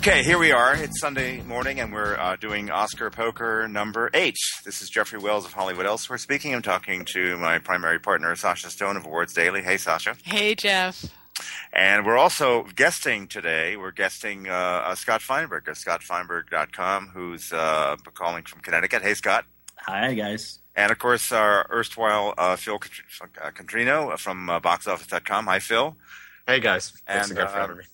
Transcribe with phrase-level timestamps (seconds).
[0.00, 0.74] Okay, here we are.
[0.74, 4.36] It's Sunday morning, and we're uh, doing Oscar Poker number eight.
[4.64, 6.54] This is Jeffrey Wells of Hollywood Elsewhere speaking.
[6.54, 9.60] I'm talking to my primary partner, Sasha Stone of Awards Daily.
[9.60, 10.16] Hey, Sasha.
[10.24, 11.04] Hey, Jeff.
[11.74, 13.76] And we're also guesting today.
[13.76, 14.52] We're guesting uh,
[14.86, 19.02] uh, Scott Feinberg of ScottFeinberg.com, who's uh, calling from Connecticut.
[19.02, 19.44] Hey, Scott.
[19.80, 20.60] Hi, guys.
[20.74, 25.44] And of course, our erstwhile uh, Phil Contrino from uh, BoxOffice.com.
[25.44, 25.94] Hi, Phil.
[26.46, 26.90] Hey, guys.
[27.06, 27.84] Thanks And, again for uh, having me.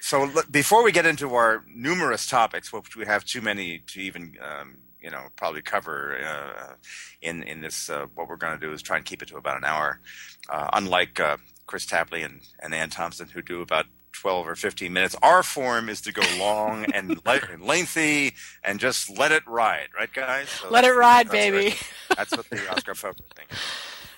[0.00, 4.36] So before we get into our numerous topics, which we have too many to even,
[4.42, 6.74] um, you know, probably cover uh,
[7.22, 9.36] in in this, uh, what we're going to do is try and keep it to
[9.36, 10.00] about an hour.
[10.48, 11.36] Uh, unlike uh,
[11.66, 15.88] Kris Tapley and, and Anne Thompson, who do about twelve or fifteen minutes, our form
[15.90, 18.34] is to go long and le- lengthy
[18.64, 20.48] and just let it ride, right, guys?
[20.48, 21.70] So Let it ride, that's baby.
[22.08, 23.46] what- That's what the Oscar poker thing.
[23.50, 23.58] is.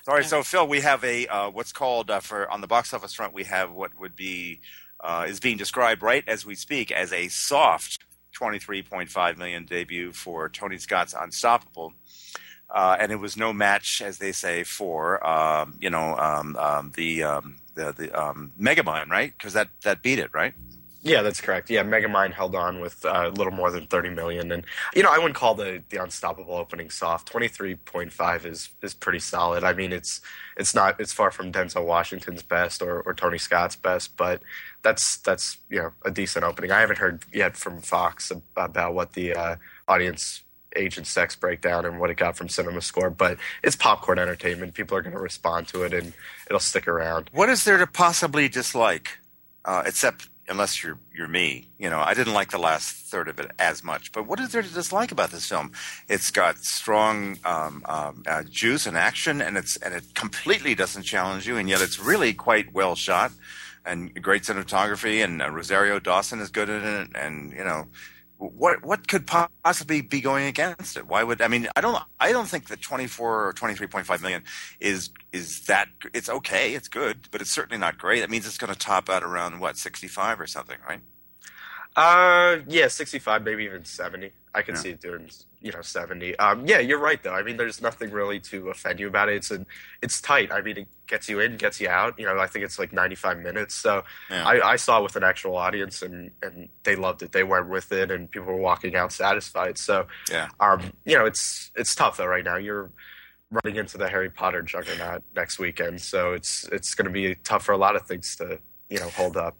[0.05, 3.13] Sorry, so Phil, we have a uh, what's called uh, for on the box office
[3.13, 3.33] front.
[3.33, 4.59] We have what would be
[5.03, 7.99] uh, is being described right as we speak as a soft
[8.39, 11.93] 23.5 million debut for Tony Scott's Unstoppable.
[12.69, 16.91] Uh, and it was no match, as they say, for um, you know um, um,
[16.95, 19.31] the um, the the um, Megamind, right?
[19.37, 20.55] Because that that beat it, right?
[21.03, 21.69] Yeah, that's correct.
[21.69, 24.65] Yeah, Megamind held on with uh, a little more than 30 million, and
[24.95, 27.31] you know I wouldn't call the the unstoppable opening soft.
[27.31, 29.65] 23.5 is is pretty solid.
[29.65, 30.21] I mean, it's
[30.55, 34.41] it's not it's far from Denzel Washington's best or, or Tony Scott's best, but
[34.81, 36.71] that's that's you know a decent opening.
[36.71, 39.55] I haven't heard yet from Fox about what the uh,
[39.89, 44.19] audience age and sex breakdown and what it got from Cinema Score, but it's popcorn
[44.19, 44.73] entertainment.
[44.73, 46.13] People are going to respond to it, and
[46.47, 47.29] it'll stick around.
[47.33, 49.19] What is there to possibly dislike,
[49.65, 51.67] uh, except unless you're you're me?
[51.77, 54.11] You know, I didn't like the last third of it as much.
[54.11, 55.71] But what is there to dislike about this film?
[56.07, 61.03] It's got strong um, um, uh, juice and action, and it's and it completely doesn't
[61.03, 63.31] challenge you, and yet it's really quite well shot
[63.85, 65.23] and great cinematography.
[65.23, 67.87] And uh, Rosario Dawson is good in it, and you know.
[68.49, 71.07] What what could possibly be going against it?
[71.07, 73.87] Why would I mean I don't I don't think that twenty four or twenty three
[73.87, 74.43] point five million
[74.81, 78.19] is is that it's okay it's good but it's certainly not great.
[78.19, 81.01] That means it's going to top out around what sixty five or something, right?
[81.95, 84.31] Uh, yeah, sixty-five, maybe even seventy.
[84.55, 84.81] I can Yeah.
[84.81, 85.29] see it doing,
[85.61, 86.37] you know, seventy.
[86.39, 87.33] Um, yeah, you're right though.
[87.33, 89.35] I mean, there's nothing really to offend you about it.
[89.35, 89.65] It's an,
[90.01, 90.51] it's tight.
[90.51, 92.17] I mean, it gets you in, gets you out.
[92.19, 93.75] You know, I think it's like ninety-five minutes.
[93.75, 94.45] So Yeah.
[94.47, 97.31] I, I saw it with an actual audience, and and they loved it.
[97.31, 99.77] They went with it, and people were walking out satisfied.
[99.77, 100.49] So Yeah.
[100.59, 102.57] um, you know, it's it's tough though right now.
[102.57, 102.89] You're
[103.51, 107.63] running into the Harry Potter juggernaut next weekend, so it's it's going to be tough
[107.63, 108.57] for a lot of things to
[108.89, 109.55] you know hold up.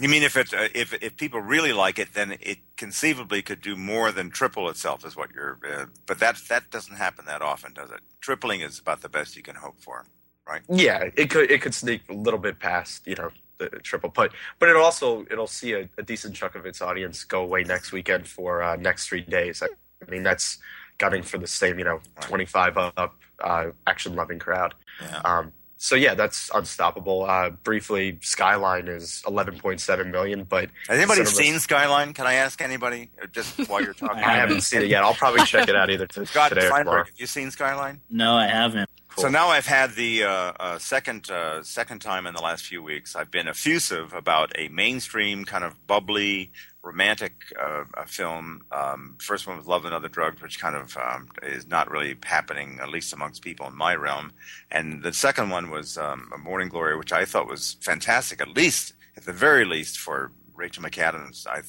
[0.00, 3.60] You mean if it uh, if if people really like it, then it conceivably could
[3.60, 5.58] do more than triple itself, is what you're.
[5.68, 8.00] Uh, but that that doesn't happen that often, does it?
[8.20, 10.06] Tripling is about the best you can hope for,
[10.46, 10.62] right?
[10.68, 14.32] Yeah, it could it could sneak a little bit past you know the triple, but
[14.58, 17.90] but it also it'll see a, a decent chunk of its audience go away next
[17.92, 19.62] weekend for uh, next three days.
[19.62, 19.66] I,
[20.06, 20.58] I mean that's
[20.98, 24.74] gunning for the same you know twenty five up uh, action loving crowd.
[25.00, 25.20] Yeah.
[25.24, 27.24] Um, so yeah, that's unstoppable.
[27.24, 32.12] Uh, briefly, Skyline is eleven point seven million, but Has anybody Cinema- seen Skyline?
[32.12, 34.18] Can I ask anybody uh, just while you're talking?
[34.24, 35.02] I haven't seen it yet.
[35.04, 37.04] I'll probably check it out either t- Scott today or tomorrow.
[37.04, 38.00] Have you seen Skyline?
[38.10, 38.90] No, I haven't.
[39.10, 39.22] Cool.
[39.22, 42.82] So now I've had the uh, uh, second uh, second time in the last few
[42.82, 43.16] weeks.
[43.16, 46.50] I've been effusive about a mainstream kind of bubbly
[46.82, 48.62] romantic uh, film.
[48.72, 52.16] Um, first one was Love and Other Drugs, which kind of um, is not really
[52.24, 54.32] happening, at least amongst people in my realm.
[54.70, 58.94] And the second one was um, Morning Glory, which I thought was fantastic, at least
[59.16, 61.46] at the very least for Rachel McAdams.
[61.46, 61.62] I,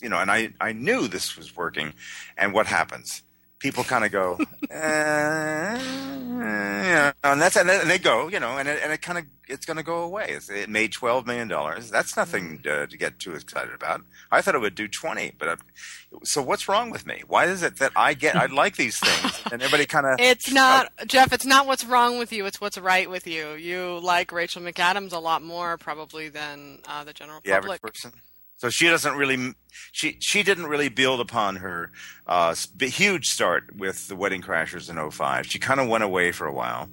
[0.00, 1.94] you know, and I I knew this was working.
[2.36, 3.22] And what happens?
[3.58, 4.38] People kind of go,
[4.70, 9.24] eh, yeah, and that's and they go, you know, and it, and it kind of
[9.48, 10.26] it's going to go away.
[10.28, 11.90] It's, it made twelve million dollars.
[11.90, 14.02] That's nothing uh, to get too excited about.
[14.30, 15.56] I thought it would do twenty, but I,
[16.24, 17.22] so what's wrong with me?
[17.26, 20.50] Why is it that I get I like these things and everybody kind of It's
[20.50, 23.54] not, Jeff, it's not what's wrong with you, it's what's right with you.
[23.54, 28.12] You like Rachel McAdams a lot more, probably, than uh, the general the average person.
[28.58, 29.54] So she doesn't really
[29.92, 31.90] she she didn't really build upon her
[32.26, 35.46] uh, huge start with the Wedding Crashers in 05.
[35.46, 36.88] She kind of went away for a while,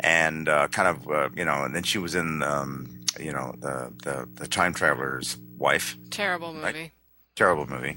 [0.00, 3.54] and uh, kind of uh, you know, and then she was in um, you know
[3.58, 6.64] the, the the Time Traveler's Wife, Terrible movie.
[6.64, 6.90] Right.
[7.36, 7.96] terrible movie.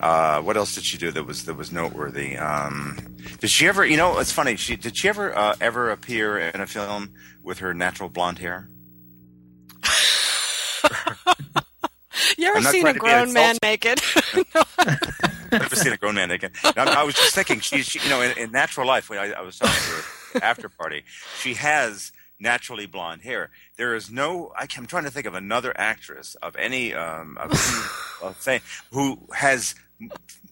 [0.00, 2.36] Uh, what else did she do that was that was noteworthy?
[2.36, 3.84] Um, did she ever?
[3.84, 4.56] You know, it's funny.
[4.56, 7.12] She did she ever uh, ever appear in a film
[7.44, 8.69] with her natural blonde hair?
[12.36, 14.00] You ever seen a grown man naked?
[15.52, 16.52] I've never seen a grown man naked.
[16.64, 19.40] I was just thinking, she, she you know, in, in natural life, when I, I
[19.40, 21.04] was talking to her after party,
[21.40, 23.50] she has naturally blonde hair.
[23.76, 24.52] There is no.
[24.56, 28.60] I am trying to think of another actress of any um, of, any, of fame
[28.92, 29.74] who has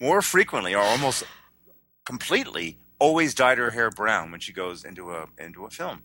[0.00, 1.25] more frequently or almost
[2.05, 6.03] completely always dyed her hair brown when she goes into a into a film.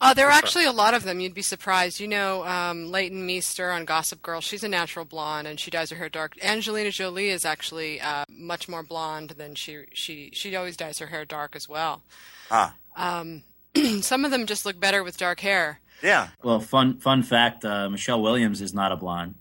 [0.00, 1.20] Uh, there are actually a lot of them.
[1.20, 1.98] You'd be surprised.
[2.00, 4.40] You know, um, Leighton Meester on Gossip Girl.
[4.40, 6.32] She's a natural blonde, and she dyes her hair dark.
[6.42, 11.06] Angelina Jolie is actually uh, much more blonde than she she she always dyes her
[11.06, 12.02] hair dark as well.
[12.50, 13.42] Ah, Um,
[14.00, 15.80] some of them just look better with dark hair.
[16.02, 16.28] yeah.
[16.42, 19.34] Well, fun fun fact: uh, Michelle Williams is not a blonde.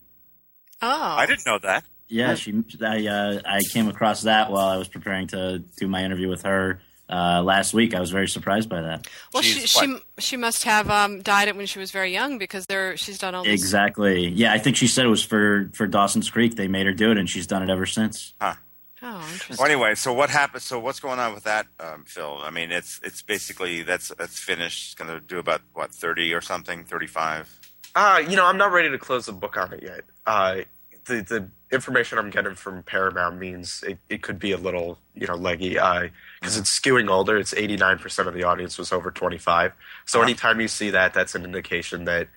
[0.81, 0.87] Oh,
[1.17, 1.83] I didn't know that.
[2.07, 2.53] Yeah, she.
[2.81, 6.43] I uh, I came across that while I was preparing to do my interview with
[6.43, 7.93] her uh, last week.
[7.93, 9.07] I was very surprised by that.
[9.33, 12.37] Well, she She's she she must have um, dyed it when she was very young
[12.37, 13.61] because there she's done all these.
[13.61, 14.27] Exactly.
[14.27, 16.55] Yeah, I think she said it was for for Dawson's Creek.
[16.55, 18.33] They made her do it, and she's done it ever since.
[18.41, 18.55] Huh.
[19.01, 19.57] Oh, interesting.
[19.57, 20.63] Well, anyway, so what happened?
[20.63, 22.41] So what's going on with that um, film?
[22.41, 24.87] I mean, it's it's basically that's that's finished.
[24.87, 27.47] It's going to do about what thirty or something, thirty five.
[27.95, 30.01] Uh, you know, I'm not ready to close the book on it yet.
[30.25, 30.61] Uh,
[31.05, 35.27] the the information I'm getting from Paramount means it, it could be a little you
[35.27, 37.37] know leggy because it's skewing older.
[37.37, 39.73] It's 89 percent of the audience was over 25.
[40.05, 42.27] So anytime you see that, that's an indication that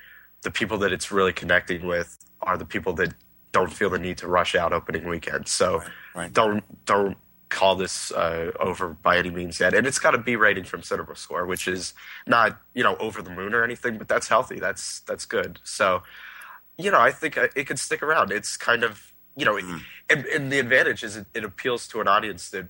[0.42, 3.14] the people that it's really connecting with are the people that
[3.52, 5.48] don't feel the need to rush out opening weekend.
[5.48, 6.32] So Right, right.
[6.32, 7.16] don't don't
[7.50, 9.74] call this uh, over by any means yet.
[9.74, 11.94] And it's got a B rating from Cinema Score, which is
[12.26, 14.58] not you know over the moon or anything, but that's healthy.
[14.58, 15.58] That's that's good.
[15.64, 16.02] So
[16.78, 18.32] you know, I think uh, it could stick around.
[18.32, 19.76] It's kind of you know, Mm-hmm.
[20.10, 22.66] and, and the advantage is it, it appeals to an audience that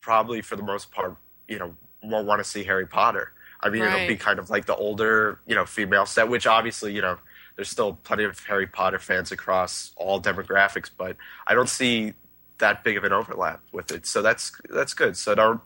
[0.00, 1.16] probably for the most part
[1.48, 3.32] you know won't want to see Harry Potter.
[3.60, 6.92] I mean, it'll be kind of like the older you know female set, which obviously
[6.94, 7.16] you know
[7.56, 12.14] there's still plenty of Harry Potter fans across all demographics, but I don't see
[12.58, 14.06] that big of an overlap with it.
[14.06, 15.16] So that's that's good.
[15.16, 15.60] So don't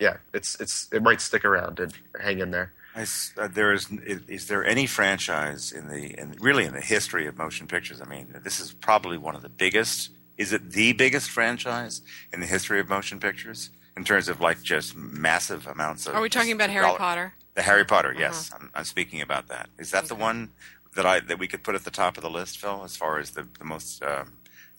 [0.00, 2.72] yeah, it's it's it might stick around and hang in there.
[2.96, 3.90] I s uh, there is
[4.28, 8.00] is there any franchise in the in really in the history of motion pictures?
[8.00, 10.10] I mean, this is probably one of the biggest.
[10.36, 12.02] Is it the biggest franchise
[12.32, 16.14] in the history of motion pictures in terms of like just massive amounts of?
[16.14, 17.34] Are we talking about Harry dollar- Potter?
[17.54, 19.70] The Harry Potter, yes, I'm, I'm speaking about that.
[19.78, 20.50] Is that the one
[20.96, 23.18] that I that we could put at the top of the list, Phil, as far
[23.18, 24.34] as the the most um,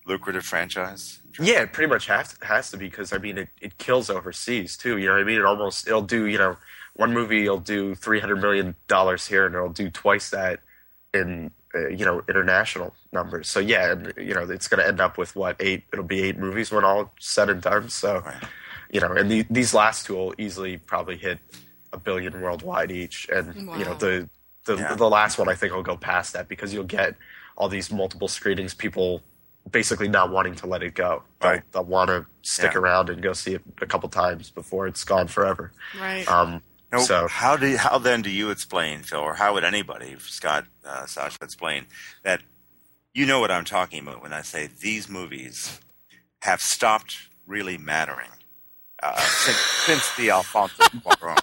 [0.05, 1.19] lucrative franchise?
[1.39, 4.77] Yeah, it pretty much has has to be because I mean it, it kills overseas
[4.77, 4.97] too.
[4.97, 5.39] You know what I mean?
[5.39, 6.57] It almost it'll do you know
[6.95, 10.59] one movie will do three hundred million dollars here and it'll do twice that
[11.13, 13.49] in uh, you know international numbers.
[13.49, 15.83] So yeah, and, you know it's going to end up with what eight?
[15.91, 17.89] It'll be eight movies when all said and done.
[17.89, 18.43] So Right.
[18.91, 21.39] you know, and the, these last two will easily probably hit
[21.93, 24.29] a billion worldwide each, and you know the
[24.65, 24.95] the Yeah.
[24.95, 27.15] the last one I think will go past that because you'll get
[27.57, 29.21] all these multiple screenings, people
[29.71, 31.23] basically not wanting to let it go.
[31.41, 32.79] They'll, they'll want to stick Yeah.
[32.79, 35.71] around and go see it a couple times before it's gone forever.
[35.99, 36.29] Right.
[36.29, 36.61] Um,
[36.91, 40.15] No, so how do you, how then do you explain, Phil, or how would anybody,
[40.19, 41.85] Scott, uh, Sasha, explain
[42.23, 42.41] that
[43.13, 45.79] you know what I'm talking about when I say these movies
[46.41, 48.29] have stopped really mattering
[49.01, 51.39] uh, since, since the Alfonso Cuarón.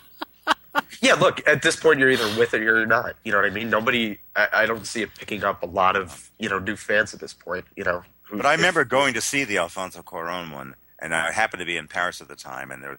[1.01, 3.17] yeah, look, at this point you're either with it or you're not.
[3.25, 3.71] You know what I mean?
[3.71, 7.15] Nobody, I, I don't see it picking up a lot of you know new fans
[7.15, 7.65] at this point.
[7.77, 8.03] You know,
[8.33, 11.77] But I remember going to see the Alfonso Cuarón one, and I happened to be
[11.77, 12.99] in Paris at the time, and the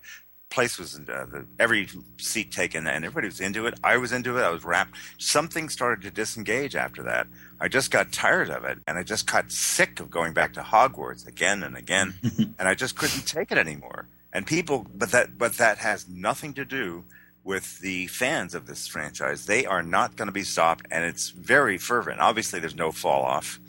[0.53, 3.79] place was uh, the, every seat taken, and everybody was into it.
[3.83, 4.43] I was into it.
[4.43, 4.95] I was rapt.
[5.17, 7.27] Something started to disengage after that.
[7.60, 10.62] I just got tired of it, and I just got sick of going back to
[10.62, 12.13] Hogwarts again and again,
[12.60, 14.07] and I just couldn't take it anymore.
[14.31, 17.03] And people, but that, but that has nothing to do
[17.43, 19.45] with the fans of this franchise.
[19.45, 22.19] They are not going to be stopped, and it's very fervent.
[22.19, 23.60] Obviously, there's no fall off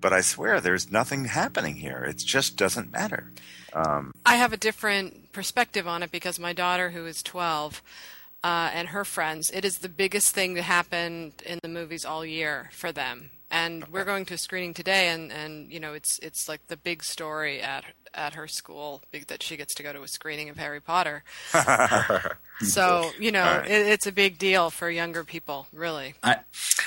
[0.00, 2.04] but I swear there's nothing happening here.
[2.08, 3.32] It just doesn't matter.
[3.76, 7.82] Um, I have a different perspective on it because my daughter, who is 12,
[8.42, 12.24] uh, and her friends, it is the biggest thing that happened in the movies all
[12.24, 13.30] year for them.
[13.50, 16.76] And we're going to a screening today, and, and you know it's it's like the
[16.76, 20.48] big story at at her school big, that she gets to go to a screening
[20.48, 21.22] of Harry Potter.
[22.62, 23.70] so you know Right.
[23.70, 26.14] it, it's a big deal for younger people, really.
[26.24, 26.38] I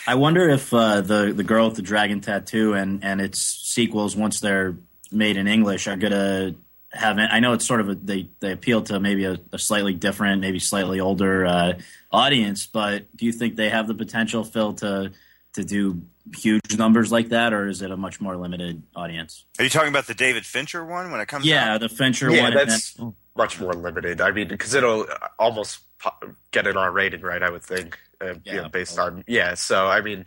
[0.06, 4.18] I wonder if uh, the the girl with the dragon tattoo and and its sequels,
[4.18, 4.76] once they're
[5.12, 6.56] made in English, are gonna
[6.92, 7.18] have.
[7.20, 10.42] I know it's sort of a, they they appeal to maybe a, a slightly different,
[10.42, 11.74] maybe slightly older uh,
[12.12, 15.12] audience, but do you think they have the potential, Phil, to
[15.54, 16.02] to do
[16.36, 19.46] huge numbers like that, or is it a much more limited audience?
[19.58, 21.80] are you talking about the David Fincher one when it comes Yeah, out?
[21.82, 22.54] the Fincher yeah, one.
[22.54, 24.20] that's then- much more limited.
[24.22, 25.08] I mean, because it'll
[25.40, 26.12] almost po-
[26.52, 27.42] get an R rating, right?
[27.42, 29.54] I would think, uh, you know, based on yeah.
[29.56, 30.26] So I mean,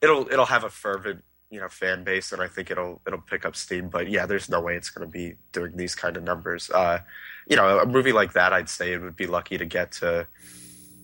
[0.00, 3.44] it'll it'll have a fervent you know fan base, and I think it'll it'll pick
[3.44, 3.88] up steam.
[3.88, 6.70] But yeah, there's no way it's going to be doing these kind of numbers.
[6.70, 7.00] Uh,
[7.46, 10.26] you know, a movie like that, I'd say it would be lucky to get to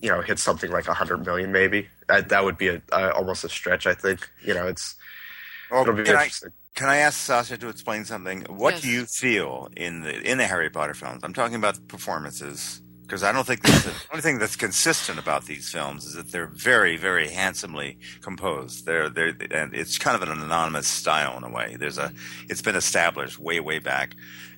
[0.01, 3.43] you know hit something like 100 million maybe that, that would be a, uh, almost
[3.43, 4.95] a stretch i think you know it's
[5.69, 6.29] Well, it'll be can I,
[6.73, 8.45] can I ask Sasha to explain something?
[8.47, 8.81] What Yes.
[8.83, 11.21] do you feel in the in the Harry Potter films?
[11.25, 15.45] I'm talking about performances because I don't think there's the only thing that's consistent about
[15.45, 18.85] these films is that they're very, very handsomely composed.
[18.85, 21.75] They're they're and it's kind of an anonymous style in a way.
[21.79, 22.13] There's a
[22.49, 24.13] it's been established way way back,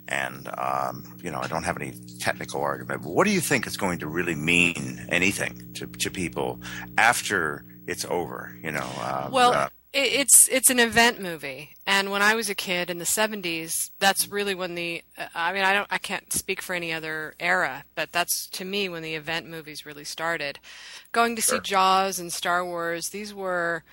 [0.09, 3.03] and um, you know I don't have any technical argument.
[3.03, 6.59] But what do you think is going to really mean anything to to people
[6.97, 8.53] after it's over?
[8.61, 12.55] You know, uh, Well, uh, it's it's an event movie, and when I was a
[12.55, 15.03] kid in the '70s, that's really when the.
[15.17, 18.65] uh, I mean, I don't, I can't speak for any other era, but that's to
[18.65, 20.59] me when the event movies really started.
[21.11, 23.83] Going to see Jaws and Star Wars, these were.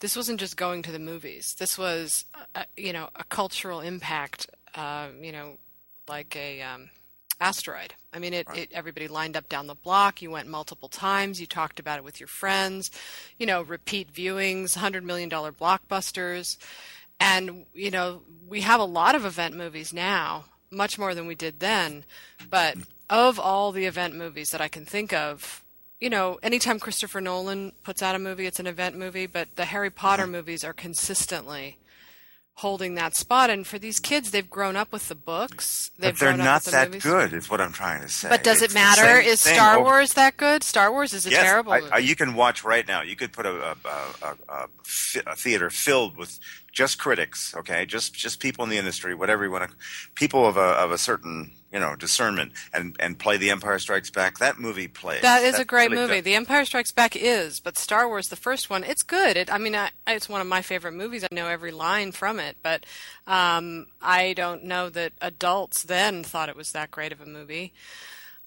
[0.00, 1.54] This wasn't just going to the movies.
[1.60, 2.24] This was,
[2.56, 4.48] uh, you know, a cultural impact.
[4.74, 5.58] Uh, you know,
[6.08, 6.90] like a um,
[7.42, 7.94] asteroid.
[8.12, 10.22] I mean, it, it everybody lined up down the block.
[10.22, 11.40] You went multiple times.
[11.40, 12.90] You talked about it with your friends.
[13.38, 16.56] You know, repeat viewings, hundred million dollar blockbusters,
[17.18, 21.34] and you know we have a lot of event movies now, much more than we
[21.34, 22.04] did then.
[22.48, 22.76] But
[23.10, 25.64] of all the event movies that I can think of,
[26.00, 29.26] you know, anytime Christopher Nolan puts out a movie, it's an event movie.
[29.26, 30.32] But the Harry Potter mm-hmm.
[30.32, 31.78] movies are consistently
[32.62, 33.50] holding that spot.
[33.50, 35.90] And for these kids, they've grown up with the books.
[35.98, 37.02] They've but they're grown up not with the that movies.
[37.02, 38.28] good, is what I'm trying to say.
[38.30, 39.18] But does It's it matter?
[39.20, 40.62] Is Star over- Wars that good?
[40.62, 41.92] Star Wars is a Yes, terrible I, movie.
[41.92, 43.02] I, you can watch right now.
[43.02, 43.76] You could put a, a,
[44.48, 44.68] a,
[45.26, 46.38] a theater filled with
[46.72, 49.76] just critics, okay, just just people in the industry, whatever you want to,
[50.14, 54.10] people of a of a certain you know discernment, and and play The Empire Strikes
[54.10, 54.38] Back.
[54.38, 55.20] That movie plays.
[55.20, 56.20] that is a great really movie.
[56.20, 59.36] The Empire Strikes Back is, but Star Wars, the first one, it's good.
[59.36, 61.24] It, I mean, I, it's one of my favorite movies.
[61.24, 62.84] I know every line from it, but
[63.26, 67.74] um, I don't know that adults then thought it was that great of a movie.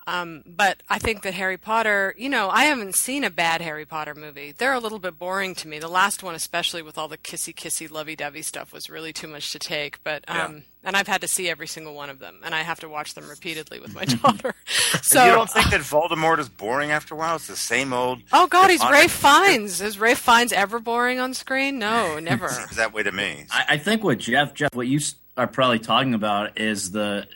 [0.07, 3.85] Um, but I think that Harry Potter, you know, I haven't seen a bad Harry
[3.85, 4.51] Potter movie.
[4.51, 5.79] They're a little bit boring to me.
[5.79, 9.27] The last one, especially with all the kissy kissy lovey dovey stuff, was really too
[9.27, 10.03] much to take.
[10.03, 12.79] But um, and I've had to see every single one of them, and I have
[12.81, 14.53] to watch them repeatedly with my daughter.
[15.01, 17.37] so you don't think that Voldemort is boring after a while?
[17.37, 18.21] It's the same old.
[18.31, 19.81] Oh God, he's demonic- Ralph Fiennes.
[19.81, 21.79] Is Ralph Fiennes ever boring on screen?
[21.79, 22.47] No, never.
[22.49, 23.45] Seems that way to me.
[23.49, 24.99] I, I think what Jeff, Jeff, what you
[25.35, 27.27] are probably talking about is the,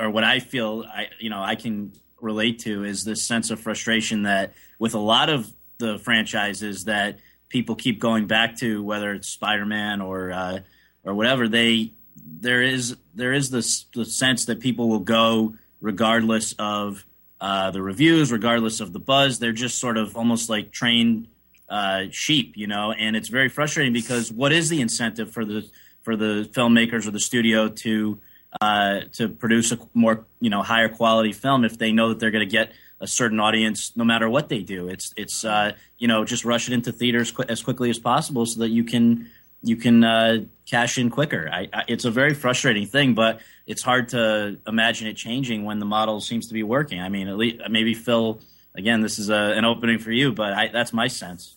[0.00, 3.60] or what I feel, I you know, I can relate to is this sense of
[3.60, 9.12] frustration that with a lot of the franchises that people keep going back to, whether
[9.12, 10.58] it's Spider-Man or uh,
[11.04, 11.92] or whatever, they
[12.40, 17.04] there is there is this the sense that people will go regardless of
[17.40, 19.38] uh, the reviews, regardless of the buzz.
[19.38, 21.28] They're just sort of almost like trained
[21.68, 25.68] uh, sheep, you know, and it's very frustrating because what is the incentive for the
[26.02, 28.20] for the filmmakers or the studio to
[28.60, 32.30] uh, to produce a more you know higher quality film if they know that they're
[32.30, 34.88] going to get a certain audience no matter what they do?
[34.88, 38.46] It's it's uh, you know just rush it into theaters qu- as quickly as possible
[38.46, 39.30] so that you can
[39.62, 41.48] you can uh, cash in quicker.
[41.52, 45.78] I, I, it's a very frustrating thing, but it's hard to imagine it changing when
[45.78, 47.00] the model seems to be working.
[47.00, 48.40] I mean, at least maybe Phil.
[48.74, 51.54] Again, this is a, an opening for you, but I, that's my sense.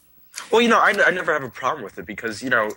[0.52, 2.72] Well, you know, I, I never have a problem with it because you know,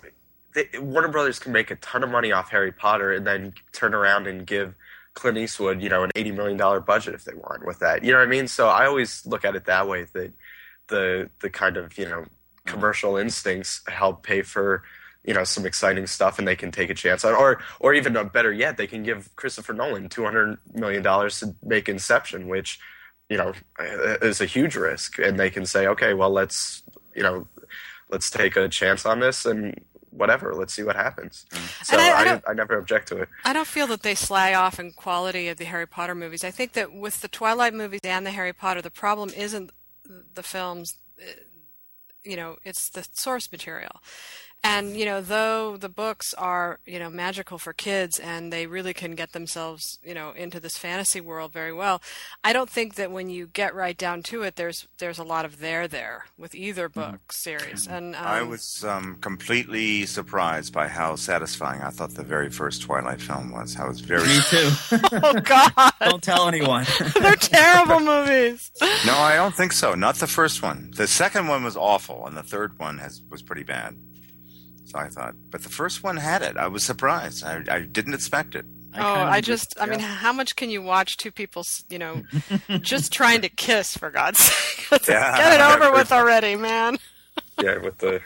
[0.79, 4.27] Warner Brothers can make a ton of money off Harry Potter and then turn around
[4.27, 4.75] and give
[5.15, 8.05] Clint Eastwood, you know, an eighty million dollar budget if they want with that.
[8.05, 8.49] You know what I mean?
[8.49, 10.33] So I always look at it that way that
[10.89, 12.25] the the kind of you know
[12.67, 14.83] commercial instincts help pay for
[15.25, 18.17] you know some exciting stuff and they can take a chance on or or even
[18.17, 22.79] uh, better yet they can give Christopher Nolan 200 million dollars to make Inception which
[23.29, 26.83] you know is a huge risk and they can say okay well let's
[27.15, 27.47] you know
[28.11, 29.81] let's take a chance on this and
[30.13, 31.47] whatever let's see what happens
[31.83, 34.55] so I- I I, I, never object to it I don't feel that they slag
[34.55, 36.45] off in quality of the Harry Potter movies.
[36.45, 39.71] I think that with the Twilight movies and the Harry Potter, the problem isn't
[40.35, 40.99] the films.
[41.19, 41.25] uh,
[42.25, 43.97] You know, it's the source material.
[44.65, 48.95] And you know, though the books are you know magical for kids and they really
[48.95, 52.01] can get themselves you know into this fantasy world very well,
[52.45, 55.45] I don't think that when you get right down to it, there's there's a lot
[55.45, 57.89] of there there with either book series.
[57.89, 62.83] And um, I was um, completely surprised by how satisfying I thought the very first
[62.83, 63.77] Twilight film was.
[63.77, 64.71] I was very Me too.
[65.13, 66.87] oh God, Don't tell anyone.
[67.21, 68.71] they're terrible movies.
[68.81, 69.95] no, I don't think so.
[69.95, 70.93] Not the first one.
[70.97, 73.97] The second one was awful, and the third one has was pretty bad.
[74.93, 76.59] So I thought, but the first one had it.
[76.59, 77.43] I was surprised.
[77.45, 78.67] I, I didn't expect it.
[78.95, 79.47] oh, I agree.
[79.47, 82.23] just, I mean, how much can you watch two people, you know,
[82.83, 85.09] just trying to kiss for God's sake?
[85.09, 85.39] Yeah.
[85.39, 86.99] Get it over with already, man.
[87.63, 88.17] yeah with the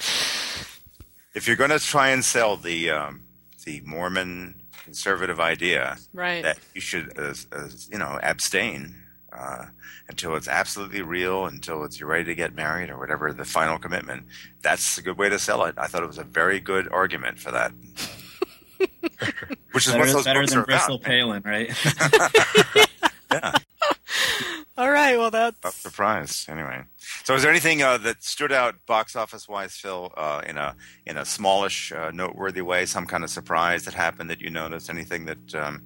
[1.37, 3.21] If you're going to try and sell the um,
[3.65, 6.43] the Mormon conservative idea Right.
[6.43, 8.97] that you should, uh, uh, you know, abstain
[9.37, 9.67] uh,
[10.09, 13.79] until it's absolutely real, until it's you're ready to get married or whatever the final
[13.79, 14.27] commitment.
[14.63, 15.75] That's a good way to sell it.
[15.77, 17.73] I thought it was a very good argument for that.
[19.73, 21.07] Which is better, what those better books than are Bristol about.
[21.07, 22.87] Palin, right?
[23.33, 23.53] Yeah,
[24.79, 25.17] All right.
[25.17, 26.85] Well, up that's the prize anyway.
[27.25, 30.77] So, is there anything uh, that stood out box office wise, Phil, uh, in a
[31.07, 32.87] in a smallish, uh, noteworthy way?
[32.87, 34.91] Some kind of surprise that happened that you noticed?
[34.91, 35.55] Anything that?
[35.55, 35.83] Um,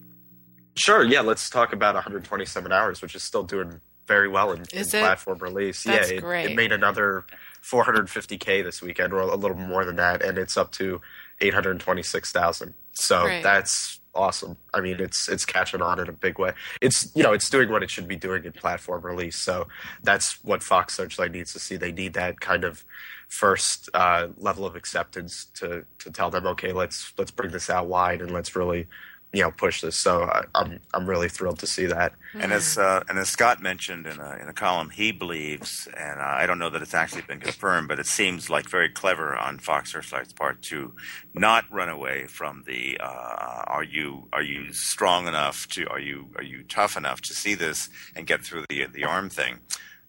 [0.80, 1.20] Sure, yeah.
[1.20, 5.84] Let's talk about 127 hours, which is still doing very well in, in platform release.
[5.84, 6.50] That's yeah, it, great.
[6.50, 7.26] it made another
[7.62, 11.00] 450k this weekend, or a little more than that, and it's up to
[11.40, 12.74] 826,000.
[12.92, 13.42] So Great.
[13.42, 14.56] that's awesome.
[14.74, 16.52] I mean, it's it's catching on in a big way.
[16.80, 19.36] It's you know it's doing what it should be doing in platform release.
[19.36, 19.68] So
[20.02, 21.76] that's what Fox Searchlight needs to see.
[21.76, 22.84] They need that kind of
[23.28, 27.86] first uh, level of acceptance to to tell them, okay, let's let's bring this out
[27.86, 28.88] wide and let's really
[29.32, 29.96] you know push this.
[29.96, 32.12] So I, I'm I'm really thrilled to see that.
[32.34, 36.20] And as uh, and as Scott mentioned in a in a column, he believes, and
[36.20, 39.36] uh, I don't know that it's actually been confirmed, but it seems like very clever
[39.36, 40.92] on Fox Searchlight's part to
[41.34, 46.28] not run away from the uh, are you are you strong enough to are you
[46.36, 49.60] are you tough enough to see this and get through the the arm thing.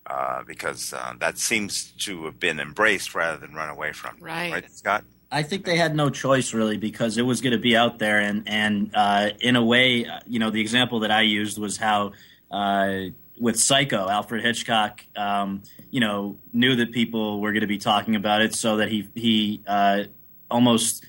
[0.07, 4.17] Uh, because uh, that seems to have been embraced rather than run away from.
[4.19, 4.51] Right.
[4.51, 5.05] right, Scott.
[5.31, 8.19] I think they had no choice really because it was going to be out there,
[8.19, 12.11] and and uh, in a way, you know, the example that I used was how
[12.51, 12.95] uh,
[13.39, 18.15] with Psycho, Alfred Hitchcock, um, you know, knew that people were going to be talking
[18.17, 20.03] about it, so that he he uh,
[20.49, 21.05] almost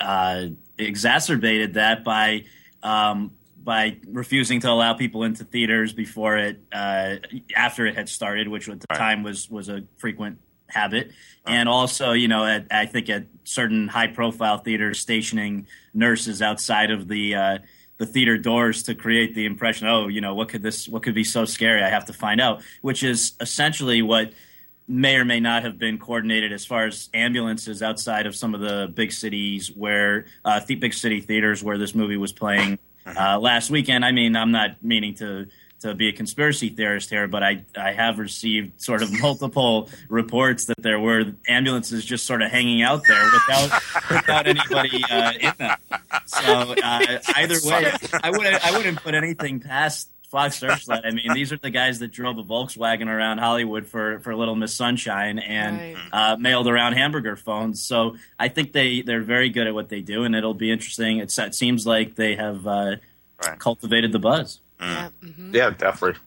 [0.00, 0.46] uh,
[0.78, 2.44] exacerbated that by.
[2.82, 3.32] Um,
[3.64, 7.14] by refusing to allow people into theaters before it, uh,
[7.54, 11.12] after it had started, which at the time was was a frequent habit,
[11.46, 17.08] and also, you know, at, I think at certain high-profile theaters, stationing nurses outside of
[17.08, 17.58] the uh,
[17.98, 21.14] the theater doors to create the impression, oh, you know, what could this, what could
[21.14, 21.84] be so scary?
[21.84, 24.32] I have to find out, which is essentially what
[24.88, 28.60] may or may not have been coordinated as far as ambulances outside of some of
[28.60, 33.38] the big cities where uh, the big city theaters where this movie was playing uh,
[33.38, 34.04] last weekend.
[34.04, 35.46] I mean, I'm not meaning to
[35.82, 40.66] to be a conspiracy theorist here, but I I have received sort of multiple reports
[40.66, 45.52] that there were ambulances just sort of hanging out there without without anybody uh, in
[45.58, 45.76] them.
[46.26, 47.92] So uh, either way,
[48.22, 51.04] I wouldn't I wouldn't put anything past Fox Searchlight.
[51.04, 54.54] I mean, these are the guys that drove a Volkswagen around Hollywood for, for Little
[54.56, 55.96] Miss Sunshine and Right.
[56.32, 57.82] uh, mailed around hamburger phones.
[57.82, 61.18] So I think they, they're very good at what they do, and it'll be interesting.
[61.18, 62.96] It's, it seems like they have uh,
[63.44, 63.58] Right.
[63.58, 64.60] cultivated the buzz.
[64.82, 65.54] Yeah, mhm.
[65.54, 66.20] Yeah, definitely.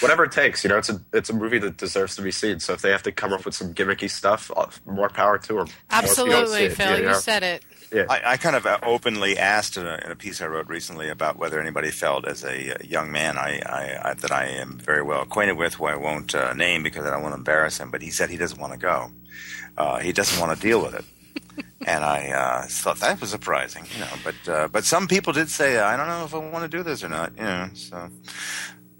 [0.00, 2.60] Whatever it takes, you know, it's a it's a movie that deserves to be seen.
[2.60, 5.54] So if they have to come up with some gimmicky stuff, uh, more power to
[5.54, 5.68] them.
[5.90, 6.98] absolutely, Phil.
[6.98, 7.12] You know?
[7.14, 7.64] said it.
[7.92, 8.06] Yeah.
[8.10, 11.08] I, I kind of uh, openly asked in a, in a piece I wrote recently
[11.08, 14.78] about whether anybody felt, as a uh, young man, I, I, I that I am
[14.78, 17.78] very well acquainted with, who I won't uh, name because I don't want to embarrass
[17.78, 17.92] him.
[17.92, 19.12] But he said he doesn't want to go.
[19.78, 21.04] Uh, he doesn't want to deal with it.
[21.86, 24.08] And I uh, thought that was surprising, you know.
[24.24, 26.82] But uh, but some people did say, I don't know if I want to do
[26.82, 27.68] this or not, you know.
[27.74, 28.10] So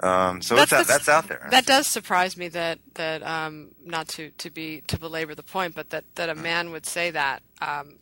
[0.00, 1.48] um, so That's it's out, that's out there.
[1.50, 5.74] That does surprise me that that um, not to to be to belabor the point,
[5.74, 7.42] but that that a man would say that.
[7.60, 7.96] Um,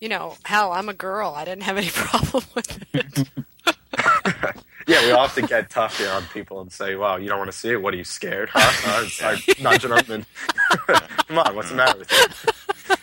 [0.00, 1.34] you know, hell, I'm a girl.
[1.36, 3.28] I didn't have any problem with it.
[4.86, 7.38] Yeah, we all have to get tough here on people and say, "Wow, you don't
[7.38, 7.80] want to see it?
[7.80, 8.50] What are you scared?
[8.52, 8.70] Huh?
[9.02, 10.26] Uh, start nudging them and
[11.26, 12.52] come on, what's the matter with you?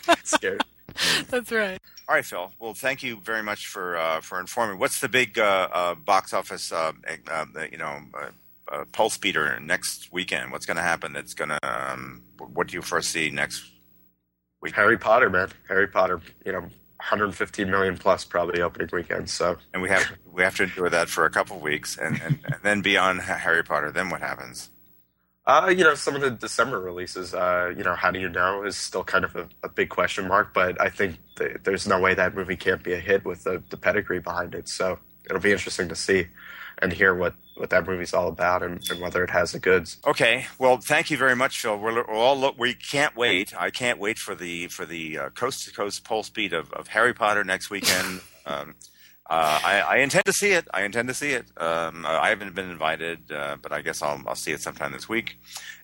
[0.23, 0.63] scared?
[1.29, 1.79] That's right.
[2.07, 2.51] All right, Phil.
[2.59, 4.79] Well, thank you very much for uh, for informing.
[4.79, 6.91] What's the big uh, uh, box office, uh,
[7.31, 8.29] uh, you know, uh,
[8.71, 10.51] uh, pulse beater next weekend?
[10.51, 11.13] What's going to happen?
[11.13, 11.59] That's going to.
[11.63, 13.63] Um, what do you foresee next
[14.61, 14.75] week?
[14.75, 16.19] Harry Potter, man, Harry Potter.
[16.45, 19.29] You know, 115 million plus probably opening weekend.
[19.29, 22.21] So And we have we have to endure that for a couple of weeks, and,
[22.21, 24.69] and, and then beyond Ha- Harry Potter, then what happens?
[25.51, 28.63] Uh, you know, some of the December releases, uh, you know, how do you know
[28.63, 31.99] is still kind of a, a big question mark, but I think th- there's no
[31.99, 34.69] way that movie can't be a hit with the, the pedigree behind it.
[34.69, 36.27] So it'll be interesting to see
[36.81, 39.97] and hear what, what that movie's all about and, and whether it has the goods.
[40.07, 40.45] Okay.
[40.57, 41.77] Well, thank you very much, Phil.
[41.77, 43.53] We're, we're all look, we can't wait.
[43.59, 46.87] I can't wait for the for the uh, coast to coast pulse beat of, of
[46.87, 48.21] Harry Potter next weekend.
[48.45, 48.75] um,
[49.31, 50.67] uh, I, I intend to see it.
[50.73, 51.45] I intend to see it.
[51.57, 55.07] Um, I haven't been invited, uh, but I guess I'll I'll see it sometime this
[55.07, 55.37] week.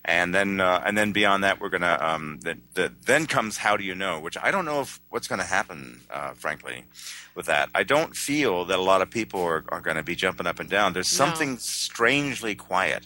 [0.04, 3.78] And then uh, and then beyond that, we're gonna um, the, the, then comes how
[3.78, 6.84] do you know, which I don't know if what's going to happen, uh, frankly,
[7.36, 7.70] with that.
[7.74, 10.60] I don't feel that a lot of people are, are going to be jumping up
[10.60, 10.94] and down.
[10.94, 11.26] There's No.
[11.26, 13.04] something strangely quiet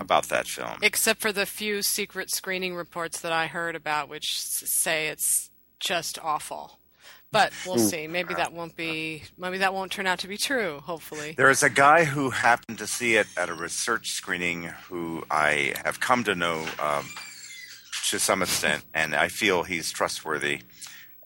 [0.00, 0.78] about that film.
[0.82, 6.18] Except for the few secret screening reports that I heard about, which say it's just
[6.22, 6.78] awful.
[7.32, 8.06] But we'll see.
[8.06, 9.22] Maybe that won't be.
[9.36, 10.80] Maybe that won't turn out to be true.
[10.84, 11.34] Hopefully.
[11.36, 15.74] There is a guy who happened to see it at a research screening who I
[15.84, 17.06] have come to know um,
[18.10, 20.60] to some extent, and I feel he's trustworthy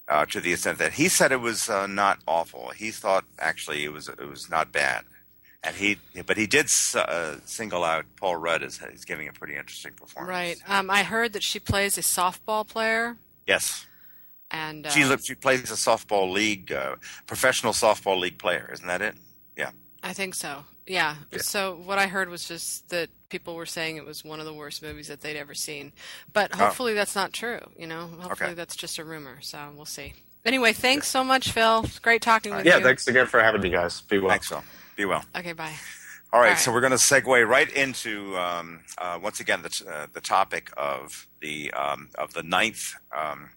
[0.08, 2.70] uh, to the extent that he said it was uh, not awful.
[2.70, 5.04] He thought actually it was it was not bad,
[5.62, 9.54] and he but he did uh, single out Paul Rudd as he's giving a pretty
[9.54, 10.28] interesting performance.
[10.28, 10.58] Right.
[10.66, 13.16] Um, I heard that she plays a softball player.
[13.46, 13.86] Yes.
[14.50, 18.68] And uh, she she plays a softball league, uh, professional softball league player.
[18.72, 19.14] Isn't that it?
[19.56, 19.70] Yeah.
[20.02, 20.64] I think so.
[20.86, 21.16] Yeah.
[21.30, 21.38] Yeah.
[21.38, 24.52] So what I heard was just that people were saying it was one of the
[24.54, 25.92] worst movies that they'd ever seen.
[26.32, 26.56] But Oh.
[26.56, 27.60] hopefully that's not true.
[27.78, 28.54] You know, hopefully Okay.
[28.54, 29.40] that's just a rumor.
[29.40, 30.14] So we'll see.
[30.44, 31.82] Anyway, thanks so much, Phil.
[31.84, 32.78] It's great talking with Yeah, you.
[32.80, 34.00] Yeah, thanks again for having me, guys.
[34.00, 34.30] Be well.
[34.30, 34.64] Thanks, Phil.
[34.96, 35.22] Be well.
[35.36, 35.74] Okay, bye.
[36.32, 36.58] All right, All right.
[36.58, 40.20] so we're going to segue right into um, uh, once again the, t- uh, the
[40.20, 42.94] topic of the um, of the ninth.
[43.16, 43.50] Um,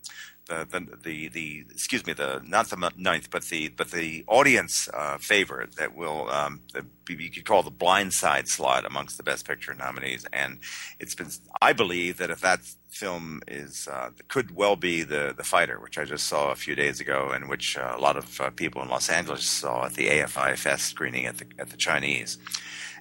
[0.48, 4.90] the, the the the excuse me the not the ninth but the but the audience
[4.94, 9.24] uh, favorite that will um, the, you could call the blind side slot amongst the
[9.24, 10.26] best picture nominees.
[10.34, 10.60] And
[11.00, 11.30] it's been
[11.62, 15.98] I believe that if that film is uh, could well be the the fighter which
[15.98, 18.82] I just saw a few days ago and which uh, a lot of uh, people
[18.82, 22.38] in Los Angeles saw at the AFI Fest screening at the at the Chinese.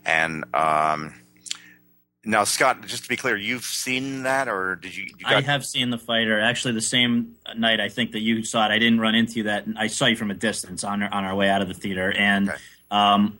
[0.04, 1.14] And um,
[2.24, 5.64] now Scott just to be clear you've seen that or did you, you I have
[5.64, 6.40] seen the fighter.
[6.40, 8.70] Actually, the same night I think that you saw it.
[8.70, 9.66] I didn't run into you that.
[9.76, 12.12] I saw you from a distance on our, on our way out of the theater,
[12.12, 12.58] and Okay.
[12.90, 13.38] um,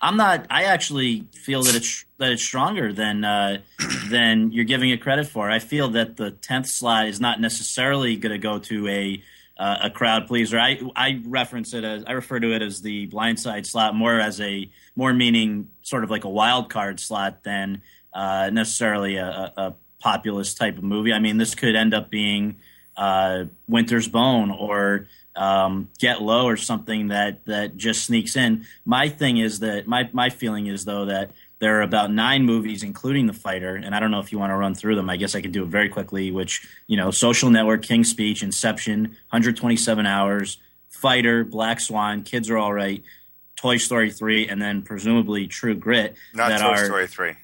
[0.00, 0.46] I'm not.
[0.50, 3.58] I actually feel that it's that it's stronger than uh,
[4.08, 5.48] than you're giving it credit for.
[5.48, 9.22] I feel that the tenth slot is not necessarily going to go to a
[9.58, 10.58] uh, a crowd pleaser.
[10.58, 14.40] I I reference it as I refer to it as the blindside slot more as
[14.40, 17.82] a more meaning sort of like a wild card slot than
[18.14, 21.12] uh, necessarily a, a, populist type of movie.
[21.12, 22.56] I mean, this could end up being
[22.96, 28.66] uh, Winter's Bone or um, Get Low or something that that just sneaks in.
[28.84, 32.82] My thing is that my my feeling is though that there are about nine movies,
[32.82, 35.08] including The Fighter, and I don't know if you want to run through them.
[35.08, 36.32] I guess I could do it very quickly.
[36.32, 42.58] Which you know, Social Network, King's Speech, Inception, 127 Hours, Fighter, Black Swan, Kids Are
[42.58, 43.02] All Right.
[43.54, 47.34] Toy Story 3 and then presumably True Grit not that Toy are Story three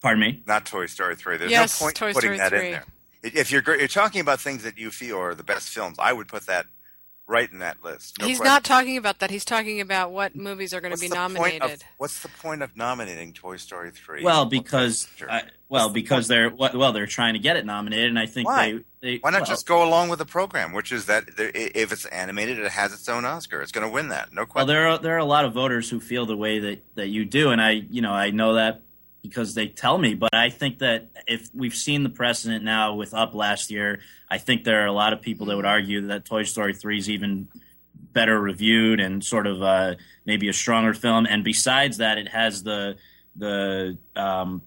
[0.00, 2.66] pardon me not Toy Story three there's Yes, no point Toy putting Story that 3.
[2.66, 2.84] in there
[3.22, 6.28] if you're, you're talking about things that you feel are the best films I would
[6.28, 6.66] put that
[7.26, 8.52] right in that list no He's question.
[8.52, 9.30] not talking about that.
[9.30, 11.62] He's talking about what movies are going to be nominated.
[11.62, 14.22] of- what's the point of nominating Toy Story three?
[14.24, 15.30] Well, because Sure.
[15.30, 18.72] I, well, because they're well, they're trying to get it nominated, and I think Why?
[18.72, 21.92] they, they why not well, just go along with the program, which is that if
[21.92, 23.60] it's animated, it has its own Oscar.
[23.60, 24.54] It's going to win that, no question.
[24.54, 24.68] Well, question.
[24.68, 27.26] there are there are a lot of voters who feel the way that that you
[27.26, 28.80] do, and I you know I know that
[29.22, 30.14] because they tell me.
[30.14, 34.00] But I think that if we've seen the precedent now with Up last year,
[34.30, 36.98] I think there are a lot of people that would argue that Toy Story three
[36.98, 37.48] is even
[38.12, 41.26] better reviewed and sort of uh, maybe a stronger film.
[41.26, 42.96] And besides that, it has the
[43.36, 44.62] the um,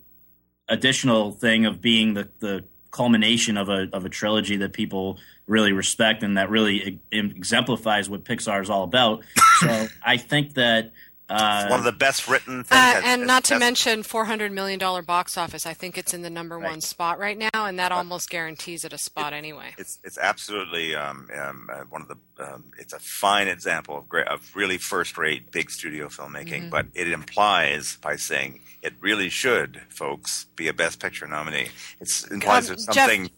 [0.67, 5.73] additional thing of being the the culmination of a of a trilogy that people really
[5.73, 9.23] respect and that really exemplifies what Pixar is all about.
[9.59, 10.91] So I think that
[11.31, 12.71] uh, One of the best written things.
[12.71, 15.65] Uh, and not to mention $400 million box office.
[15.65, 16.69] I think it's in the number Right.
[16.71, 19.73] one spot right now, and that almost guarantees it a spot anyway.
[19.77, 22.17] it's it's absolutely um, um, uh, one of the.
[22.43, 26.69] Um, it's a fine example of great, of really first rate big studio filmmaking, Mm-hmm.
[26.69, 31.67] but it implies by saying it really should, folks, be a Best Picture nominee.
[31.99, 33.29] It implies there's Jeff- something.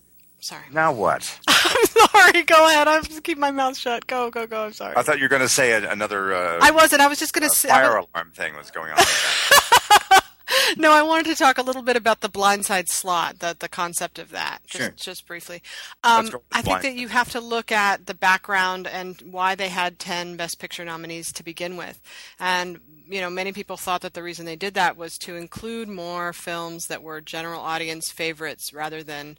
[0.43, 0.63] Sorry.
[0.73, 1.39] Now what?
[1.47, 2.43] I'm sorry.
[2.43, 2.88] Go ahead.
[2.88, 4.06] I'm just keep my mouth shut.
[4.08, 4.65] Go, go, go.
[4.65, 4.93] I'm sorry.
[4.97, 7.01] I thought you were going to say another uh, I wasn't.
[7.01, 7.69] I was just going uh, to say.
[7.69, 8.97] fire alarm thing was going on.
[10.77, 14.19] No, I wanted to talk a little bit about the blindside slot, the the concept
[14.19, 14.93] of that, just, Sure.
[14.95, 15.63] just briefly.
[16.03, 18.86] Um, Let's go with the I think that you have to look at the background
[18.88, 21.99] and why they had ten Best Picture nominees to begin with,
[22.39, 25.89] and you know, many people thought that the reason they did that was to include
[25.89, 29.38] more films that were general audience favorites rather than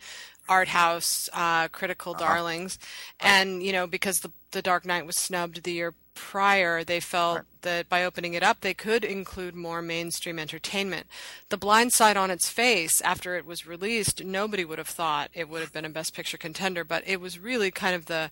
[0.48, 2.78] art house uh, critical darlings,
[3.20, 7.42] and you know, because the the Dark Knight was snubbed the year prior, they felt
[7.62, 11.06] that by opening it up, they could include more mainstream entertainment.
[11.48, 15.48] The Blind Side on its face, after it was released, nobody would have thought it
[15.48, 18.30] would have been a Best Picture contender, but it was really kind of the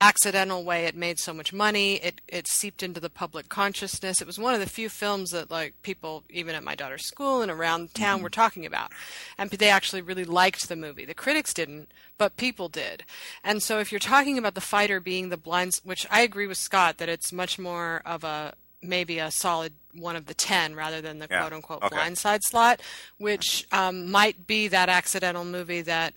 [0.00, 1.96] accidental way it made so much money.
[1.96, 4.20] It it seeped into the public consciousness.
[4.20, 7.42] It was one of the few films that like people even at my daughter's school
[7.42, 8.92] and around town were talking about.
[9.36, 11.04] And they actually really liked the movie.
[11.04, 13.04] The critics didn't, but people did.
[13.44, 16.58] And so if you're talking about the fighter being the blinds which I agree with
[16.58, 21.02] Scott that it's much more of a maybe a solid one of the 10 rather
[21.02, 21.40] than the Yeah.
[21.40, 21.96] quote unquote Okay.
[21.96, 22.80] blindside slot,
[23.18, 26.14] which um, might be that accidental movie that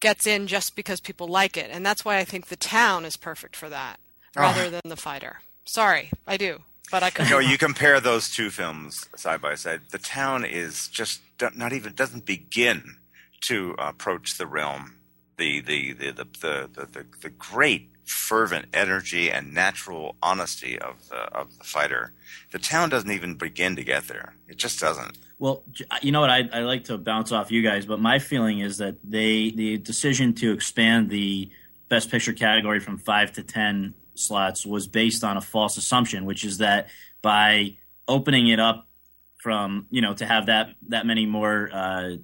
[0.00, 1.70] gets in just because people like it.
[1.70, 3.98] And that's why I think The Town is perfect for that.
[4.38, 4.42] Ah.
[4.42, 5.40] rather than the fighter.
[5.64, 7.26] Sorry, I do, but I could.
[7.26, 9.82] You know, you compare those two films side by side.
[9.90, 11.20] The town is just
[11.54, 12.96] not even doesn't begin
[13.42, 14.94] to approach the realm.
[15.36, 21.16] The the the the, the, the, the great fervent energy and natural honesty of the
[21.16, 22.12] of the fighter.
[22.50, 24.34] The town doesn't even begin to get there.
[24.48, 25.18] It just doesn't.
[25.38, 25.62] Well,
[26.02, 26.30] you know what?
[26.30, 29.78] I, I like to bounce off you guys, but my feeling is that they the
[29.78, 31.50] decision to expand the
[31.88, 36.44] best picture category from five to ten slots was based on a false assumption, which
[36.44, 36.88] is that
[37.22, 38.88] by opening it up
[39.36, 42.16] from you know to have that that many more uh,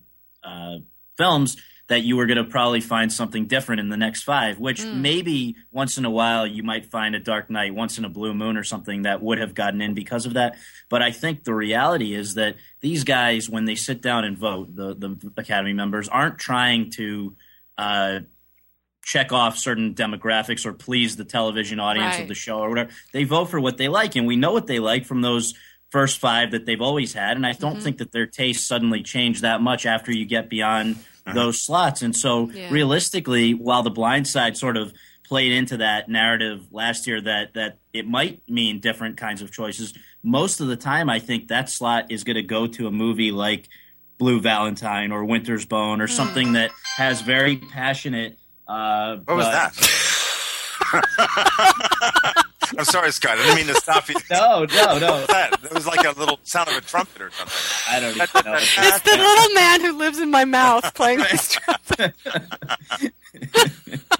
[0.43, 0.79] uh,
[1.17, 1.57] films
[1.89, 5.01] that you were going to probably find something different in the next five, which mm.
[5.01, 8.33] maybe once in a while you might find a Dark Knight, once in a blue
[8.33, 10.57] moon or something that would have gotten in because of that.
[10.89, 14.75] But I think the reality is that these guys, when they sit down and vote,
[14.75, 17.37] the, the Academy members aren't trying to
[17.77, 18.21] uh,
[19.05, 22.23] check off certain demographics or please the television audience right.
[22.23, 22.91] of the show or whatever.
[23.13, 25.53] They vote for what they like, and we know what they like from those
[25.91, 27.37] first five that they've always had.
[27.37, 27.83] And I don't mm-hmm.
[27.83, 31.35] think that their taste suddenly changed that much after you get beyond uh-huh.
[31.35, 32.03] those slots.
[32.03, 32.71] And so, yeah.
[32.71, 34.93] realistically, while the blind side sort of
[35.25, 39.95] played into that narrative last year that that it might mean different kinds of choices,
[40.23, 43.33] most of the time, I think that slot is going to go to a movie
[43.33, 43.69] like
[44.19, 46.53] Blue Valentine or Winter's Bone or something mm.
[46.55, 48.39] that has very passionate.
[48.67, 49.75] Uh, what was that?
[52.79, 53.39] I'm sorry, Scott.
[53.39, 54.17] I didn't mean to stop you.
[54.31, 55.27] No, no, no.
[55.27, 55.61] That?
[55.65, 57.55] It was like a little sound of a trumpet or something.
[57.89, 58.59] I don't even know.
[58.59, 62.15] It's the little man who lives in my mouth playing this trumpet.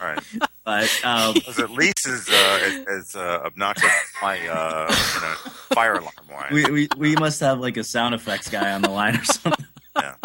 [0.01, 0.23] All right.
[0.65, 5.35] But um, was at least as uh, as uh, obnoxious as my uh, you know,
[5.75, 6.53] fire alarm whine.
[6.53, 9.67] We, we we must have like a sound effects guy on the line or something.
[9.97, 10.15] Yeah.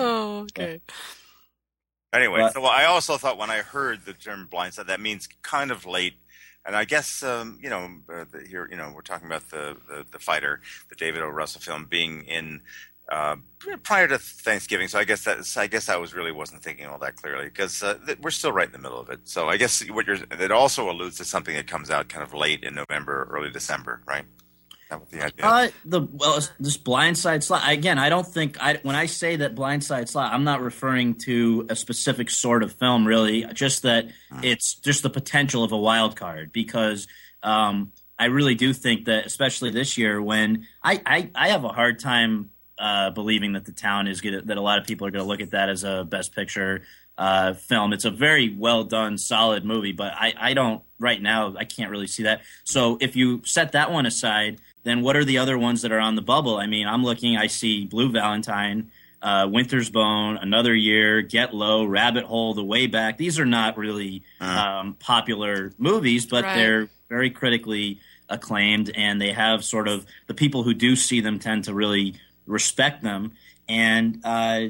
[0.00, 0.80] Oh, okay.
[2.12, 5.70] Anyway, but, so I also thought when I heard the term blindside, that means kind
[5.70, 6.14] of late
[6.66, 9.76] and I guess um, you know uh, the, here you know we're talking about the,
[9.88, 11.28] the, the fighter, the David O.
[11.28, 12.60] Russell film being in
[13.10, 13.36] uh,
[13.82, 14.88] prior to Thanksgiving.
[14.88, 17.82] So I guess that I guess I was really wasn't thinking all that clearly because
[17.82, 19.20] uh, we're still right in the middle of it.
[19.24, 22.34] So I guess what you're it also alludes to something that comes out kind of
[22.34, 24.24] late in November, early December, right?
[25.10, 25.44] The idea?
[25.44, 27.98] Uh, the well, this blindside slot again.
[27.98, 31.76] I don't think I when I say that blindside slot, I'm not referring to a
[31.76, 33.06] specific sort of film.
[33.06, 34.40] Really, just that hmm.
[34.42, 37.06] it's just the potential of a wild card because
[37.42, 41.68] um, I really do think that, especially this year, when I I, I have a
[41.68, 45.10] hard time uh, believing that the town is gonna that a lot of people are
[45.10, 46.82] going to look at that as a best picture
[47.18, 47.92] uh, film.
[47.92, 51.54] It's a very well done, solid movie, but I, I don't right now.
[51.56, 52.42] I can't really see that.
[52.64, 56.00] So if you set that one aside, then what are the other ones that are
[56.00, 56.56] on the bubble?
[56.56, 57.36] I mean, I'm looking.
[57.36, 62.86] I see Blue Valentine, uh, Winter's Bone, Another Year, Get Low, Rabbit Hole, The Way
[62.86, 63.18] Back.
[63.18, 64.80] These are not really uh-huh.
[64.80, 66.54] um, popular movies, but right.
[66.54, 71.38] they're very critically acclaimed, and they have sort of the people who do see them
[71.38, 72.14] tend to really
[72.46, 73.32] respect them.
[73.68, 74.68] And uh,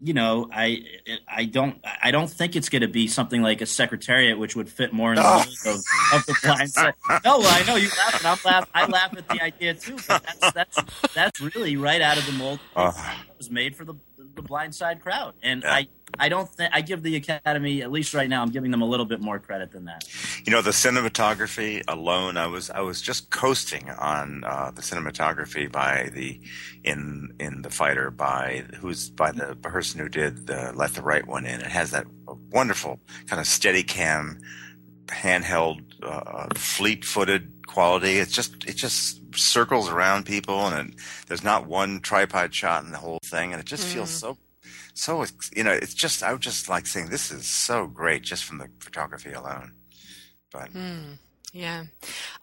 [0.00, 0.84] you know, I
[1.26, 4.68] I don't I don't think it's going to be something like a secretariat, which would
[4.68, 5.40] fit more in the oh.
[5.40, 5.76] of,
[6.14, 6.94] of the blind side.
[7.24, 8.70] No, well, I know you laugh, and I'm laugh.
[8.74, 12.32] I laugh at the idea too, but that's that's that's really right out of the
[12.32, 12.60] mold.
[12.76, 12.92] Uh.
[13.30, 13.94] It was made for the
[14.38, 15.74] the blind side crowd, and yeah.
[15.74, 18.42] I I don't think I give the Academy at least right now.
[18.42, 20.04] I'm giving them a little bit more credit than that.
[20.46, 22.36] You know, the cinematography alone.
[22.36, 26.40] I was I was just coasting on uh, the cinematography by the
[26.84, 31.26] in in the fighter by who's by the person who did the Let the Right
[31.26, 31.60] One In.
[31.60, 32.06] It has that
[32.50, 34.40] wonderful kind of Steadicam,
[35.08, 38.18] handheld, uh, fleet footed quality.
[38.18, 42.90] It's just it just circles around people, and it, there's not one tripod shot in
[42.90, 43.92] the whole thing, and it just mm.
[43.92, 44.38] feels so
[44.94, 48.44] so you know it's just I would just like saying this is so great just
[48.44, 49.72] from the photography alone.
[50.50, 51.18] But mm,
[51.52, 51.84] yeah,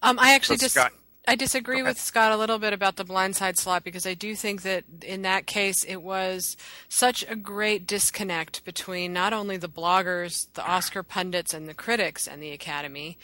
[0.01, 0.75] um, I actually just.
[0.75, 0.93] Scott,
[1.27, 4.61] I disagree with Scott a little bit about the blindside slot because I do think
[4.61, 6.55] that in that case it was
[6.87, 12.27] such a great disconnect between not only the bloggers, the Oscar pundits, and the critics
[12.27, 13.17] and the Academy,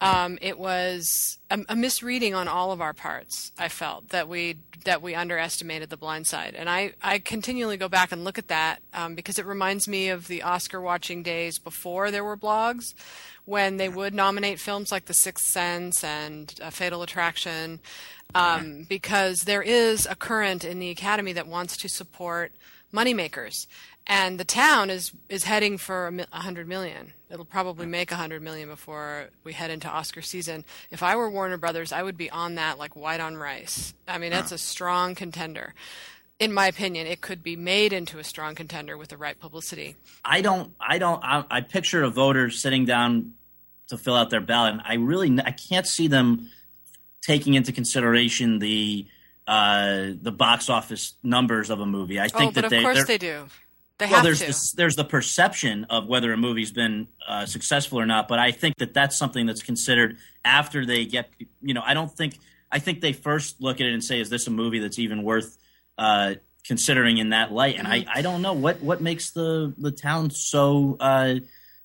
[0.00, 3.52] um, it was a, a, misreading on all of our parts.
[3.58, 7.88] I felt that we that we underestimated the blind side, and I, I continually go
[7.88, 11.58] back and look at that um, because it reminds me of the Oscar watching days
[11.58, 12.94] before there were blogs,
[13.44, 17.80] when they would nominate films like The Sixth Sense and uh, Fatal Attraction,
[18.34, 22.52] um, because there is a current in the Academy that wants to support
[22.90, 23.66] moneymakers
[24.10, 27.12] and the town is is heading for a hundred million.
[27.30, 30.64] It'll probably make a hundred million before we head into Oscar season.
[30.90, 33.94] If I were Warner Brothers, I would be on that like white on rice.
[34.08, 35.74] I mean, that's a strong contender.
[36.40, 39.94] In my opinion, it could be made into a strong contender with the right publicity.
[40.24, 40.74] I don't.
[40.80, 41.22] I don't.
[41.22, 43.34] I, I picture a voter sitting down
[43.88, 44.72] to fill out their ballot.
[44.72, 46.48] And I really I can't see them
[47.22, 49.06] taking into consideration the
[49.46, 52.18] uh, the box office numbers of a movie.
[52.18, 53.46] I think oh, that of they, course they do.
[54.00, 58.06] They well, there's this, there's the perception of whether a movie's been uh, successful or
[58.06, 61.30] not, but I think that that's something that's considered after they get.
[61.60, 62.34] You know, I don't think
[62.72, 65.22] I think they first look at it and say, "Is this a movie that's even
[65.22, 65.56] worth
[65.98, 66.34] uh,
[66.66, 68.08] considering in that light?" And Mm-hmm.
[68.08, 71.34] I, I don't know what what makes the the town so uh,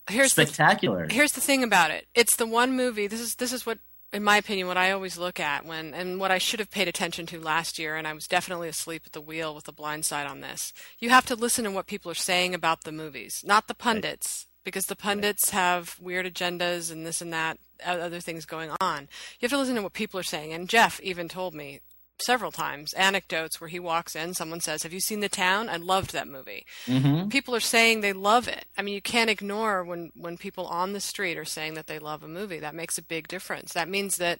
[0.09, 1.07] Here's the spectacular.
[1.09, 2.05] here's the thing about it.
[2.15, 3.07] It's the one movie.
[3.07, 3.79] This is this is what,
[4.15, 6.87] in my opinion, what I always look at when and what I should have paid
[6.87, 7.97] attention to last year.
[7.97, 10.73] And I was definitely asleep at the wheel with the blind side on this.
[10.99, 14.47] You have to listen to what people are saying about the movies, not the pundits,
[14.63, 19.01] because the pundits have weird agendas and this and that, other things going on.
[19.39, 20.53] You have to listen to what people are saying.
[20.53, 21.81] And Jeff even told me
[22.19, 25.69] several times anecdotes where he walks in, someone says, "Have you seen The Town?
[25.69, 28.65] I loved that movie." hmm people are saying they love it.
[28.77, 31.99] I mean, you can't ignore when when people on the street are saying that they
[31.99, 32.59] love a movie.
[32.59, 33.73] That makes a big difference.
[33.73, 34.39] That means that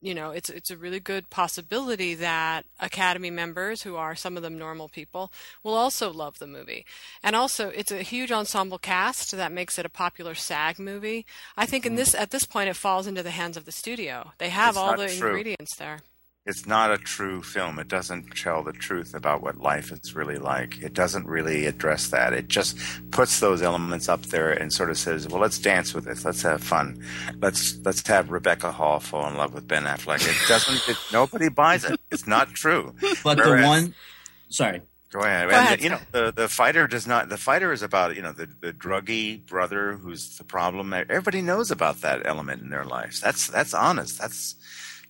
[0.00, 4.42] you know it's it's a really good possibility that academy members who are some of
[4.42, 6.84] them normal people will also love the movie
[7.22, 11.66] and also it's a huge ensemble cast that makes it a popular SAG movie i
[11.66, 14.50] think in this at this point it falls into the hands of the studio they
[14.50, 15.28] have It's all the true.
[15.28, 16.00] ingredients there
[16.46, 17.78] it's not a true film.
[17.78, 20.80] It doesn't tell the truth about what life is really like.
[20.80, 22.32] It doesn't really address that.
[22.32, 22.78] It just
[23.10, 26.24] puts those elements up there and sort of says, "Well, let's dance with this.
[26.24, 27.04] Let's have fun.
[27.40, 30.88] Let's let's have Rebecca Hall fall in love with Ben Affleck." It doesn't.
[30.88, 32.00] It, nobody buys it.
[32.10, 32.94] It's not true.
[33.24, 33.94] But the one,
[34.48, 35.48] sorry, Go ahead.
[35.48, 35.82] Go and, ahead.
[35.82, 37.28] You know, the, the fighter does not.
[37.28, 40.92] The fighter is about you know the the druggy brother who's the problem.
[40.92, 43.20] Everybody knows about that element in their lives.
[43.20, 44.18] That's that's honest.
[44.18, 44.56] That's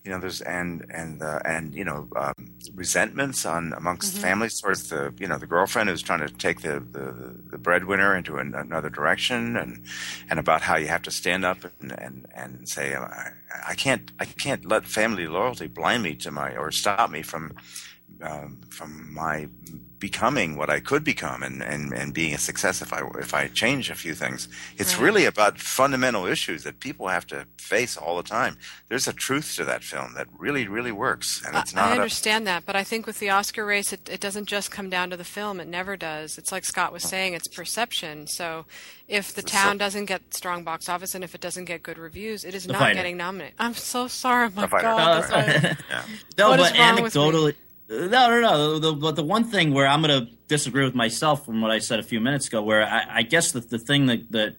[0.06, 2.34] you know there's and and uh, and you know um,
[2.74, 4.20] resentments on amongst Mm-hmm.
[4.20, 8.16] families towards the you know the girlfriend who's trying to take the the, the breadwinner
[8.16, 9.84] into an, another direction and
[10.30, 13.32] and about how you have to stand up and and, and say I,
[13.68, 17.54] I can't I can't let family loyalty blind me to my or stop me from
[18.22, 19.48] um, from my
[19.98, 23.48] becoming what I could become and, and, and being a success if I if I
[23.48, 24.46] change a few things.
[24.76, 25.04] It's Right.
[25.04, 28.58] really about fundamental issues that people have to face all the time.
[28.88, 31.92] There's a truth to that film that really really works, and it's I- I not.
[31.92, 34.90] a, understand that, but I think with the Oscar race, it, it doesn't just come
[34.90, 35.60] down to the film.
[35.60, 36.36] It never does.
[36.36, 38.26] It's like Scott was saying, it's perception.
[38.26, 38.66] So
[39.08, 41.96] if the So- town doesn't get strong box office and if it doesn't get good
[41.98, 42.96] reviews, it is The not Fighter.
[42.96, 43.54] getting nominated.
[43.58, 44.50] I'm so sorry.
[44.50, 44.82] My The Fighter.
[44.82, 45.06] God.
[45.06, 45.78] No, the Fighter.
[45.90, 46.02] yeah.
[46.36, 46.76] no, What but is
[47.88, 48.78] no, no, no.
[48.78, 51.78] The, but the one thing where I'm going to disagree with myself from what I
[51.78, 54.56] said a few minutes ago, where I, I guess the, the thing that, that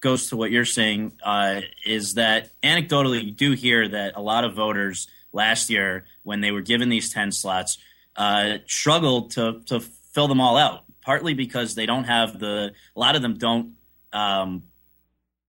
[0.00, 4.44] goes to what you're saying uh, is that anecdotally, you do hear that a lot
[4.44, 7.78] of voters last year, when they were given these 10 slots,
[8.16, 12.98] uh, struggled to, to fill them all out, partly because they don't have the, a
[12.98, 13.74] lot of them don't
[14.12, 14.62] um,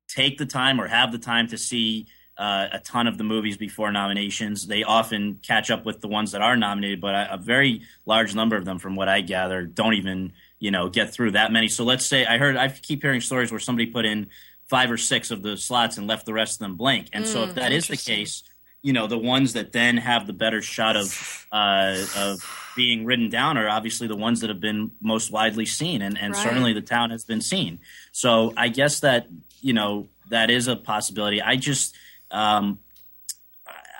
[0.07, 2.07] take the time or have the time to see
[2.39, 4.65] uh, a ton of the movies before nominations.
[4.65, 8.33] They often catch up with the ones that are nominated, but a, a very large
[8.33, 11.67] number of them, from what I gather, don't even you know get through that many.
[11.67, 14.29] So let's say I heard I keep hearing stories where somebody put in
[14.69, 17.09] five or six of the slots and left the rest of them blank.
[17.13, 18.43] And so if Mm, that is the case,
[18.81, 21.19] you know the ones that then have the better shot of
[21.51, 22.41] uh, of
[22.75, 26.35] being written down are obviously the ones that have been most widely seen, and, and
[26.35, 26.37] Right.
[26.37, 27.79] certainly the town has been seen.
[28.13, 29.27] So I guess that
[29.59, 31.41] you know that is a possibility.
[31.41, 31.95] I just
[32.31, 32.79] um,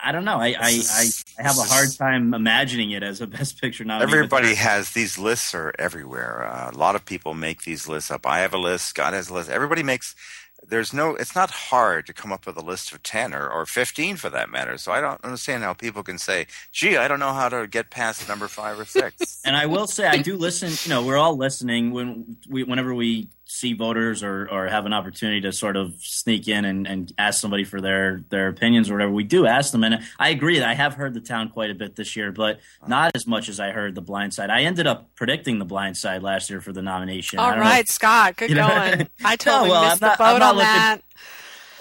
[0.04, 0.38] I- don't know.
[0.40, 1.06] I, I, I,
[1.40, 4.12] I have a hard time imagining it as a best picture nominee.
[4.12, 6.46] Everybody has these lists are everywhere.
[6.46, 8.26] Uh, a lot of people make these lists up.
[8.26, 8.86] I have a list.
[8.88, 9.50] Scott has a list.
[9.50, 10.16] Everybody makes.
[10.62, 11.16] There's no.
[11.16, 14.30] It's not hard to come up with a list of ten or, or fifteen for
[14.30, 14.78] that matter.
[14.78, 17.90] So I don't understand how people can say, "Gee, I don't know how to get
[17.90, 19.42] past number five or six.
[19.46, 20.72] and I will say I do listen.
[20.84, 24.94] You know, we're all listening when we, whenever we see voters or, or have an
[24.94, 28.94] opportunity to sort of sneak in and, and ask somebody for their their opinions or
[28.94, 29.12] whatever.
[29.12, 31.74] We do ask them, and I agree that I have heard the town quite a
[31.74, 34.52] bit this year, but not as much as I heard the Blind Side.
[34.52, 37.40] I ended up predicting the Blind Side last year for the nomination.
[37.40, 39.10] All right, know Scott, good You know- going.
[39.26, 40.98] I totally well, missed I'm the not- boat on that.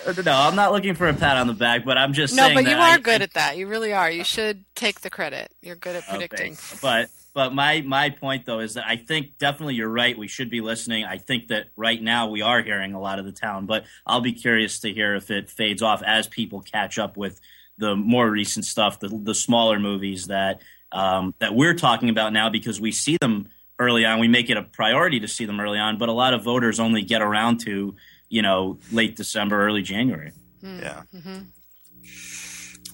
[0.07, 2.45] Uh, no, I'm not looking for a pat on the back, but I'm just No,
[2.45, 3.59] saying but that you I- are good at that.
[3.59, 4.11] You really are.
[4.11, 5.53] You uh, should take the credit.
[5.61, 6.53] You're good at oh, predicting.
[6.53, 6.78] Okay.
[6.80, 10.16] But but my my point though is that I think definitely you're right.
[10.16, 11.05] We should be listening.
[11.05, 14.20] I think that right now we are hearing a lot of the town, but I'll
[14.20, 17.41] be curious to hear if it fades off as people catch up with
[17.79, 20.61] the more recent stuff, the the smaller movies that
[20.93, 23.49] um, that we're talking about now because we see them
[23.79, 24.18] early on.
[24.18, 26.81] We make it a priority to see them early on, but a lot of voters
[26.81, 27.95] only get around to
[28.29, 30.33] you know late December, early January.
[30.62, 31.03] Yeah.
[31.14, 31.39] Mm-hmm.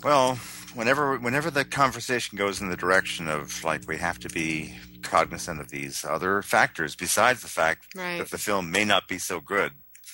[0.04, 0.38] Well,
[0.74, 5.60] whenever whenever the conversation goes in the direction of like we have to be cognizant
[5.60, 8.18] of these other factors besides the fact Right.
[8.18, 9.72] that the film may not be so good,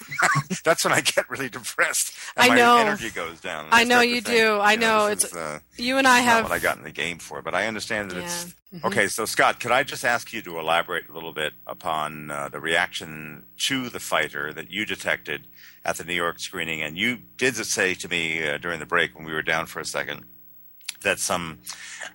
[0.65, 2.77] That's when I get really depressed and I my know.
[2.79, 3.67] energy goes down.
[3.67, 4.59] and I know you think, do.
[4.61, 5.09] I know.
[5.09, 7.19] this It's- is, uh, You and I not have what I got in the game
[7.19, 8.25] for, but I understand that Yeah.
[8.25, 8.87] it's Mm-hmm.
[8.87, 9.09] okay.
[9.09, 12.61] So, Scott, could I just ask you to elaborate a little bit upon uh, the
[12.61, 15.49] reaction to the fighter that you detected
[15.85, 16.81] at the New York screening?
[16.81, 19.81] And you did say to me uh, during the break when we were down for
[19.81, 20.25] a second
[21.03, 21.59] that some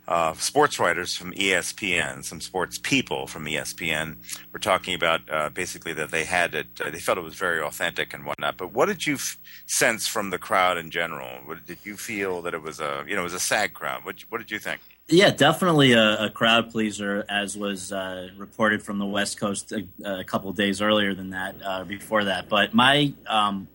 [0.08, 4.18] uh, sports writers from ESPN, some sports people from ESPN,
[4.54, 7.62] were talking about uh, basically that they had it, uh, they felt it was very
[7.62, 8.58] authentic and whatnot.
[8.58, 11.30] But what did you f- sense from the crowd in general?
[11.46, 14.06] What, did you feel that it was a, you know, it was a SAG crowd?
[14.06, 14.82] What, what did you think?
[15.08, 19.88] Yeah, definitely a, a crowd pleaser, as was uh, reported from the West Coast a,
[20.04, 22.50] a couple days earlier than that, uh, before that.
[22.50, 23.68] But my um,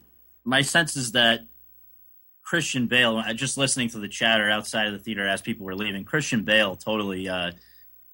[0.44, 1.42] my sense is that
[2.51, 6.03] Christian Bale, just listening to the chatter outside of the theater as people were leaving,
[6.03, 7.53] Christian Bale totally, uh,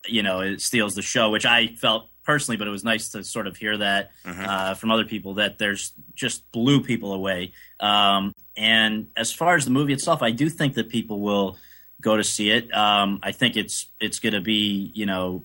[0.06, 3.24] you know, it steals the show, which I felt personally, but it was nice to
[3.24, 4.10] sort of hear that
[4.46, 7.52] uh, from other people that there's just blew people away.
[7.80, 11.56] Um, and as far as the movie itself, I do think that people will
[12.02, 12.70] go to see it.
[12.76, 15.44] Um, I think it's it's going to be, you know,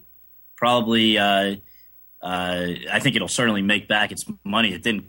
[0.58, 1.18] probably.
[1.18, 1.56] Uh,
[2.22, 4.74] uh, I think it'll certainly make back its money.
[4.74, 5.06] It didn't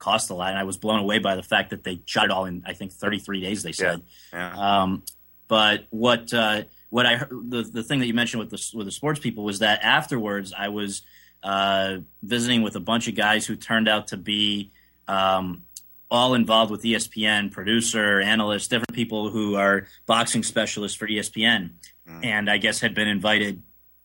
[0.00, 2.30] cost a lot, and I was blown away by the fact that they shot it
[2.32, 3.62] all in I think 33 days.
[3.62, 4.02] They said.
[4.32, 4.56] Yeah.
[4.56, 5.04] Um,
[5.46, 8.86] but what uh, what I heard, the the thing that you mentioned with the with
[8.86, 11.02] the sports people was that afterwards I was
[11.42, 14.72] uh, visiting with a bunch of guys who turned out to be
[15.08, 15.62] um,
[16.10, 21.70] all involved with ESPN, producer, analysts, different people who are boxing specialists for ESPN,
[22.22, 23.62] and I guess had been invited,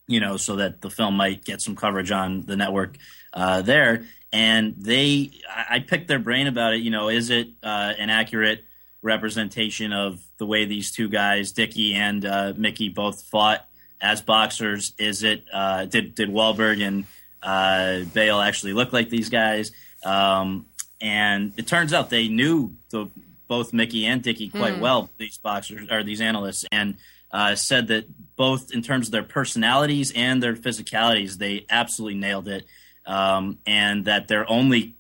[0.08, 2.98] you know, so that the film might get some coverage on the network
[3.34, 4.06] uh, there.
[4.36, 6.82] And they, I, I picked their brain about it.
[6.82, 8.66] You know, is it uh, an accurate
[9.02, 13.66] representation of the way these two guys, Dickey and uh, Mickey, both fought
[14.02, 14.94] as boxers?
[14.98, 17.06] Is it uh, did did Wahlberg and
[17.42, 19.72] uh, Bale actually look like these guys?
[20.04, 20.66] Um,
[21.00, 23.08] and it turns out they knew the,
[23.48, 25.10] both Mickey and Dickey quite well.
[25.18, 26.98] These boxers or these analysts, and
[27.32, 28.06] uh, said that
[28.36, 32.66] both in terms of their personalities and their physicalities, they absolutely nailed it.
[33.06, 34.96] Um, and that their only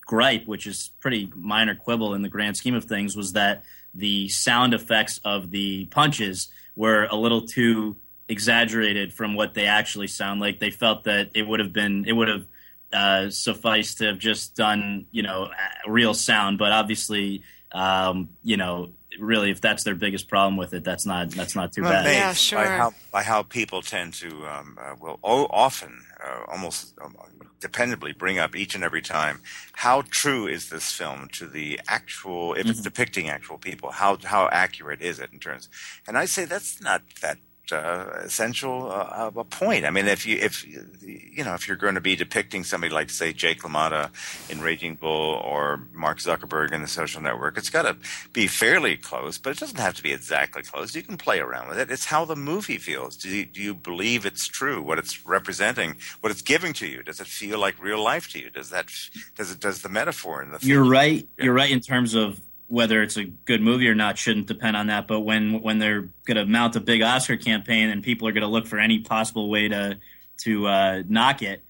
[0.00, 4.28] gripe, which is pretty minor quibble in the grand scheme of things, was that the
[4.28, 7.96] sound effects of the punches were a little too
[8.28, 10.58] exaggerated from what they actually sound like.
[10.58, 12.46] They felt that it would have been it would have
[12.92, 15.50] uh, sufficed to have just done you know
[15.86, 17.42] real sound, but obviously
[17.72, 21.72] um, you know really if that's their biggest problem with it, that's not that's not
[21.72, 22.06] too I'm bad.
[22.06, 26.44] amazed Yeah, By how, by how people tend to, um, uh, will o- often, uh,
[26.48, 27.14] almost um,
[27.60, 29.40] dependably bring up each and every time,
[29.74, 34.48] how true is this film to the actual, if it's depicting actual people, how, how
[34.52, 35.68] accurate is it in terms?
[36.06, 37.38] And I say that's not that
[37.72, 39.84] uh, essential uh, a point.
[39.84, 43.10] I mean, if you if you know if you're going to be depicting somebody like
[43.10, 44.10] say Jake LaMotta
[44.50, 47.96] in Raging Bull or Mark Zuckerberg in The Social Network, it's got to
[48.32, 50.94] be fairly close, but it doesn't have to be exactly close.
[50.94, 51.90] You can play around with it.
[51.90, 53.16] It's how the movie feels.
[53.16, 54.82] Do you, do you believe it's true?
[54.82, 55.96] What it's representing?
[56.20, 57.02] What it's giving to you?
[57.02, 58.50] Does it feel like real life to you?
[58.50, 58.88] Does that
[59.36, 61.26] does it does the metaphor in the You're right.
[61.38, 62.40] You're right in terms of
[62.74, 65.06] whether it's a good movie or not shouldn't depend on that.
[65.06, 68.42] But when when they're going to mount a big Oscar campaign and people are going
[68.42, 69.98] to look for any possible way to
[70.38, 71.62] to uh, knock it,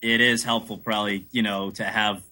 [0.00, 2.22] it is helpful probably you know to have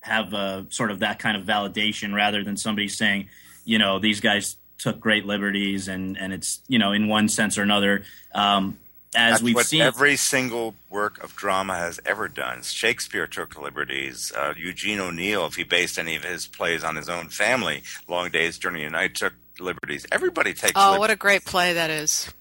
[0.00, 3.28] have a sort of that kind of validation rather than somebody saying
[3.64, 7.56] you know these guys took great liberties and and it's you know in one sense
[7.56, 8.02] or another.
[8.34, 8.78] Um,
[9.14, 12.62] as That's we've what seen, every single work of drama has ever done.
[12.62, 14.30] Shakespeare took liberties.
[14.36, 18.30] Uh, Eugene O'Neill, if he based any of his plays on his own family, Long
[18.30, 20.06] Day's Journey into Night took liberties.
[20.12, 20.98] Everybody takes Oh, liberties.
[21.00, 22.32] what a great play that is.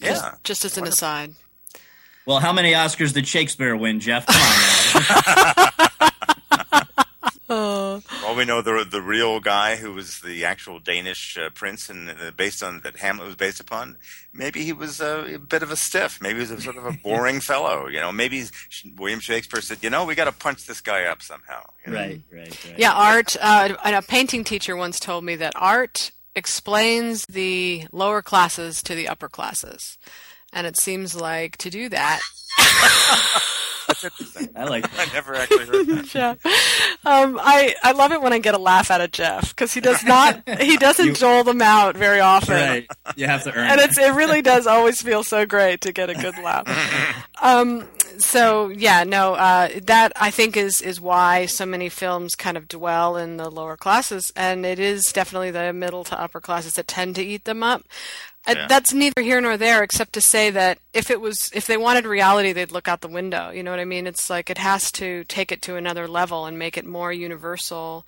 [0.00, 0.34] Just, yeah.
[0.44, 0.94] just as an Wonderful.
[0.94, 1.32] aside.
[2.24, 4.24] well, how many Oscars did Shakespeare win, Jeff?
[8.32, 8.62] Come on now.
[8.62, 12.10] Well, we know the the real guy who was the actual Danish uh, prince and
[12.10, 13.98] uh, based on that Hamlet was based upon.
[14.32, 16.20] Maybe he was uh, a bit of a stiff.
[16.20, 17.88] Maybe he was a sort of a boring fellow.
[17.88, 18.44] You know, maybe
[18.96, 21.98] William Shakespeare said, "You know, we got to punch this guy up somehow." you know?
[21.98, 22.78] right, right, right.
[22.78, 23.36] yeah, art.
[23.40, 28.94] Uh, and a painting teacher once told me that art explains the lower classes to
[28.94, 29.98] the upper classes.
[30.52, 32.20] And it seems like to do that,
[33.88, 34.48] That's interesting.
[34.56, 35.08] I like that.
[35.10, 36.04] I never actually heard that.
[36.06, 36.36] Jeff.
[37.04, 39.80] Um, I I love it when I get a laugh out of Jeff because he
[39.80, 42.54] does not he doesn't You- dole them out very often.
[42.54, 42.86] Right.
[43.16, 43.90] You have to earn and it.
[43.90, 46.66] it's it really does always feel so great to get a good laugh.
[47.42, 47.86] Um,
[48.18, 52.68] so yeah, no, uh, that I think is is why so many films kind of
[52.68, 56.86] dwell in the lower classes, and it is definitely the middle to upper classes that
[56.86, 57.82] tend to eat them up.
[58.46, 58.66] Yeah.
[58.66, 62.06] That's neither here nor there, except to say that if it was, if they wanted
[62.06, 63.50] reality, they'd look out the window.
[63.50, 64.06] You know what I mean?
[64.06, 68.04] It's like it has to take it to another level and make it more universal.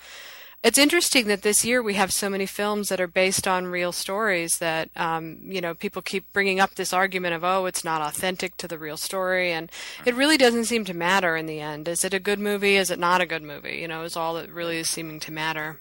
[0.65, 3.93] It's interesting that this year we have so many films that are based on real
[3.93, 8.01] stories that, um, you know, people keep bringing up this argument of, oh, it's not
[8.01, 9.53] authentic to the real story.
[9.53, 9.71] And
[10.07, 11.87] it really doesn't seem to matter in the end.
[11.87, 12.77] Is it a good movie?
[12.77, 13.77] Is it not a good movie?
[13.77, 15.81] You know, is all that really is seeming to matter.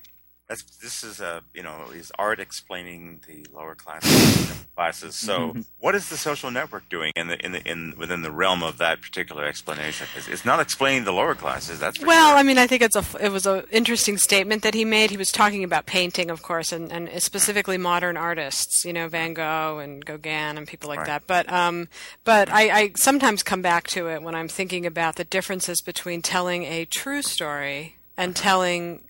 [0.50, 4.04] That's, this is a you know is art explaining the lower class
[4.76, 5.16] classes.
[5.16, 5.62] So Mm-hmm.
[5.80, 8.78] what is the social network doing in the in the in within the realm of
[8.78, 10.06] that particular explanation?
[10.18, 11.80] It's, it's not explaining the lower classes.
[11.80, 12.38] That's Well, sure.
[12.38, 15.12] I mean, I think it's a it was an interesting statement that he made.
[15.12, 19.34] He was talking about painting, of course, and, and specifically modern artists, you know, Van
[19.34, 21.08] Gogh and Gauguin and people like Right.
[21.08, 21.24] that.
[21.26, 21.88] But um,
[22.26, 26.22] but I, I sometimes come back to it when I'm thinking about the differences between
[26.22, 29.06] telling a true story and telling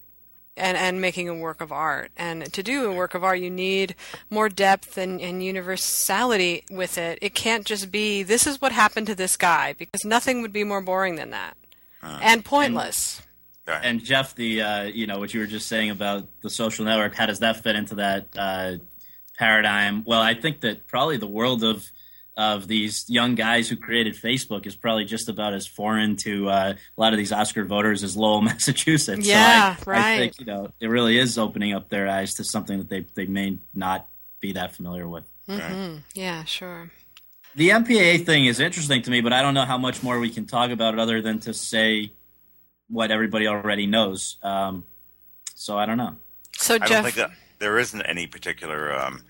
[0.55, 2.11] and, and making a work of art.
[2.15, 3.95] And to do a work of art, you need
[4.29, 7.19] more depth and, and universality with it.
[7.21, 10.63] It can't just be, this is what happened to this guy, because nothing would be
[10.63, 11.57] more boring than that.
[12.03, 13.21] and pointless.
[13.67, 13.81] Right.
[13.83, 17.15] And Jeff, the uh, you know what you were just saying about the social network,
[17.15, 18.73] how does that fit into that uh,
[19.37, 20.03] paradigm?
[20.05, 21.89] Well, I think that probably the world of
[22.35, 26.73] of these young guys who created Facebook is probably just about as foreign to uh,
[26.97, 29.27] a lot of these Oscar voters as Lowell, Massachusetts.
[29.27, 30.17] Yeah, so I, I right.
[30.17, 33.25] think you know it really is opening up their eyes to something that they they
[33.25, 34.07] may not
[34.39, 35.25] be that familiar with.
[35.47, 36.91] Yeah, sure.
[37.55, 40.29] The MPAA thing is interesting to me, but I don't know how much more we
[40.29, 42.11] can talk about it other than to say
[42.87, 44.37] what everybody already knows.
[44.41, 44.85] Um,
[45.53, 46.15] so I don't know.
[46.57, 48.93] So I don't Jeff, think that there isn't any particular.
[48.93, 49.23] Um,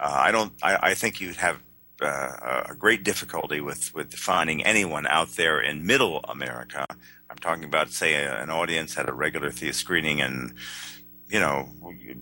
[0.00, 0.52] uh, I don't.
[0.62, 1.60] I, I think you'd have
[2.02, 6.86] uh, a great difficulty with with defining anyone out there in Middle America.
[7.30, 10.54] I'm talking about, say, a, an audience at a regular theater screening in,
[11.28, 11.68] you know,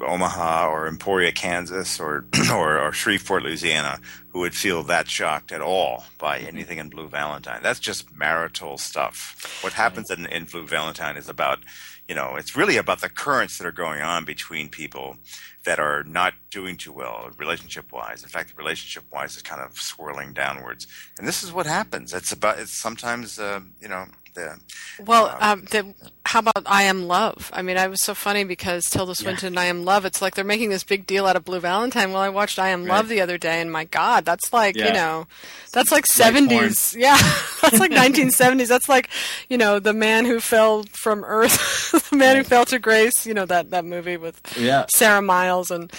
[0.01, 5.61] Omaha or Emporia, Kansas, or or, or Shreveport, Louisiana, who would feel that shocked at
[5.61, 7.61] all by anything in Blue Valentine.
[7.62, 9.61] That's just marital stuff.
[9.62, 11.61] What happens in, in Blue Valentine is about,
[12.09, 15.17] you know, it's really about the currents that are going on between people
[15.65, 18.23] that are not doing too well relationship wise.
[18.23, 20.87] In fact, the relationship wise is kind of swirling downwards.
[21.19, 22.13] And this is what happens.
[22.13, 24.59] It's about, it's sometimes, uh, you know, the,
[25.05, 27.51] well, um, the, how about I Am Love?
[27.53, 30.35] I mean, I was so funny because Tilda Swinton and I Am Love, it's like
[30.35, 32.12] they're making this big deal out of Blue Valentine.
[32.12, 34.93] Well, I watched I Am Love the other day, and my God, that's like, you
[34.93, 35.26] know,
[35.72, 36.95] that's like 70s.
[37.05, 37.16] Yeah,
[37.62, 38.68] that's like 1970s.
[38.68, 39.09] That's like,
[39.49, 43.35] you know, The Man Who Fell from Earth, The Man Who Fell to Grace, you
[43.35, 44.87] know, that, that movie with Yeah.
[44.95, 45.93] Sarah Miles and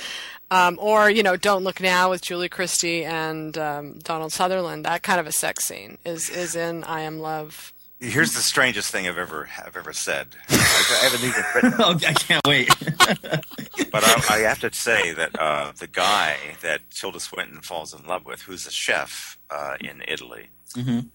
[0.51, 4.85] um, or you know Don't Look Now with Julie Christie and um, Donald Sutherland.
[4.85, 7.73] That kind of a sex scene is is in I Am Love.
[7.99, 10.27] Here's the strangest thing I've ever, I've ever said.
[10.49, 12.69] I, I haven't even written Oh, I can't wait.
[13.91, 18.05] But I, I have to say that uh, the guy that Tilda Swinton falls in
[18.05, 20.49] love with, who's a chef uh, in Italy,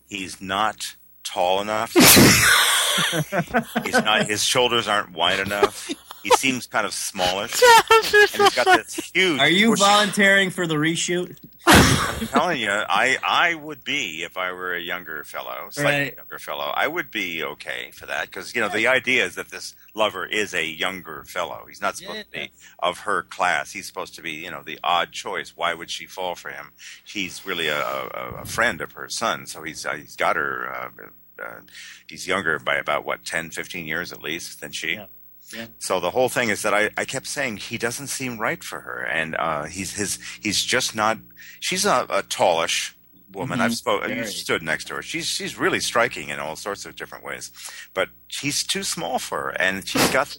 [0.09, 1.93] he's not tall enough.
[3.85, 4.27] he's not.
[4.27, 5.91] His shoulders aren't wide enough.
[6.23, 7.53] He seems kind of smallish,
[7.91, 9.41] and he's got this huge.
[9.41, 11.37] Are you bushy- volunteering for the reshoot?
[11.67, 16.17] I'm telling you, I I would be if I were a younger fellow, slightly Right.
[16.17, 16.73] younger fellow.
[16.75, 20.27] I would be okay for that because you know the idea is that this lover
[20.27, 21.65] is a younger fellow.
[21.69, 22.51] He's not supposed to be
[22.81, 23.73] of her class.
[23.73, 25.55] He's supposed to be you know the odd choice.
[25.57, 26.73] Why would she fall for him?
[27.05, 30.71] He's really a, a, a friend of her son, so he's uh, he's got her.
[31.01, 31.61] Uh, uh,
[32.07, 34.95] he's younger by about what 10, 15 years at least than she.
[34.95, 35.07] Yeah.
[35.55, 35.67] Yeah.
[35.79, 38.81] So the whole thing is that I, I kept saying he doesn't seem right for
[38.81, 41.19] her, and uh, he's his he's just not.
[41.59, 42.95] She's a, a tallish
[43.33, 43.59] woman.
[43.59, 43.63] Mhm.
[43.63, 44.11] I've spoken.
[44.17, 45.03] You stood next to her.
[45.03, 47.51] She's she's really striking in all sorts of different ways,
[47.95, 50.37] but he's too small for her, and she's got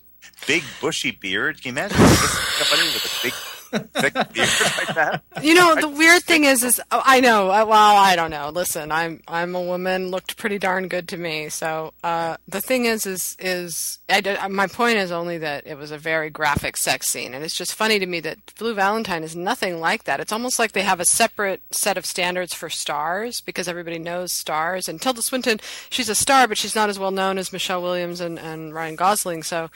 [0.48, 1.62] big bushy beard.
[1.62, 3.34] Can you imagine somebody with a big
[3.72, 5.24] thick beard like that?
[5.42, 7.50] You know, the weird thing is, is oh, I know.
[7.50, 8.50] uh, Well, I don't know.
[8.50, 10.10] Listen, I'm I'm a woman.
[10.12, 11.50] Looked pretty darn good to me.
[11.50, 15.78] So uh, the thing is, is is I, d- my point is only that it
[15.78, 19.24] was a very graphic sex scene, and it's just funny to me that Blue Valentine
[19.24, 20.20] is nothing like that.
[20.20, 24.34] It's almost like they have a separate set of standards for stars because everybody knows
[24.34, 24.88] stars.
[24.90, 25.60] And Tilda Swinton,
[25.90, 28.96] she's a star, but she's not as well known as Michelle Williams and, and Ryan
[28.96, 29.44] Gosling.
[29.44, 29.70] So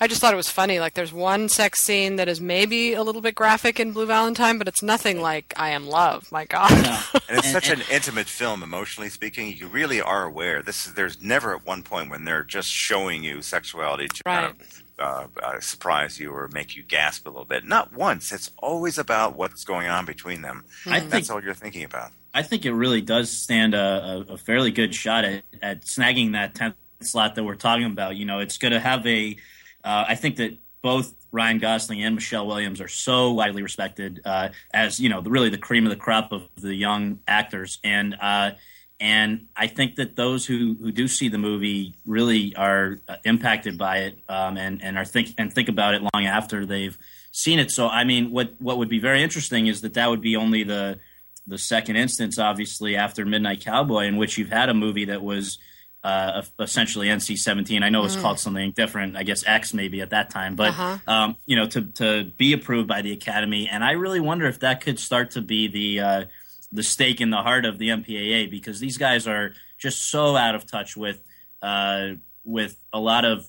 [0.00, 0.80] I just thought it was funny.
[0.80, 4.58] Like there's one sex scene that is maybe a little bit graphic in Blue Valentine,
[4.58, 6.30] but it's nothing like I Am Love.
[6.30, 6.70] My God.
[7.30, 9.56] And it's such an intimate film, emotionally speaking.
[9.56, 10.62] You really are aware.
[10.62, 14.46] This is, there's never at one point when they're just showing you sexuality to kind
[14.46, 17.64] of uh, uh, surprise you or make you gasp a little bit.
[17.64, 18.32] Not once.
[18.32, 20.64] It's always about what's going on between them.
[20.86, 22.10] I think That's all you're thinking about.
[22.34, 26.32] I think it really does stand a, a, a fairly good shot at, at snagging
[26.32, 28.16] that tenth slot that we're talking about.
[28.16, 29.36] You know, it's going to have a.
[29.84, 34.48] Uh, I think that both Ryan Gosling and Michelle Williams are so widely respected uh,
[34.72, 38.16] as you know, the, really the cream of the crop of the young actors, and
[38.20, 38.52] uh,
[39.00, 43.78] and I think that those who, who do see the movie really are uh, impacted
[43.78, 46.98] by it, um, and and are think and think about it long after they've
[47.32, 47.70] seen it.
[47.70, 50.64] So, I mean, what what would be very interesting is that that would be only
[50.64, 50.98] the
[51.46, 55.58] the second instance, obviously, after Midnight Cowboy, in which you've had a movie that was
[56.02, 57.82] uh, essentially NC seventeen.
[57.82, 58.22] I know it's mm.
[58.22, 59.16] called something different.
[59.16, 60.98] I guess X maybe at that time, but uh-huh.
[61.06, 64.60] um, you know, to to be approved by the Academy, and I really wonder if
[64.60, 66.24] that could start to be the uh,
[66.72, 70.54] the stake in the heart of the MPAA because these guys are just so out
[70.54, 71.20] of touch with
[71.62, 72.10] uh,
[72.44, 73.46] with a lot of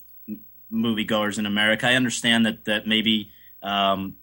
[0.71, 1.87] moviegoers in America.
[1.87, 3.31] I understand that that maybe
[3.61, 4.15] um,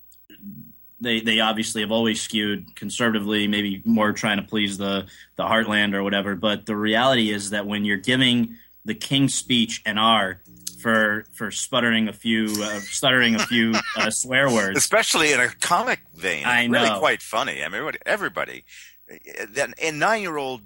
[1.01, 5.95] they they obviously have always skewed conservatively, maybe more trying to please the the heartland
[5.95, 6.35] or whatever.
[6.35, 10.41] But the reality is that when you're giving the King's Speech an R
[10.81, 15.49] for for sputtering a few uh, stuttering a few uh, swear words, especially in a
[15.49, 16.45] comic vein.
[16.47, 17.63] I know, really quite funny.
[17.63, 18.65] I mean, everybody,
[19.09, 20.63] a nine year old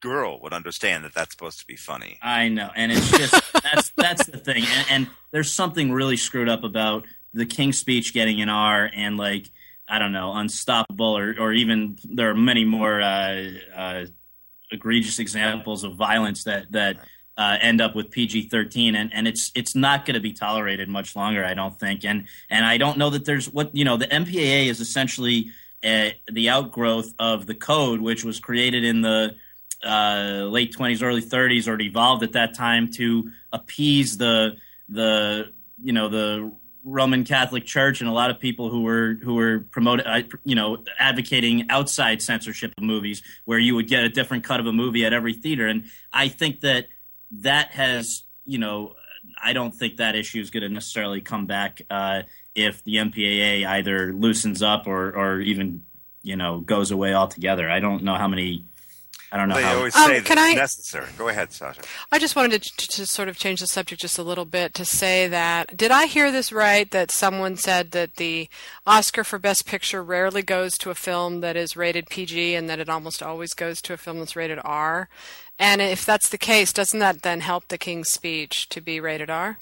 [0.00, 2.18] girl would understand that that's supposed to be funny.
[2.22, 6.48] I know, and it's just that's that's the thing, and, and there's something really screwed
[6.48, 7.04] up about
[7.34, 9.50] the King's Speech getting an R and like
[9.90, 14.04] I don't know, unstoppable, or or even there are many more uh, uh,
[14.70, 16.98] egregious examples of violence that that
[17.36, 20.88] uh, end up with PG thirteen, and and it's it's not going to be tolerated
[20.88, 23.96] much longer, I don't think, and and I don't know that there's what you know
[23.96, 25.50] the MPAA is essentially
[25.82, 29.34] a, uh, the outgrowth of the code, which was created in the
[29.82, 34.56] uh, late 20s, early 30s, or evolved at that time to appease the
[34.88, 36.52] the you know the
[36.84, 40.06] Roman Catholic Church and a lot of people who were who were promoting,
[40.44, 44.66] you know, advocating outside censorship of movies, where you would get a different cut of
[44.66, 45.66] a movie at every theater.
[45.66, 46.88] And I think that
[47.32, 48.94] that has, you know,
[49.42, 52.22] I don't think that issue is going to necessarily come back uh,
[52.54, 55.84] if the MPAA either loosens up or or even
[56.22, 57.68] you know goes away altogether.
[57.70, 58.64] I don't know how many
[59.32, 59.54] I don't know.
[59.54, 61.06] They how, always um, say can I, necessary.
[61.16, 61.82] Go ahead, Sasha.
[62.10, 64.74] I just wanted to, to, to, sort of change the subject just a little bit
[64.74, 66.90] to say that did I hear this right?
[66.90, 68.48] That someone said that the
[68.86, 72.80] Oscar for Best Picture rarely goes to a film that is rated PG, and that
[72.80, 75.08] it almost always goes to a film that's rated R.
[75.58, 79.30] And if that's the case, doesn't that then help The King's Speech to be rated
[79.30, 79.58] R?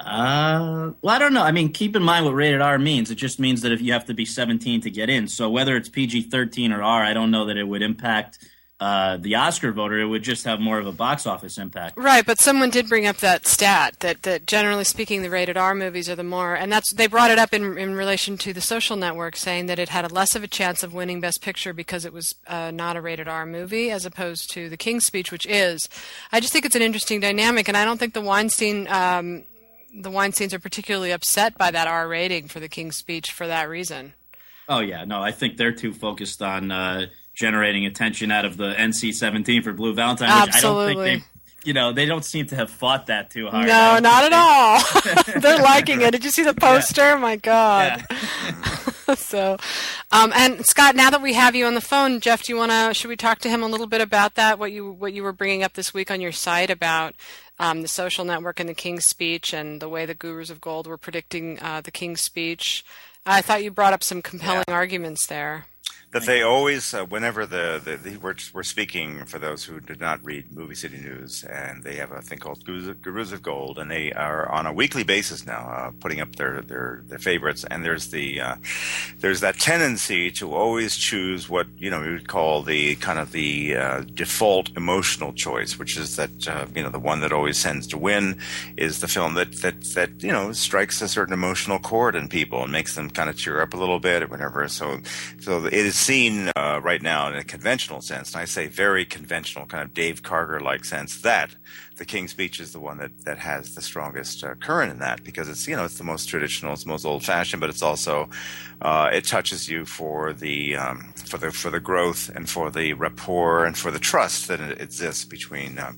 [0.00, 1.42] Uh, well, I don't know.
[1.42, 3.10] I mean, keep in mind what rated R means.
[3.10, 5.28] It just means that if you have to be 17 to get in.
[5.28, 8.38] So whether it's PG 13 or R, I don't know that it would impact
[8.80, 10.00] uh, the Oscar voter.
[10.00, 11.96] It would just have more of a box office impact.
[11.96, 15.74] Right, but someone did bring up that stat that, that generally speaking, the rated R
[15.74, 18.60] movies are the more, and that's they brought it up in in relation to the
[18.60, 21.72] Social Network, saying that it had a less of a chance of winning Best Picture
[21.72, 25.30] because it was uh, not a rated R movie, as opposed to The King's Speech,
[25.30, 25.88] which is.
[26.32, 28.88] I just think it's an interesting dynamic, and I don't think the Weinstein.
[28.88, 29.44] Um,
[29.94, 33.68] the Weinsteins are particularly upset by that R rating for the King's Speech for that
[33.68, 34.14] reason.
[34.68, 38.74] Oh yeah, no, I think they're too focused on uh, generating attention out of the
[38.74, 40.30] NC-17 for Blue Valentine.
[40.30, 40.82] Absolutely.
[40.82, 41.28] I don't think they
[41.64, 43.66] you know, they don't seem to have fought that too hard.
[43.66, 44.80] No, not at all.
[45.40, 46.10] They're liking it.
[46.12, 47.02] Did you see the poster?
[47.02, 47.16] Yeah.
[47.16, 48.04] My God.
[48.10, 49.14] Yeah.
[49.16, 49.56] so,
[50.12, 52.72] um, and Scott, now that we have you on the phone, Jeff, do you want
[52.72, 52.94] to?
[52.94, 54.58] Should we talk to him a little bit about that?
[54.58, 57.14] What you what you were bringing up this week on your site about
[57.58, 60.86] um, the social network and the King's Speech, and the way the Gurus of Gold
[60.86, 62.84] were predicting uh, the King's Speech.
[63.26, 64.74] I thought you brought up some compelling yeah.
[64.74, 65.66] arguments there
[66.14, 69.98] that they always, uh, whenever the, the, the we're, we're, speaking for those who did
[69.98, 73.90] not read Movie City News, and they have a thing called Gurus of Gold, and
[73.90, 77.64] they are on a weekly basis now uh, putting up their, their, their favorites.
[77.68, 78.56] And there's the uh,
[79.18, 83.32] there's that tendency to always choose what you know we would call the kind of
[83.32, 87.60] the uh, default emotional choice, which is that uh, you know the one that always
[87.60, 88.38] tends to win
[88.76, 92.62] is the film that that that you know strikes a certain emotional chord in people
[92.62, 94.68] and makes them kind of cheer up a little bit or whatever.
[94.68, 95.00] So
[95.40, 99.06] so it is seen uh, right now in a conventional sense, and I say very
[99.06, 101.48] conventional, kind of Dave Karger like sense, that
[101.96, 105.24] the King's Speech is the one that, that has the strongest uh, current in that
[105.24, 107.80] because it's you know it's the most traditional, it's the most old fashioned, but it's
[107.80, 108.28] also
[108.82, 112.92] uh, it touches you for the um, for the for the growth and for the
[112.92, 115.96] rapport and for the trust that exists between um,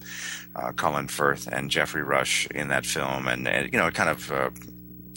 [0.54, 4.10] uh, Colin Firth and Geoffrey Rush in that film, and, and you know it kind
[4.10, 4.50] of uh,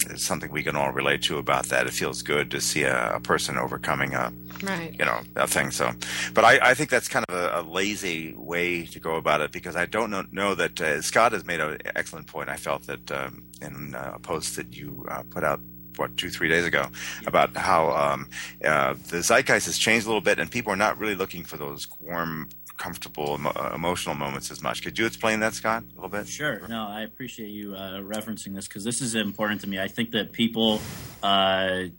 [0.06, 1.88] it's something we can all relate to about that.
[1.88, 4.34] It feels good to see a, a person overcoming a,
[4.64, 4.95] right.
[4.97, 5.72] you know, a thing.
[5.72, 5.91] So,
[6.34, 9.52] but I, I think that's kind of a, a, lazy way to go about it
[9.52, 12.50] because I don't know, know that uh, Scott has made an excellent point.
[12.50, 15.60] I felt that um, in a post that you uh, put out
[15.95, 16.88] what two three days ago
[17.28, 18.30] about how um,
[18.64, 21.58] uh, the zeitgeist has changed a little bit and people are not really looking for
[21.58, 22.47] those warm
[22.80, 24.82] comfortable emo- uh, emotional moments as much.
[24.82, 26.27] Could you explain that, Scott, a little bit?
[26.27, 26.67] Sure.
[26.67, 29.80] No, I appreciate you uh, referencing this because this is important to me.
[29.80, 30.82] I think that people,
[31.21, 31.91] uh, I,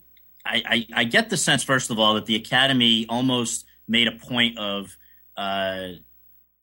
[0.44, 4.58] I, I, get the sense, first of all, that the Academy almost made a point
[4.58, 4.96] of
[5.36, 5.90] uh,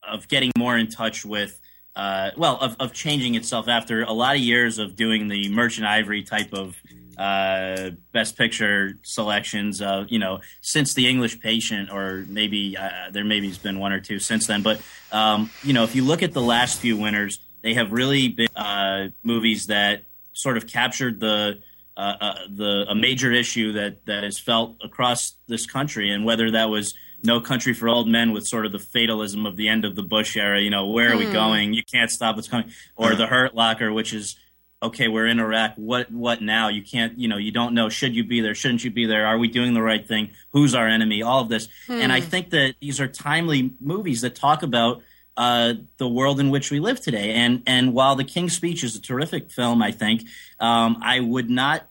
[0.06, 1.58] of getting more in touch with.
[1.96, 5.84] Uh, well, of, of changing itself after a lot of years of doing the Merchant
[5.84, 6.76] Ivory type of
[7.18, 9.82] uh, best picture selections.
[9.82, 13.92] Uh, you know, since the English Patient, or maybe uh, there maybe has been one
[13.92, 14.62] or two since then.
[14.62, 14.80] But
[15.12, 18.48] um, you know, if you look at the last few winners, they have really been
[18.54, 20.02] uh, movies that
[20.32, 21.58] sort of captured the.
[21.96, 26.52] Uh, uh, the a major issue that that is felt across this country, and whether
[26.52, 29.84] that was no Country for Old Men with sort of the fatalism of the end
[29.84, 31.26] of the Bush era, you know, where are mm.
[31.26, 31.74] we going?
[31.74, 34.36] You can't stop what's coming, or the Hurt Locker, which is
[34.82, 35.74] okay, we're in Iraq.
[35.76, 36.68] What what now?
[36.68, 37.88] You can't, you know, you don't know.
[37.88, 38.54] Should you be there?
[38.54, 39.26] Shouldn't you be there?
[39.26, 40.30] Are we doing the right thing?
[40.52, 41.22] Who's our enemy?
[41.22, 41.94] All of this, hmm.
[41.94, 45.02] and I think that these are timely movies that talk about
[45.36, 47.32] uh, the world in which we live today.
[47.32, 50.24] And and while The King's Speech is a terrific film, I think
[50.60, 51.82] um, I would not.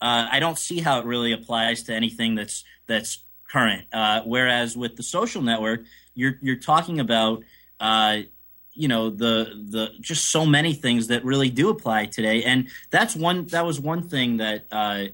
[0.00, 3.86] Uh, I don't see how it really applies to anything that's that's current.
[3.92, 5.84] Uh, whereas with the Social Network,
[6.14, 7.42] you're you're talking about
[7.80, 8.18] uh,
[8.78, 13.16] you know the the just so many things that really do apply today and that's
[13.16, 15.04] one that was one thing that uh,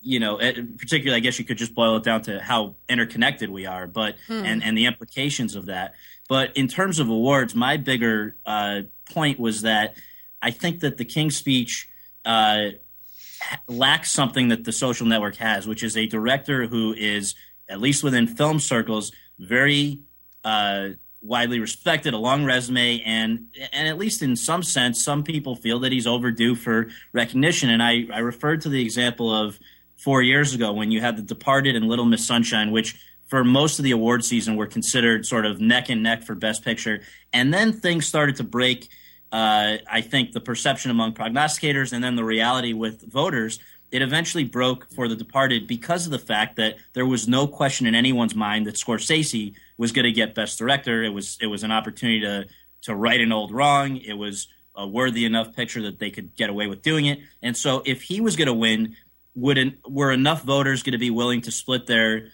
[0.00, 0.36] you know
[0.78, 4.14] particularly i guess you could just boil it down to how interconnected we are but
[4.28, 4.44] hmm.
[4.44, 5.94] and and the implications of that
[6.28, 9.96] but in terms of awards my bigger uh, point was that
[10.40, 11.88] i think that the king's speech
[12.24, 12.68] uh,
[13.66, 17.34] lacks something that the social network has which is a director who is
[17.68, 19.10] at least within film circles
[19.40, 19.98] very
[20.44, 20.90] uh,
[21.20, 25.80] widely respected, a long resume, and and at least in some sense, some people feel
[25.80, 27.70] that he's overdue for recognition.
[27.70, 29.58] And I, I referred to the example of
[29.96, 33.78] four years ago when you had The Departed and Little Miss Sunshine, which for most
[33.78, 37.02] of the award season were considered sort of neck and neck for Best Picture,
[37.32, 38.88] and then things started to break.
[39.30, 43.58] Uh, I think the perception among prognosticators and then the reality with voters
[43.90, 47.86] it eventually broke for The Departed because of the fact that there was no question
[47.86, 51.02] in anyone's mind that Scorsese was going to get Best Director.
[51.02, 52.46] It was it was an opportunity to
[52.82, 53.96] to right an old wrong.
[53.96, 57.20] It was a worthy enough picture that they could get away with doing it.
[57.42, 58.96] And so, if he was going to win,
[59.34, 62.28] would were enough voters going to be willing to split their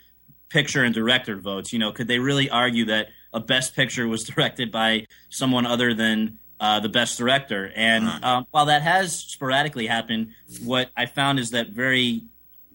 [0.49, 1.73] picture and director votes?
[1.73, 5.95] You know, could they really argue that a Best Picture was directed by someone other
[5.95, 7.71] than uh, the best director.
[7.75, 10.31] And um, while that has sporadically happened,
[10.63, 12.23] what I found is that very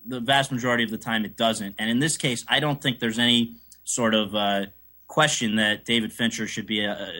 [0.06, 1.76] the vast majority of the time it doesn't.
[1.80, 3.56] And in this case, I don't think there's any
[3.90, 4.68] sort of uh,
[5.08, 7.12] question that David Fincher should be a, uh,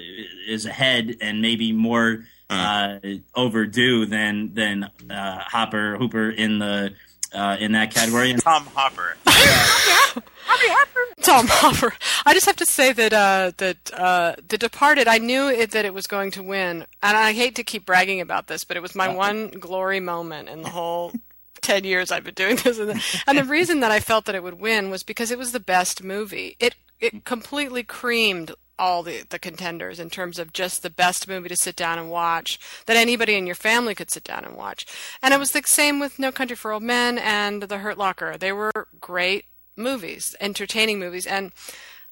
[0.47, 2.99] is ahead and maybe more uh,
[3.36, 6.93] overdue than than uh, Hopper Hooper in the
[7.34, 8.34] uh, in that category.
[8.34, 9.17] Tom Hopper.
[9.26, 11.22] Hoppy Hopper.
[11.22, 11.93] Tom Hopper.
[12.26, 15.07] I just have to say that uh, that uh, The Departed.
[15.07, 18.22] I knew it, that it was going to win, and I hate to keep bragging
[18.22, 19.17] about this, but it was my uh-huh.
[19.17, 21.13] one glory moment in the whole.
[21.62, 22.80] 10 years I've been doing this.
[23.28, 25.60] And the, reason that I felt that it would win was because it was the
[25.60, 26.55] best movie.
[26.60, 31.49] It, it completely creamed all the, the contenders in terms of just the best movie
[31.49, 34.86] to sit down and watch that anybody in your family could sit down and watch.
[35.22, 38.38] And it was the same with No Country for Old Men and The Hurt Locker.
[38.38, 39.45] They were great
[39.76, 41.28] movies, entertaining movies.
[41.28, 41.51] And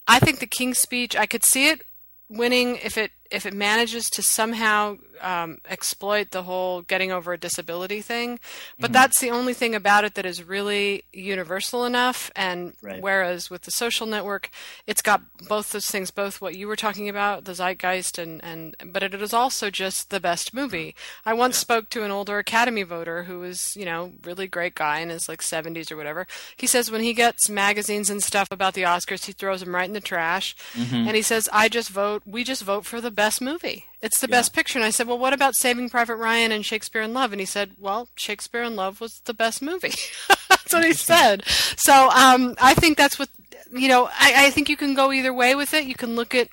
[0.07, 1.81] I think The King's Speech, I could see it
[2.29, 7.37] winning if it if it manages to somehow um, exploit the whole getting over a
[7.37, 8.39] disability thing.
[8.79, 8.93] But mm-hmm.
[8.93, 12.31] that's the only thing about it that is really universal enough.
[12.35, 13.01] And right.
[13.01, 14.49] whereas with the social network,
[14.85, 18.75] it's got both those things, both what you were talking about, the zeitgeist, and, and
[18.85, 20.95] but it is also just the best movie.
[21.25, 24.99] I once spoke to an older Academy voter who was, you know, really great guy
[24.99, 26.27] in his like 70s or whatever.
[26.55, 29.87] He says when he gets magazines and stuff about the Oscars, he throws them right
[29.87, 30.55] in the trash.
[30.73, 31.07] Mm-hmm.
[31.07, 33.85] And he says, I just vote, we just vote for the best movie.
[34.01, 34.37] It's the yeah.
[34.37, 34.79] best picture.
[34.79, 37.33] And I said, well, what about Saving Private Ryan and Shakespeare in Love?
[37.33, 39.95] And he said, well, Shakespeare in Love was the best movie.
[40.49, 41.43] that's what he said.
[41.75, 43.27] So um, I think that's what,
[43.73, 45.85] you know, I, I think you can go either way with it.
[45.85, 46.47] You can look at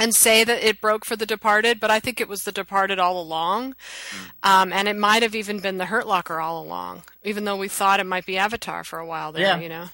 [0.00, 2.98] and say that it broke for The Departed, but I think it was The Departed
[2.98, 3.74] all along.
[4.10, 4.30] Mm.
[4.42, 7.68] Um, and it might have even been The Hurt Locker all along, even though we
[7.68, 9.58] thought it might be Avatar for a while there, yeah.
[9.58, 9.86] you know?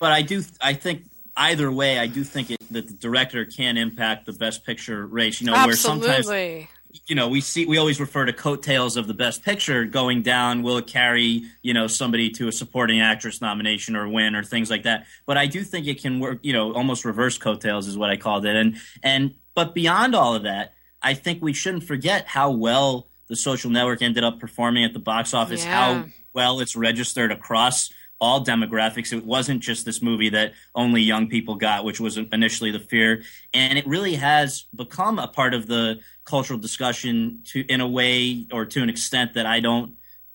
[0.00, 1.04] But I do, I think
[1.38, 5.40] either way, I do think it, that the director can impact the best picture race.
[5.40, 6.08] You know, Absolutely.
[6.08, 6.68] where sometimes
[7.06, 10.62] you know we see we always refer to coattails of the best picture going down.
[10.62, 14.70] Will it carry you know somebody to a supporting actress nomination or win or things
[14.70, 15.06] like that?
[15.26, 16.40] But I do think it can work.
[16.42, 18.56] You know, almost reverse coattails is what I called it.
[18.56, 23.36] And and but beyond all of that, I think we shouldn't forget how well the
[23.36, 25.64] social network ended up performing at the box office.
[25.64, 25.74] Yeah.
[25.74, 27.90] How well it's registered across
[28.20, 29.12] all demographics.
[29.12, 33.22] It wasn't just this movie that only young people got, which was initially the fear,
[33.54, 38.46] and it really has become a part of the cultural discussion to in a way
[38.52, 39.94] or to an extent that I don't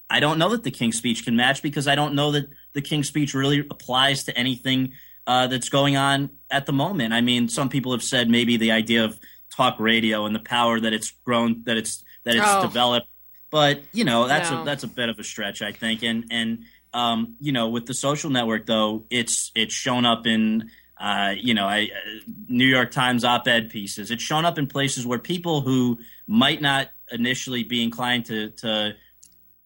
[0.09, 2.81] I don't know that the King's Speech can match because I don't know that the
[2.81, 4.93] King's Speech really applies to anything
[5.25, 7.13] uh, that's going on at the moment.
[7.13, 9.17] I mean, some people have said maybe the idea of
[9.55, 12.61] talk radio and the power that it's grown that it's that it's Oh.
[12.63, 13.07] developed,
[13.49, 14.61] but you know that's No.
[14.61, 16.03] a that's a bit of a stretch, I think.
[16.03, 20.69] And and um, you know, with the social network though, it's it's shown up in
[20.99, 24.09] uh, you know, I, uh, New York Times op-ed pieces.
[24.11, 28.93] It's shown up in places where people who might not initially be inclined to to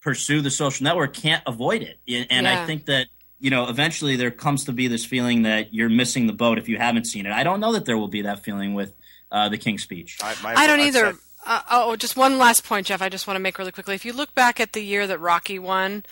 [0.02, 2.00] pursue the social network can't avoid it.
[2.08, 2.62] And and Yeah.
[2.62, 3.08] I think that
[3.40, 6.68] you know, eventually there comes to be this feeling that you're missing the boat if
[6.68, 7.32] you haven't seen it.
[7.32, 8.94] I don't know that there will be that feeling with
[9.32, 10.18] uh, the King's Speech.
[10.24, 11.06] I, my- I don't I've either.
[11.12, 11.16] said-
[11.46, 13.00] Uh, oh, just one last point, Jeff.
[13.02, 13.94] I just want to make really quickly.
[13.96, 16.04] If you look back at the year that Rocky won,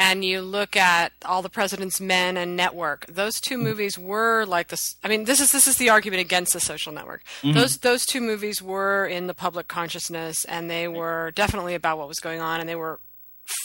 [0.00, 3.64] and you look at All the President's Men and Network, those two hmm.
[3.64, 4.96] movies were like this.
[5.04, 7.22] I mean, this is this is the argument against the social network.
[7.42, 7.58] Mm-hmm.
[7.58, 12.08] Those those two movies were in the public consciousness, and they were definitely about what
[12.08, 12.98] was going on, and they were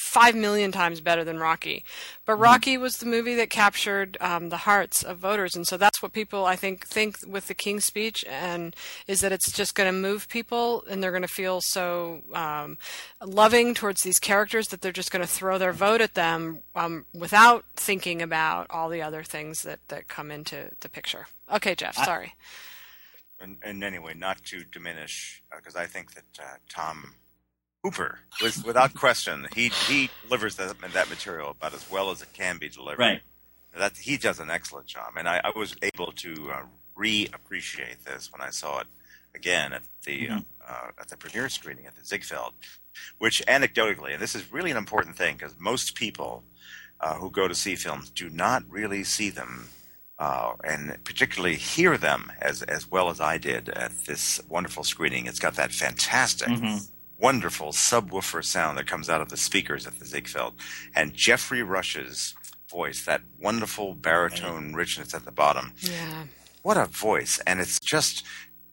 [0.01, 1.83] five million times better than Rocky.
[2.25, 6.01] But Rocky was the movie that captured um, the hearts of voters, and so that's
[6.01, 8.75] what people I think think with the King's Speech, and
[9.07, 12.77] is that it's just going to move people, and they're going to feel so um,
[13.23, 17.05] loving towards these characters that they're just going to throw their vote at them um,
[17.13, 21.27] without thinking about all the other things that that come into the picture.
[21.53, 22.33] Okay, Jeff, sorry.
[23.39, 27.15] and, and anyway, not to diminish, because I think that uh, Tom
[27.85, 32.33] Hooper, was, without question, he he delivers that, that material about as well as it
[32.33, 32.97] can be delivered.
[32.97, 33.21] Right.
[33.77, 36.61] That he does an excellent job, and I, I was able to uh,
[36.95, 38.87] re-appreciate this when I saw it
[39.35, 42.53] again at the uh, uh, at the premiere screening at the Ziegfeld,
[43.19, 46.43] which anecdotally, and this is really an important thing because most people
[47.01, 49.69] uh, who go to see films do not really see them
[50.17, 55.27] uh, and particularly hear them as as well as I did at this wonderful screening.
[55.27, 56.49] It's got that fantastic,
[57.17, 60.53] wonderful subwoofer sound that comes out of the speakers at the Ziegfeld,
[60.95, 62.35] and Geoffrey Rush's
[62.69, 65.73] voice, that wonderful baritone richness at the bottom.
[65.79, 66.25] Yeah.
[66.61, 67.39] What a voice!
[67.45, 68.25] And it's just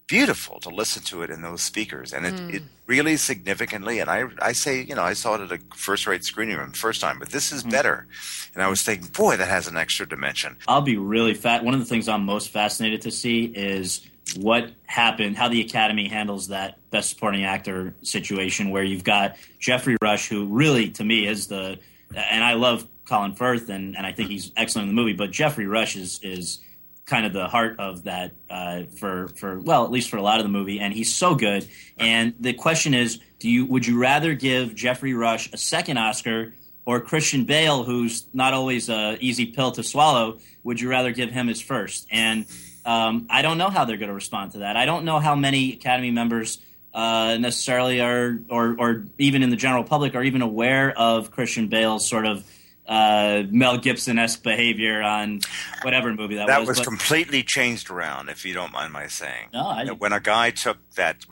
[0.06, 2.66] beautiful to listen to it in those speakers, and it, it mm.
[2.86, 3.98] really significantly.
[3.98, 6.72] And I I say you know I saw it at a first rate screening room
[6.72, 7.70] first time, but this is hmm.
[7.70, 8.06] better.
[8.54, 10.56] And I was thinking, boy, that has an extra dimension.
[10.66, 11.64] I'll be really fat.
[11.64, 14.06] One of the things I'm most fascinated to see is
[14.36, 19.96] what happened, how the Academy handles that Best Supporting Actor situation, where you've got Geoffrey
[20.02, 21.78] Rush, who really, to me, is the,
[22.14, 25.30] and I love Colin Firth, and, and I think he's excellent in the movie, but
[25.30, 26.60] Geoffrey Rush is is
[27.04, 30.38] kind of the heart of that uh, for for well, at least for a lot
[30.38, 31.68] of the movie, and he's so good.
[31.98, 36.54] And the question is, do you would you rather give Geoffrey Rush a second Oscar?
[36.84, 41.30] Or Christian Bale, who's not always a easy pill to swallow, would you rather give
[41.30, 42.08] him his first?
[42.10, 42.44] And
[42.84, 44.76] um, I don't know how they're going to respond to that.
[44.76, 46.58] I don't know how many Academy members
[46.94, 51.68] uh, necessarily are, or, or even in the general public, are even aware of Christian
[51.68, 52.44] Bale's sort of
[52.86, 55.40] uh, Mel Gibson esque behavior on
[55.82, 56.66] whatever movie that, That was.
[56.66, 59.50] That was but- completely changed around, if you don't mind my saying.
[59.54, 61.24] No, I- when a guy took that,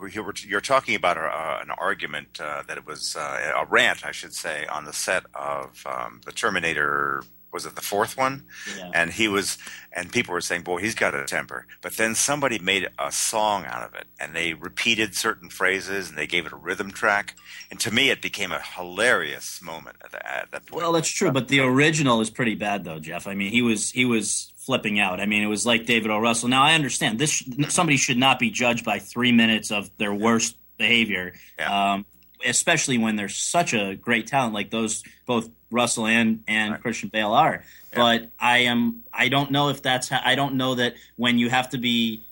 [0.47, 4.33] you're talking about a, an argument uh, that it was uh, a rant, I should
[4.33, 7.23] say, on the set of um, the Terminator.
[7.51, 8.45] Was it the fourth one?
[8.77, 8.91] Yeah.
[8.93, 9.57] And he was,
[9.91, 13.65] and people were saying, "Boy, he's got a temper." But then somebody made a song
[13.65, 17.35] out of it, and they repeated certain phrases, and they gave it a rhythm track.
[17.69, 20.81] And to me, it became a hilarious moment at, the, at that point.
[20.81, 23.27] Well, that's true, but the original is pretty bad, though, Jeff.
[23.27, 25.19] I mean, he was he was flipping out.
[25.19, 26.19] I mean, it was like David O.
[26.19, 26.47] Russell.
[26.47, 27.43] Now, I understand this.
[27.69, 31.93] Somebody should not be judged by three minutes of their worst behavior, Yeah.
[31.93, 32.05] um,
[32.45, 37.31] especially when there's such a great talent like those both Russell and and Christian Bale
[37.31, 37.63] are.
[37.93, 41.49] But I am I don't know if that's how, I don't know that when you
[41.49, 42.23] have to be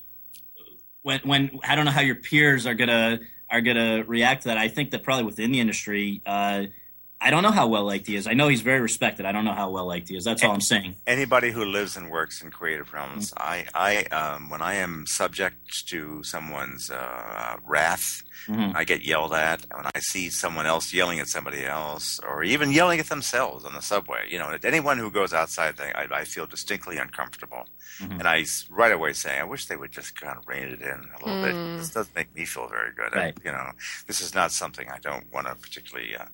[1.02, 3.20] when when I don't know how your peers are gonna
[3.50, 4.58] are gonna react to that.
[4.58, 6.66] I think that probably within the industry, uh,
[7.22, 8.28] I don't know how well liked he is.
[8.28, 9.26] I know he's very respected.
[9.26, 10.24] I don't know how well liked he is.
[10.24, 10.96] That's all I'm saying.
[11.06, 15.88] anybody who lives and works in creative realms, I, I, um, when I am subject
[15.90, 19.66] to someone's uh, wrath, I get yelled at.
[19.76, 23.74] When I see someone else yelling at somebody else, or even yelling at themselves on
[23.74, 27.68] the subway, you know, anyone who goes outside, they, I, I feel distinctly uncomfortable,
[28.00, 30.88] and I right away say, I wish they would just kind of rein it in
[30.90, 31.78] a little bit.
[31.80, 33.14] This doesn't make me feel very good.
[33.14, 33.38] I- Right.
[33.46, 33.72] you know,
[34.08, 36.16] this is not something I don't want to particularly.
[36.16, 36.26] Uh,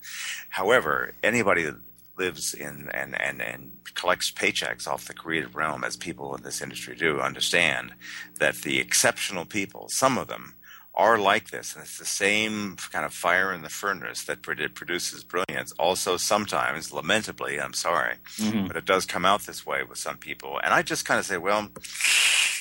[0.50, 0.75] however,
[1.24, 1.80] anybody that
[2.18, 6.62] lives in and, and, and collects paychecks off the creative realm, as people in this
[6.62, 7.94] industry do, understand
[8.40, 10.56] that the exceptional people, some of them,
[10.94, 15.26] are like this, and it's the same kind of fire in the furnace that produces
[15.26, 15.74] brilliance.
[15.78, 18.68] Also, sometimes, lamentably, I'm sorry, mm-hmm.
[18.68, 20.58] but it does come out this way with some people.
[20.64, 21.68] And I just kind of say, well,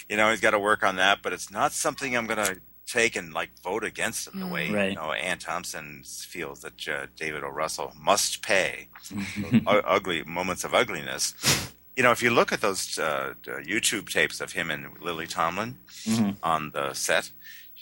[0.08, 2.58] you know, he's got to work on that, but it's not something I'm going to
[2.94, 4.90] take and like vote against him the way right.
[4.90, 7.48] you know Anne Thompson feels that uh, David O.
[7.48, 11.24] Russell must pay u- ugly moments of ugliness.
[11.96, 15.76] You know, if you look at those uh, YouTube tapes of him and Lily Tomlin
[16.04, 16.30] mm-hmm.
[16.42, 17.30] on the set,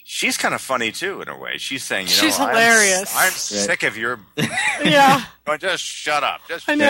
[0.05, 1.59] she's kind of funny too in a way.
[1.59, 3.15] She's saying, you know, she's hilarious.
[3.15, 3.33] I'm, I'm right.
[3.33, 4.21] sick of your.
[4.85, 5.25] yeah.
[5.59, 6.41] just shut up.
[6.49, 6.89] Just I know.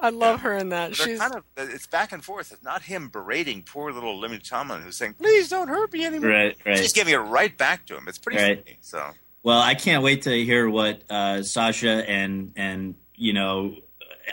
[0.00, 0.94] I love her in that.
[0.94, 1.44] she's kind of.
[1.56, 2.52] It's back and forth.
[2.52, 6.30] It's not him berating poor little Lily Tomlin who's saying, "Please don't hurt me anymore."
[6.30, 6.56] Right.
[6.64, 6.78] Right.
[6.78, 8.04] She's giving it right back to him.
[8.08, 8.64] It's pretty right.
[8.64, 8.78] funny.
[8.80, 9.10] So.
[9.42, 13.76] Well, I can't wait to hear what uh, Sasha and and you know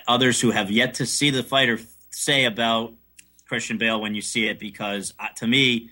[0.07, 1.79] others who have yet to see the fighter
[2.11, 2.93] say about
[3.47, 5.89] Christian Bale when you see it because uh, to me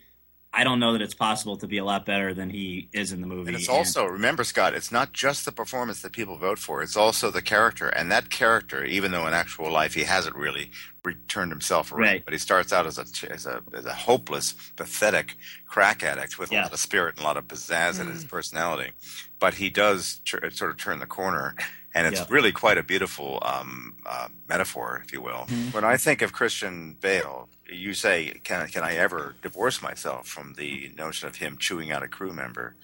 [0.55, 3.19] I don't know that it's possible to be a lot better than he is in
[3.19, 3.49] the movie.
[3.49, 6.81] And it's and, also remember, Scott, it's not just the performance that people vote for;
[6.81, 7.89] it's also the character.
[7.89, 10.71] And that character, even though in actual life he hasn't really
[11.03, 12.25] returned himself around, right.
[12.25, 15.35] but he starts out as a as a as a hopeless, pathetic
[15.67, 16.61] crack addict with yeah.
[16.61, 18.01] a lot of spirit and a lot of pizzazz mm.
[18.01, 18.29] in his mm.
[18.29, 18.91] personality.
[19.39, 21.55] But he does tr- sort of turn the corner
[21.95, 25.45] and it's really quite a beautiful um, uh, metaphor, if you will.
[25.47, 25.71] Mm-hmm.
[25.71, 30.53] When I think of Christian Bale, you say, "Can can I ever divorce myself from
[30.53, 32.75] the notion of him chewing out a crew member?"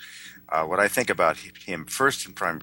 [0.49, 2.61] Uh, what I think about him first and prime,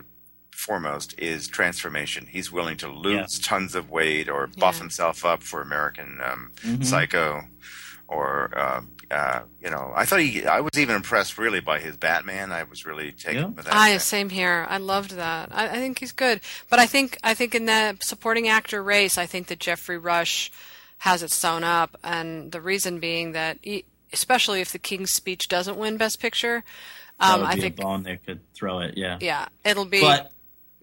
[0.51, 2.27] foremost is transformation.
[2.27, 3.49] He's willing to lose yeah.
[3.49, 4.81] tons of weight or buff yeah.
[4.81, 6.83] himself up for American um, mm-hmm.
[6.83, 7.45] Psycho,
[8.09, 10.45] or uh, uh, you know, I thought he.
[10.45, 12.53] I was even impressed really by his Batman.
[12.53, 13.49] I was really taken yeah.
[13.49, 13.75] with that.
[13.75, 14.67] I same here.
[14.69, 15.49] I loved that.
[15.53, 19.17] I, I, think he's good, but I think I think in the supporting actor race,
[19.17, 20.53] I think that Geoffrey Rush
[20.99, 23.59] has it sewn up, and the reason being that,
[24.13, 26.65] especially if the King's Speech doesn't win Best Picture,
[27.21, 28.97] um, I think a bone they could throw it.
[28.97, 30.33] Yeah, yeah, it'll be but,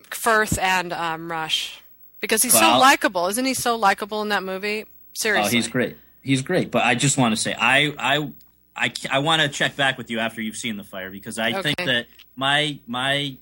[0.10, 1.82] Firth and um, Rush
[2.22, 3.54] because he's well, so likable, isn't he?
[3.54, 4.86] So likable in that movie.
[5.14, 6.72] Seriously, oh, he's great he's great.
[6.72, 8.32] But I just want to say, I I
[8.76, 11.52] I, I want to check back with you after you've seen the Fighter because I
[11.52, 11.62] okay.
[11.62, 13.38] think that my my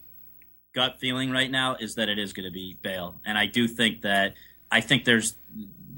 [0.76, 3.68] gut feeling right now is that it is going to be Bale, and I do
[3.68, 4.34] think that
[4.70, 5.36] I think there's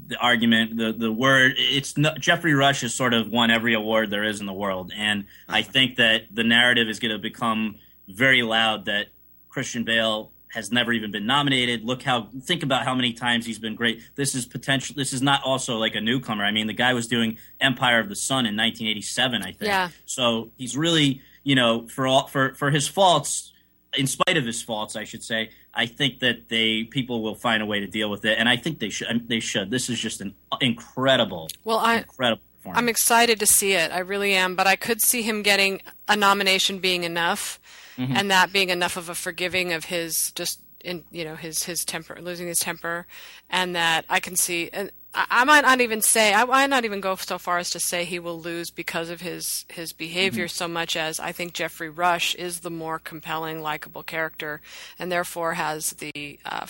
[0.08, 1.54] the argument, the the word.
[1.56, 4.92] It's no, Geoffrey Rush has sort of won every award there is in the world,
[4.96, 7.76] and I think that the narrative is going to become
[8.08, 9.06] very loud that
[9.48, 11.84] Christian Bale has never even been nominated.
[11.84, 14.00] Look how think about how many times he's been great.
[14.14, 14.94] This is potential.
[14.96, 16.44] This is not also like a newcomer.
[16.44, 19.62] I mean, the guy was doing Empire of the Sun in 1987, I think.
[19.62, 19.90] Yeah.
[20.06, 23.52] So he's really, you know, for all for for his faults,
[23.96, 27.62] in spite of his faults, I should say, I think that they people will find
[27.62, 29.28] a way to deal with it, and I think they should.
[29.28, 29.70] They should.
[29.70, 32.42] This is just an incredible, well, I, incredible.
[32.66, 33.92] I'm excited to see it.
[33.92, 37.60] I really am, but I could see him getting a nomination being enough
[37.96, 38.16] mm-hmm.
[38.16, 41.84] and that being enough of a forgiving of his just in you know his his
[41.84, 43.06] temper losing his temper
[43.50, 47.00] and that i can see and I, might not even say I might not even
[47.00, 50.56] go so far as to say he will lose because of his his behavior mm-hmm.
[50.56, 54.60] so much as I think Geoffrey Rush is the more compelling, likable character,
[54.98, 56.66] and therefore has the uh,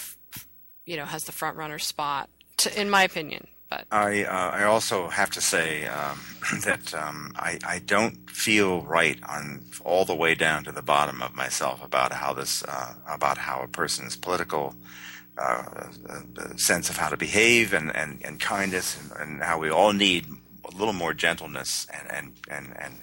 [0.84, 3.49] you know has the front runner spot, to, in my opinion.
[3.68, 6.20] But I uh, I also have to say um,
[6.64, 11.20] that um, I I don't feel right on all the way down to the bottom
[11.20, 14.74] of myself about how this uh, about how a person's political
[15.39, 15.89] uh,
[16.57, 20.26] sense of how to behave and and, and kindness and, and, how we all need
[20.64, 22.95] a little more gentleness and and and and,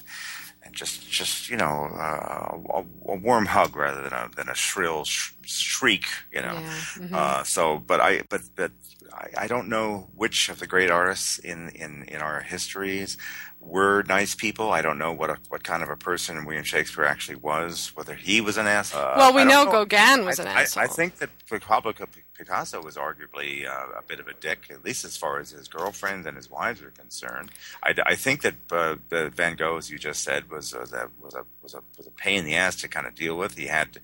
[0.64, 4.56] and just just you know uh, a, a, warm hug rather than a than a
[4.56, 6.70] shrill sh- shriek you know yeah.
[6.96, 7.14] mm-hmm.
[7.14, 8.72] Uh, so but I but but
[9.14, 13.18] I, I, don't know which of the great artists in, in, in our histories
[13.66, 14.72] were nice people.
[14.72, 17.92] I don't know what a, what kind of a person William Shakespeare actually was.
[17.96, 19.02] Whether he was an asshole.
[19.02, 20.82] Uh, well, we know, know, Gauguin was I, an asshole.
[20.82, 21.30] I, I think that
[21.62, 21.94] Pablo
[22.38, 25.68] Picasso was arguably uh, a bit of a dick, at least as far as his
[25.68, 27.52] girlfriends and his wives are concerned.
[27.84, 31.10] I, I think that uh, the Van Gogh, as you just said, was uh, that
[31.22, 33.58] was a was a was a pain in the ass to kind of deal with.
[33.58, 34.00] He had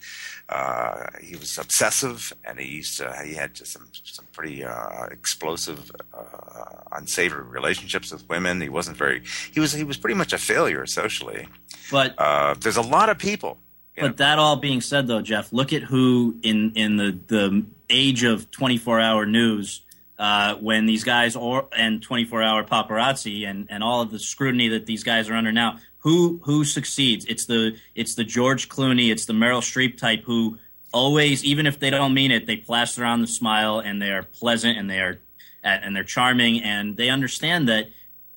[0.47, 5.91] uh, he was obsessive, and he used to, he had some some pretty uh, explosive,
[6.13, 8.61] uh, unsavory relationships with women.
[8.61, 9.23] He wasn't very
[9.53, 11.47] he was he was pretty much a failure socially.
[11.91, 12.15] But
[12.59, 13.57] there's a lot of people
[13.99, 14.13] but know.
[14.13, 18.51] that all being said, though, Jeff, look at who in in the the age of
[18.51, 19.81] 24 hour news
[20.17, 24.69] uh, when these guys or and 24 hour paparazzi and, and all of the scrutiny
[24.69, 29.11] that these guys are under now who who succeeds it's the it's the George Clooney
[29.11, 30.59] it's the Meryl Streep type who
[30.93, 34.23] always even if they don't mean it they plaster on the smile and they are
[34.23, 35.19] pleasant and they are
[35.63, 37.87] and they're charming and they understand that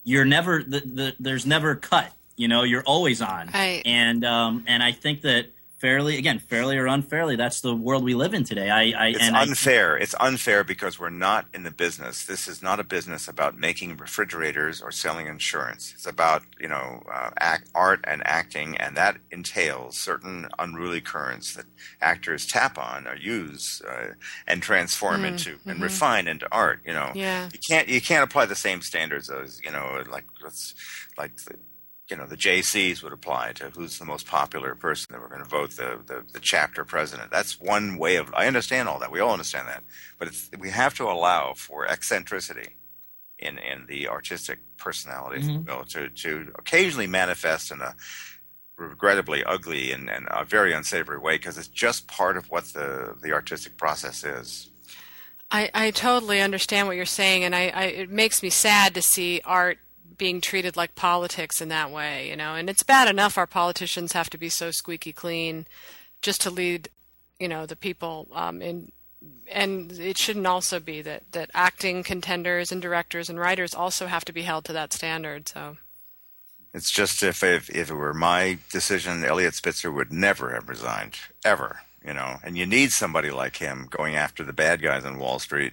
[0.04, 3.82] you're never the, the there's never cut You know, you're always on, Right.
[3.84, 5.46] and um, and I think that
[5.82, 8.70] fairly, again, fairly or unfairly, that's the world we live in today.
[8.70, 9.96] I, I It's and I- unfair.
[9.96, 12.24] it's unfair because we're not in the business.
[12.24, 15.92] This is not a business about making refrigerators or selling insurance.
[15.94, 21.54] It's about you know uh, act, art and acting, and that entails certain unruly currents
[21.56, 21.66] that
[22.00, 24.12] actors tap on or use uh,
[24.46, 26.78] and transform into and refine into art.
[26.86, 27.48] You know, Yeah.
[27.52, 30.74] you can't you can't apply the same standards as you know like let's
[31.18, 31.56] like the
[32.10, 35.42] you know the JCs would apply to who's the most popular person that we're going
[35.42, 37.30] to vote the, the the chapter president.
[37.30, 38.32] That's one way of.
[38.34, 39.12] I understand all that.
[39.12, 39.82] We all understand that,
[40.18, 42.76] but it's, we have to allow for eccentricity
[43.38, 45.78] in in the artistic personality, if you mm-hmm.
[45.78, 47.94] will, to to occasionally manifest in a
[48.76, 53.14] regrettably ugly and, and a very unsavory way because it's just part of what the
[53.22, 54.70] the artistic process is.
[55.50, 59.02] I, I totally understand what you're saying, and I, I it makes me sad to
[59.02, 59.78] see art
[60.22, 62.54] being treated like politics in that way, you know.
[62.54, 65.66] And it's bad enough our politicians have to be so squeaky clean
[66.20, 66.88] just to lead,
[67.40, 68.92] you know, the people um, in.
[69.50, 74.24] And it shouldn't also be that, that acting contenders and directors and writers also have
[74.26, 75.48] to be held to that standard.
[75.48, 75.78] So,
[76.72, 81.16] It's just if, if if it were my decision, Eliot Spitzer would never have resigned,
[81.44, 81.80] ever.
[82.06, 85.40] You know, and you need somebody like him going after the bad guys on Wall
[85.40, 85.72] Street,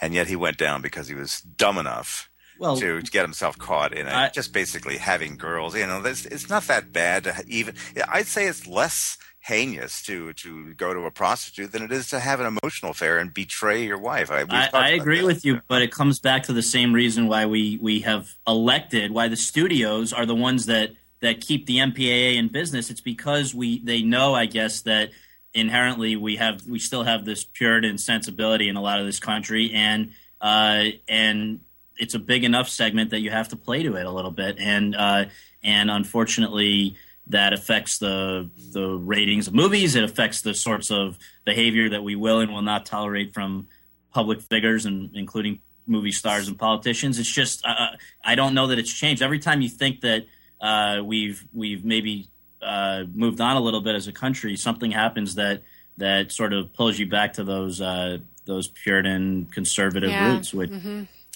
[0.00, 2.29] and yet he went down because he was dumb enough
[2.60, 4.12] Well- to, to get himself caught in it.
[4.12, 5.74] I- just basically having girls.
[5.74, 7.24] You know, this, it's not that bad.
[7.24, 7.74] To even
[8.08, 12.20] I'd say it's less heinous to to go to a prostitute than it is to
[12.20, 14.30] have an emotional affair and betray your wife.
[14.30, 15.26] I, I, I agree that.
[15.26, 19.10] with you, but it comes back to the same reason why we, we have elected
[19.10, 20.90] why the studios are the ones that,
[21.22, 22.90] that keep the MPAA in business.
[22.90, 25.10] It's because we they know, I guess, that
[25.54, 29.72] inherently we have we still have this Puritan sensibility in a lot of this country,
[29.72, 31.60] and uh, and
[32.00, 34.56] it's a big enough segment that you have to play to it a little bit,
[34.58, 35.24] and uh,
[35.62, 36.96] and unfortunately
[37.26, 39.94] that affects the the ratings of movies.
[39.94, 43.68] It affects the sorts of behavior that we will and will not tolerate from
[44.12, 47.18] public figures, and including movie stars and politicians.
[47.18, 47.90] It's just uh,
[48.24, 49.22] I don't know that it's changed.
[49.22, 50.26] Every time you think that
[50.60, 52.28] uh, we've we've maybe
[52.62, 55.62] uh, moved on a little bit as a country, something happens that
[55.98, 60.32] that sort of pulls you back to those uh, those Puritan conservative Yeah.
[60.32, 60.52] roots.
[60.52, 60.70] Which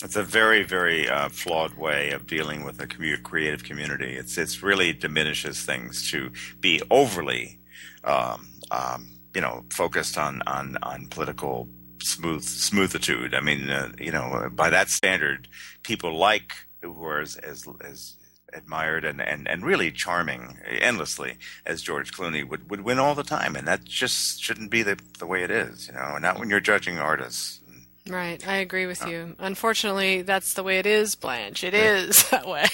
[0.05, 4.17] It's a very, very uh, flawed way of dealing with a commu- creative community.
[4.17, 6.31] It's it's really diminishes things to
[6.61, 7.59] be overly,
[8.05, 11.69] um, um, you know, focused on on on political
[12.03, 13.35] smooth smoothitude.
[13.35, 15.49] I mean, uh, you know, by that standard,
[15.83, 16.53] people like
[16.83, 18.17] who are as as, as
[18.53, 23.25] admired and, and, and really charming endlessly as George Clooney would, would win all the
[23.25, 26.19] time, and that just shouldn't be the the way it is, you know.
[26.19, 27.61] Not when you're judging artists.
[28.09, 29.35] Right, I agree with you.
[29.39, 31.65] Unfortunately, that's the way it is, Blanche.
[31.65, 32.67] It is that way.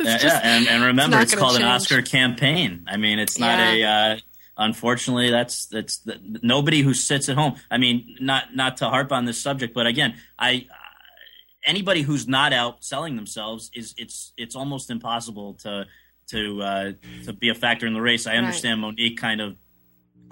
[0.00, 1.64] Yeah, just- yeah, and, and remember, it's, gonna called an.
[1.64, 2.84] Oscar campaign.
[2.88, 4.12] I mean, it's not Yeah.
[4.12, 4.14] a.
[4.14, 4.18] Uh,
[4.56, 7.56] unfortunately, that's that's the, nobody who sits at home.
[7.70, 10.66] I mean, not not to harp on this subject, but again, I
[11.64, 15.86] anybody who's not out selling themselves is it's it's almost impossible to
[16.28, 16.92] to uh,
[17.26, 18.26] to be a factor in the race.
[18.26, 19.56] I understand Mo'Nique kind of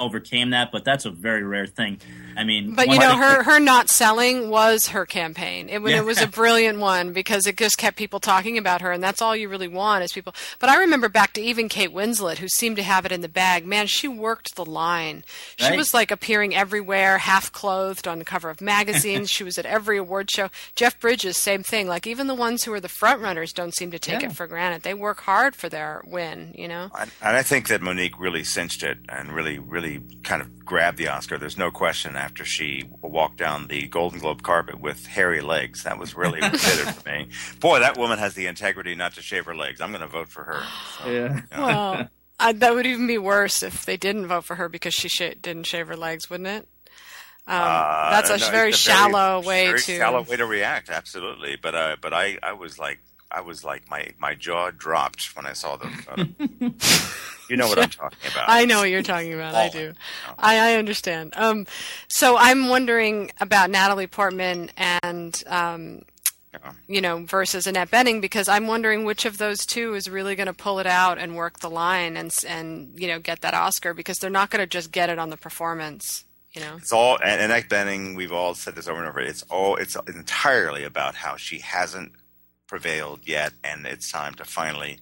[0.01, 1.99] overcame that, but that's a very rare thing.
[2.37, 5.69] I mean, But you know, thing- her her not selling was her campaign.
[5.69, 5.97] It, wa- Yeah.
[5.99, 9.21] it was a brilliant one because it just kept people talking about her, and that's
[9.21, 10.35] all you really want is people.
[10.61, 13.29] But I remember back to even Kate Winslet, who seemed to have it in the
[13.29, 13.67] bag.
[13.67, 15.25] Man, she worked the line.
[15.57, 15.77] She Right.
[15.77, 19.31] was like appearing everywhere, half clothed on the cover of magazines.
[19.39, 20.49] she was at every award show.
[20.77, 21.89] Jeff Bridges, same thing.
[21.89, 24.29] Like even the ones who are the front runners don't seem to take Yeah.
[24.29, 24.83] it for granted.
[24.83, 26.55] They work hard for their win.
[26.57, 26.91] You know.
[26.99, 29.88] And and I think that Mo'Nique really cinched it and really, really
[30.23, 31.39] kind of grabbed the Oscar.
[31.39, 35.85] There's no question after she walked down the Golden Globe carpet with hairy legs.
[35.85, 37.29] That was really what for me.
[37.61, 39.81] Boy, that woman has the integrity not to shave her legs.
[39.81, 40.63] I'm going to vote for her.
[41.03, 41.41] So, Yeah.
[41.57, 42.09] Well,
[42.41, 45.35] uh, that would even be worse if they didn't vote for her because she sh-
[45.41, 46.69] didn't shave her legs, wouldn't it?
[47.47, 49.97] Um, uh, that's a no, very it's shallow way very to.
[49.97, 50.91] shallow way to react.
[50.91, 53.01] Absolutely, but uh, but I, I was like
[53.31, 55.87] I was like my, my jaw dropped when I saw the.
[56.11, 56.25] Uh,
[57.51, 58.45] you know what I'm talking about.
[58.49, 59.55] I know what you're talking about.
[59.55, 59.93] I do.
[60.39, 61.35] I, I understand.
[61.37, 61.67] Um,
[62.09, 66.03] so I'm wondering about Natalie Portman and um,
[66.55, 66.73] Yeah.
[66.87, 70.47] you know versus Annette Bening because I'm wondering which of those two is really going
[70.47, 73.93] to pull it out and work the line and and you know get that Oscar
[73.93, 76.25] because they're not going to just get it on the performance.
[76.53, 76.77] You know.
[76.77, 78.17] It's all and Annette Bening.
[78.17, 79.21] We've all said this over and over.
[79.21, 79.77] It's all.
[79.77, 82.13] It's entirely about how she hasn't
[82.69, 84.99] prevailed yet, and it's time to finally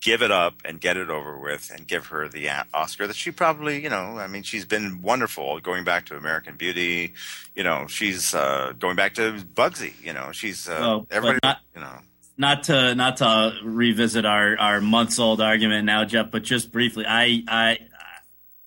[0.00, 3.30] give it up and get it over with, and give her the Oscar that she
[3.30, 5.60] probably, you know, I mean, she's been wonderful.
[5.60, 7.12] Going back to American Beauty,
[7.54, 9.92] you know, she's uh, going back to Bugsy.
[10.02, 11.38] You know, she's uh, but everybody.
[11.44, 11.98] not- you know,
[12.38, 17.04] not to not to revisit our our months old argument now, Jeff, but just briefly,
[17.06, 17.78] I I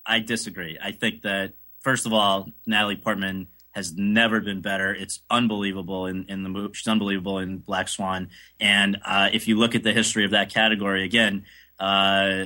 [0.06, 0.78] I disagree.
[0.80, 4.94] I think that first of all, Natalie Portman has never been better.
[4.94, 6.74] It's unbelievable in, in the movie.
[6.74, 8.28] She's unbelievable in Black Swan.
[8.60, 11.44] And uh, if you look at the history of that category again,
[11.80, 12.44] uh,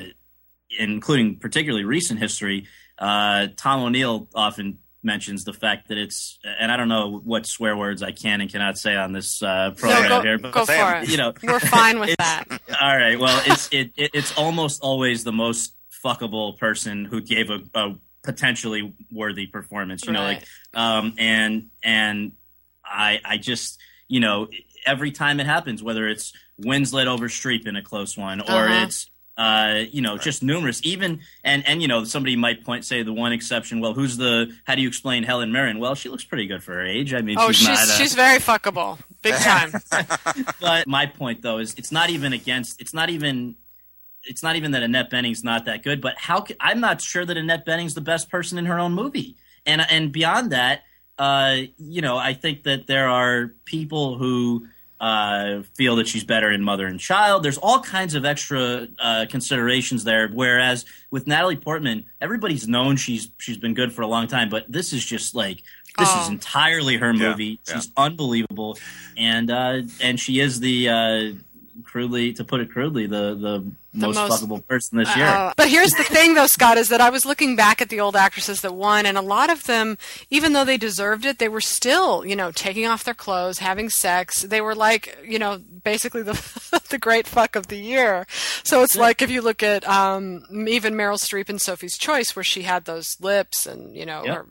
[0.79, 2.67] including particularly recent history,
[2.99, 7.77] uh, Tom O'Neil often mentions the fact that it's, and I don't know what swear
[7.77, 10.65] words I can and cannot say on this uh, program no, go, here, but go
[10.65, 11.11] for it.
[11.11, 12.45] You know, we're fine with that.
[12.81, 13.21] All right.
[13.21, 17.97] Well, it's it, it, it's almost always the most fuckable person who gave a, a
[18.23, 20.05] potentially worthy performance.
[20.07, 22.33] You know, like um, and and
[22.85, 23.79] I I just
[24.09, 24.49] you know
[24.87, 28.85] every time it happens, whether it's Winslet over Streep in a close one, or uh-huh.
[28.85, 30.21] it's uh, you know, right.
[30.21, 30.81] just numerous.
[30.83, 33.81] Even and and you know, somebody might point say the one exception.
[33.81, 34.53] Well, who's the?
[34.65, 35.79] How do you explain Helen Mirren?
[35.79, 37.15] Well, she looks pretty good for her age.
[37.15, 39.73] I mean, oh, she's she's, not, she's very fuckable, big time.
[40.61, 42.81] but my point though is, it's not even against.
[42.81, 43.55] It's not even
[44.29, 47.25] it's not even that Annette Bening's not that good, but how can, I'm not sure
[47.25, 49.37] that Annette Bening's the best person in her own movie.
[49.67, 50.83] And and beyond that,
[51.19, 54.67] uh, you know, I think that there are people who
[55.01, 57.43] uh, feel that she's better in Mother and Child.
[57.43, 60.29] There's all kinds of extra uh, considerations there.
[60.29, 64.65] Whereas with Natalie Portman, everybody's known she's she's been good for a long time, but
[64.69, 65.63] this is just like
[65.99, 66.23] this oh.
[66.23, 67.61] is entirely her movie.
[67.67, 68.79] Yeah, she's unbelievable,
[69.17, 71.33] and uh, and she is the uh,
[71.85, 73.73] crudely to put it crudely the the
[74.07, 75.27] most, most fuckable person this year.
[75.27, 78.01] Uh, but here's the thing, though, Scott, is that I was looking back at the
[78.01, 79.99] old actresses that won, and a lot of them,
[80.31, 83.91] even though they deserved it, they were still, you know, taking off their clothes, having
[83.91, 84.43] sex.
[84.43, 88.27] They were like, you know, basically the the great fuck of the year.
[88.63, 92.45] So it's like if you look at um, even Meryl Streep in Sophie's Choice, where
[92.45, 94.37] she had those lips, and you know, yep.
[94.37, 94.47] her,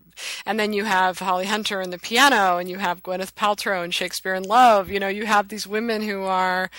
[0.45, 3.91] and then you have Holly Hunter in The Piano, and you have Gwyneth Paltrow in
[3.91, 4.89] Shakespeare in Love.
[4.89, 6.69] You know, you have these women who are,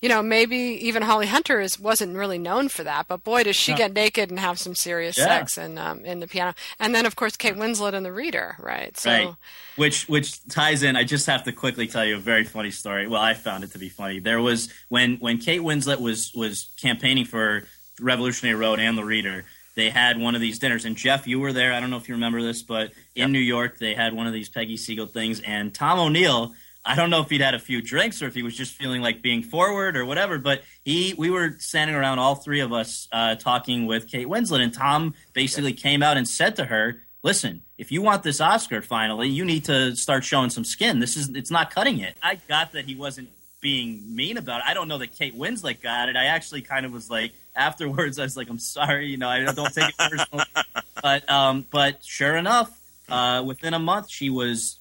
[0.00, 3.56] you know, maybe even Holly Hunter is wasn't really known for that, but boy, does
[3.56, 5.26] she get naked and have some serious yeah.
[5.26, 6.54] sex in um, in the piano.
[6.78, 8.96] And then, of course, Kate Winslet in The Reader, right?
[8.96, 9.34] So, right.
[9.76, 10.96] Which which ties in.
[10.96, 13.06] I just have to quickly tell you a very funny story.
[13.06, 14.18] Well, I found it to be funny.
[14.18, 17.64] There was when when Kate Winslet was was campaigning for
[18.00, 19.44] Revolutionary Road and The Reader.
[19.78, 21.72] They had one of these dinners, and Jeff, you were there.
[21.72, 23.28] I don't know if you remember this, but in.
[23.28, 26.52] New York, they had one of these Peggy Siegel things, and Tom O'Neil
[26.84, 29.02] I don't know if he'd had a few drinks or if he was just feeling
[29.02, 30.38] like being forward or whatever.
[30.38, 34.62] But he, we were standing around, all three of us, uh, talking with Kate Winslet,
[34.62, 38.80] and Tom basically came out and said to her, "Listen, if you want this Oscar,
[38.80, 40.98] finally, you need to start showing some skin.
[40.98, 43.28] This is, it's not cutting it." I got that he wasn't
[43.60, 44.66] being mean about it.
[44.66, 46.16] I don't know that Kate Winslet got it.
[46.16, 49.44] I actually kind of was like, afterwards, I was like, "I'm sorry, you know, I
[49.44, 50.44] don't take it personally."
[51.02, 52.70] but, um, but sure enough,
[53.08, 54.78] uh, within a month, she was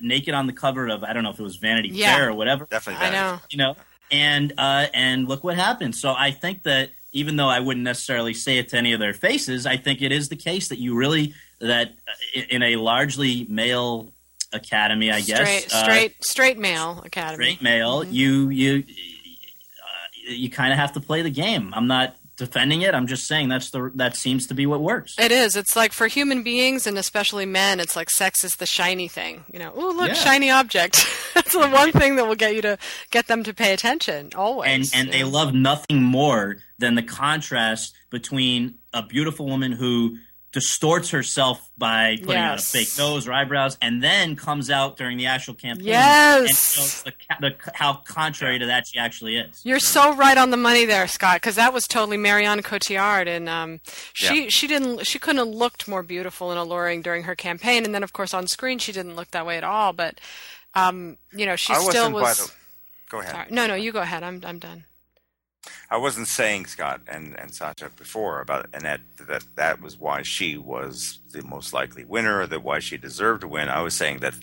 [0.00, 2.16] naked on the cover of I don't know if it was Vanity yeah.
[2.16, 2.66] Fair or whatever.
[2.66, 3.18] Definitely, Vanity.
[3.18, 3.40] I know.
[3.50, 3.76] You know,
[4.10, 5.94] and uh, and look what happened.
[5.94, 9.14] So I think that even though I wouldn't necessarily say it to any of their
[9.14, 13.46] faces, I think it is the case that you really that uh, in a largely
[13.48, 14.12] male
[14.52, 18.12] academy, I guess, straight uh, straight, straight male academy, straight male, mm-hmm.
[18.12, 21.72] you you uh, you kind of have to play the game.
[21.74, 22.94] I'm not defending it.
[22.94, 25.14] I'm just saying that's the that seems to be what works.
[25.18, 25.56] It is.
[25.56, 29.44] It's like for human beings and especially men, it's like sex is the shiny thing.
[29.52, 30.14] You know, oh look, yeah.
[30.14, 31.04] shiny object.
[31.34, 32.78] that's the one thing that will get you to
[33.10, 34.94] get them to pay attention always.
[34.94, 40.16] And and they love nothing more than the contrast between a beautiful woman who
[40.52, 42.52] distorts herself by putting yes.
[42.52, 46.40] out a fake nose or eyebrows, and then comes out during the actual campaign yes.
[46.40, 49.64] and shows the, the, how contrary to that she actually is.
[49.64, 53.48] You're so right on the money there, Scott, because that was totally Marion Cotillard, and
[53.48, 53.80] um,
[54.14, 54.48] she yeah.
[54.48, 58.02] she didn't she couldn't have looked more beautiful and alluring during her campaign, and then
[58.02, 59.92] of course on screen she didn't look that way at all.
[59.92, 60.18] But
[60.74, 62.38] um, you know, she I still was.
[62.38, 62.52] The...
[63.10, 63.32] Go ahead.
[63.32, 63.46] Sorry.
[63.50, 64.22] No, no, you go ahead.
[64.22, 64.84] I'm I'm done.
[65.90, 70.56] I wasn't saying Scott and and Sasha before about Annette that that was why she
[70.56, 73.68] was the most likely winner, or that why she deserved to win.
[73.68, 74.34] I was saying that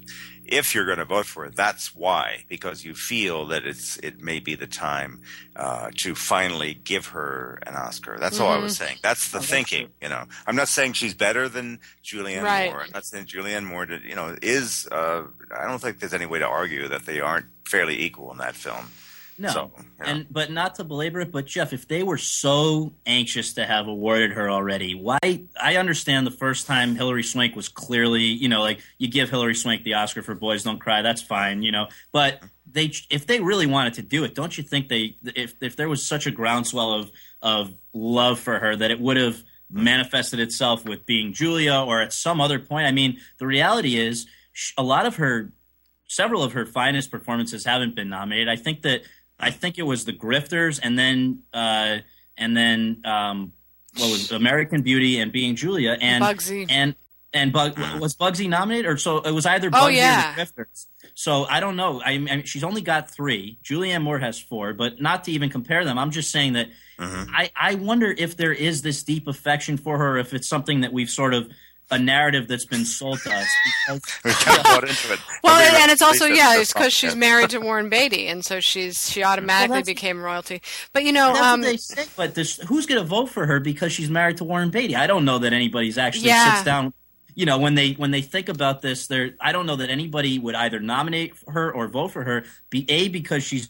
[0.46, 4.22] if you're going to vote for her, that's why because you feel that it's it
[4.22, 5.22] may be the time
[5.56, 8.18] uh, to finally give her an Oscar.
[8.20, 8.46] That's mm-hmm.
[8.46, 8.86] all I was mm-hmm.
[8.86, 8.98] saying.
[9.02, 9.90] That's the oh, thinking.
[10.00, 12.72] That's you know, I'm not saying she's better than Julianne right.
[12.72, 12.84] Moore.
[12.84, 14.88] I'm not saying Julianne Moore, you know, is.
[14.92, 15.24] Uh,
[15.58, 18.56] I don't think there's any way to argue that they aren't fairly equal in that
[18.56, 18.92] film.
[19.38, 23.54] No, so, and but not to belabor it, but Jeff, if they were so anxious
[23.54, 25.20] to have awarded her already, why?
[25.60, 29.56] I understand the first time Hilary Swank was clearly, you know, like you give Hilary
[29.56, 31.88] Swank the Oscar for Boys Don't Cry, that's fine, you know.
[32.14, 32.42] But
[32.72, 35.90] they, if they really wanted to do it, don't you think they, if if there
[35.90, 39.84] was such a groundswell of of love for her, that it would have mm-hmm.
[39.84, 42.88] manifested itself with being Julia or at some other point?
[42.88, 44.28] I mean, the reality is,
[44.78, 45.52] a lot of her
[46.08, 48.50] several of her finest performances haven't been nominated.
[48.50, 49.02] I think that
[49.40, 51.98] I think it was The Grifters, and then uh,
[52.38, 53.52] and then um,
[53.98, 54.36] what was it?
[54.36, 56.66] American Beauty and Being Julia and Bugsy.
[56.70, 56.96] and
[57.34, 60.32] and Bug was Bugsy nominated or so it was either Oh, Bugsy yeah.
[60.32, 60.86] or The Grifters.
[61.16, 62.02] So I don't know.
[62.02, 63.60] I, I mean, she's only got three.
[63.64, 65.98] Julianne Moore has four, but not to even compare them.
[65.98, 66.68] I'm just saying that
[66.98, 70.94] I, I wonder if there is this deep affection for her, if it's something that
[70.94, 71.50] we've sort of
[71.92, 73.48] a narrative that's been sold to us.
[73.88, 75.20] Because We kind bought into it.
[75.44, 78.44] Well, Every and, and it's also yeah, it's because she's married to Warren Beatty, and
[78.44, 80.62] so she's she automatically Well, became royalty.
[80.94, 82.06] But you know, um, say.
[82.16, 84.96] But this, who's going to vote for her because she's married to Warren Beatty?
[84.96, 86.54] I don't know that anybody's actually Yeah.
[86.56, 86.94] sits down.
[87.38, 90.40] You know, when they when they think about this, they're I don't know that anybody
[90.40, 92.46] would either nominate her or vote for her.
[92.70, 93.70] Be a because she's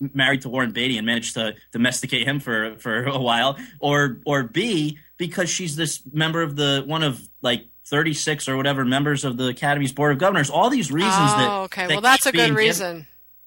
[0.00, 4.42] married to Warren Beatty and managed to domesticate him for for a while, or or
[4.44, 7.66] B because she's this member of the one of like.
[7.88, 10.50] 36 or whatever members of the Academy's Board of Governors.
[10.50, 11.50] All these reasons oh, that.
[11.66, 11.86] okay.
[11.86, 13.06] that Well, that's a good given- reason.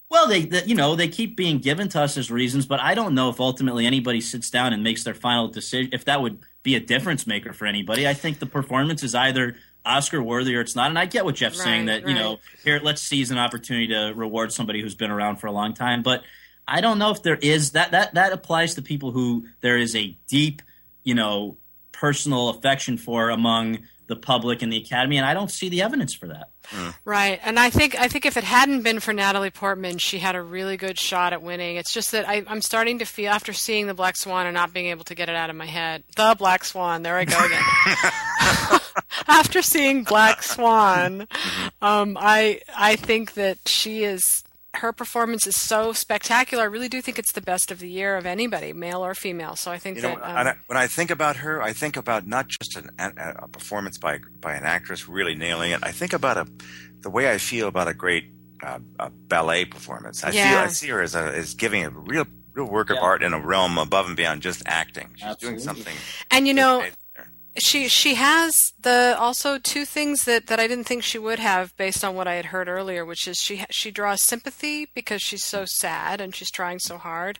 [0.10, 2.94] well, they, they, you know, they keep being given to us as reasons, but I
[2.96, 5.90] don't know if ultimately anybody sits down and makes their final decision.
[5.92, 9.58] If that would be a difference maker for anybody, I think the performance is either
[9.86, 10.90] Oscar worthy or it's not.
[10.90, 13.88] And I get what Jeff's saying Right, that you know, here let's seize an opportunity
[13.88, 16.02] to reward somebody who's been around for a long time.
[16.02, 16.24] But
[16.70, 19.96] I don't know if there is that that that applies to people who there is
[19.96, 20.62] a deep,
[21.04, 21.58] you know,
[21.92, 26.16] personal affection for among the public and the Academy, and I don't see the evidence
[26.16, 26.50] for that.
[27.06, 30.36] Right, and I think I think if it hadn't been for Natalie Portman, she had
[30.36, 31.78] a really good shot at winning.
[31.78, 34.74] It's just that I, I'm starting to feel after seeing the Black Swan and not
[34.74, 36.04] being able to get it out of my head.
[36.16, 37.62] The Black Swan, there I go again.
[39.28, 41.28] after seeing Black Swan,
[41.82, 44.44] um, I I think that she is
[44.76, 46.64] her performance is so spectacular.
[46.64, 49.56] I really do think it's the best of the year of anybody, male or female.
[49.56, 51.98] So I think You know, that um, I, when I think about her, I think
[51.98, 55.80] about not just an, a, a performance by by an actress really nailing it.
[55.84, 56.48] I think about a
[57.02, 58.26] the way I feel about a great
[58.62, 60.24] uh, a ballet performance.
[60.24, 63.24] I feel I see her as a, as giving a real real work of art
[63.24, 65.10] in a realm above and beyond just acting.
[65.16, 65.96] She's doing something.
[66.32, 66.80] and you know.
[66.80, 66.92] there.
[67.58, 71.76] She she has the also two things that that I didn't think she would have
[71.78, 75.44] based on what I had heard earlier, which is she she draws sympathy because she's
[75.44, 77.40] so sad and she's trying so hard,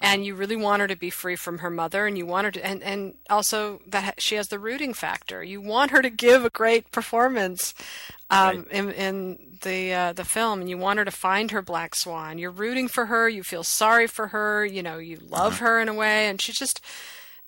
[0.00, 2.50] and you really want her to be free from her mother, and you want her
[2.50, 5.42] to, and and also that she has the rooting factor.
[5.42, 7.74] You want her to give a great performance.
[8.30, 11.94] Um, in, in the uh, the film, and you want her to find her black
[11.94, 12.38] swan.
[12.38, 13.28] You're rooting for her.
[13.28, 14.64] You feel sorry for her.
[14.64, 16.80] You know, you love her in a way, and she's just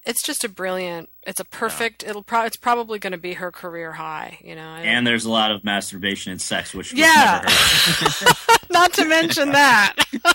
[0.06, 3.50] it's just a brilliant it's a perfect it'll pro- it's probably going to be her
[3.52, 7.42] career high you know And there's a lot of masturbation and sex, which Yeah.
[7.44, 8.32] never
[8.70, 9.94] not to mention that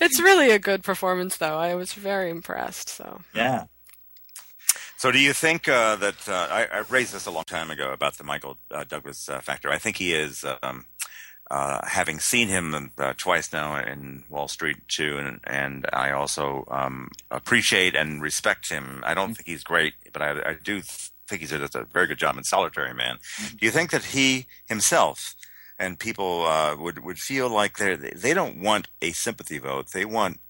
[0.00, 3.64] it's really a good performance though i was very impressed so yeah.
[4.98, 7.90] So, do you think uh, that uh, I, I raised this a long time ago
[7.90, 9.70] about the Michael uh, Douglas uh, factor?
[9.70, 10.84] I think he is, um,
[11.50, 16.64] uh, having seen him uh, twice now in Wall Street too, and and I also
[16.70, 19.02] um, appreciate and respect him.
[19.04, 22.18] I don't think he's great, but I, I do think he's does a very good
[22.18, 23.18] job in Solitary Man.
[23.58, 25.34] Do you think that he himself
[25.78, 29.90] and people uh, would would feel like they they don't want a sympathy vote?
[29.90, 30.40] They want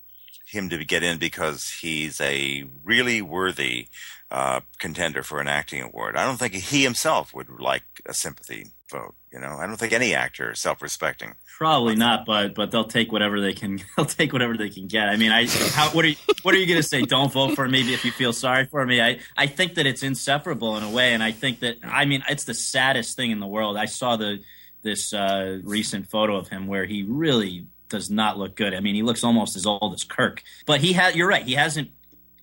[0.46, 3.88] him to get in because he's a really worthy
[4.30, 6.16] uh, contender for an acting award.
[6.16, 9.14] I don't think he himself would like a sympathy vote.
[9.32, 13.12] You know, I don't think any actor, is self-respecting, Probably not, but but they'll take
[13.12, 13.80] whatever they can.
[13.96, 15.10] They'll take whatever they can get.
[15.10, 17.02] I mean, I how, what are you, what are you going to say?
[17.02, 18.98] Don't vote for me if you feel sorry for me.
[19.02, 22.24] I I think that it's inseparable in a way, and I think that I mean
[22.30, 23.76] it's the saddest thing in the world.
[23.76, 24.40] I saw the
[24.80, 28.72] this uh, recent photo of him where he really does not look good.
[28.72, 30.42] I mean, he looks almost as old as Kirk.
[30.64, 31.14] But he had.
[31.14, 31.44] You're right.
[31.44, 31.90] He hasn't.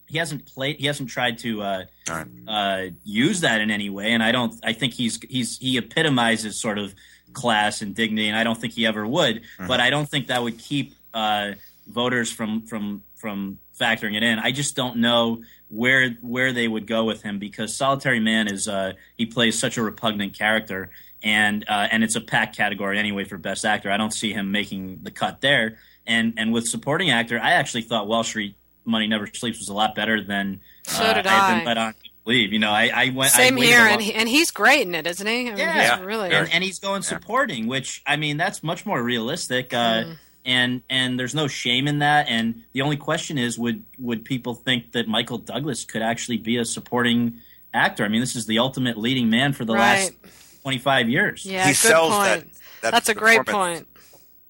[0.07, 0.79] He hasn't played.
[0.79, 2.27] He hasn't tried to uh, right.
[2.47, 4.53] uh, use that in any way, and I don't.
[4.63, 6.95] I think he's he's he epitomizes sort of
[7.33, 9.41] class and dignity, and I don't think he ever would.
[9.67, 11.51] But I don't think that would keep uh,
[11.87, 14.39] voters from from from factoring it in.
[14.39, 18.67] I just don't know where where they would go with him because Solitary Man is
[18.67, 20.89] uh, he plays such a repugnant character,
[21.21, 23.91] and uh, and it's a packed category anyway for Best Actor.
[23.91, 25.77] I don't see him making the cut there.
[26.05, 28.55] And and with supporting actor, I actually thought Wall Street
[28.87, 31.57] Money Never Sleeps was a lot better than So uh, did had I.
[31.57, 32.51] been led on to believe.
[32.53, 34.87] You know, I, I went I same waited here a and he, and he's great
[34.87, 35.97] in it isn't he I mean, Yeah.
[35.97, 39.73] he's really and, and he's going supporting, which I mean that's much more realistic.
[39.73, 40.17] Uh, Mm.
[40.49, 42.27] And and there's no shame in that.
[42.29, 46.55] And the only question is, would would people think that Michael Douglas could actually be
[46.55, 47.41] a supporting
[47.73, 48.05] actor?
[48.05, 50.13] I mean, this is the ultimate leading man for the last
[50.61, 51.45] 25 years.
[51.45, 52.45] yeah he good sells point that,
[52.81, 52.91] that.
[52.91, 53.87] that's a great point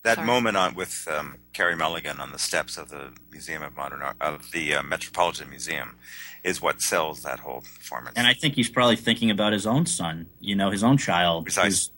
[0.03, 0.27] That Sorry.
[0.27, 4.15] moment on with um, Carey Mulligan on the steps of the Museum of Modern Art
[4.21, 5.95] of the uh, Metropolitan Museum
[6.43, 8.15] is what sells that whole performance.
[8.15, 11.45] And I think he's probably thinking about his own son, you know, his own child.
[11.45, 11.69] Precisely.
[11.69, 11.91] who's,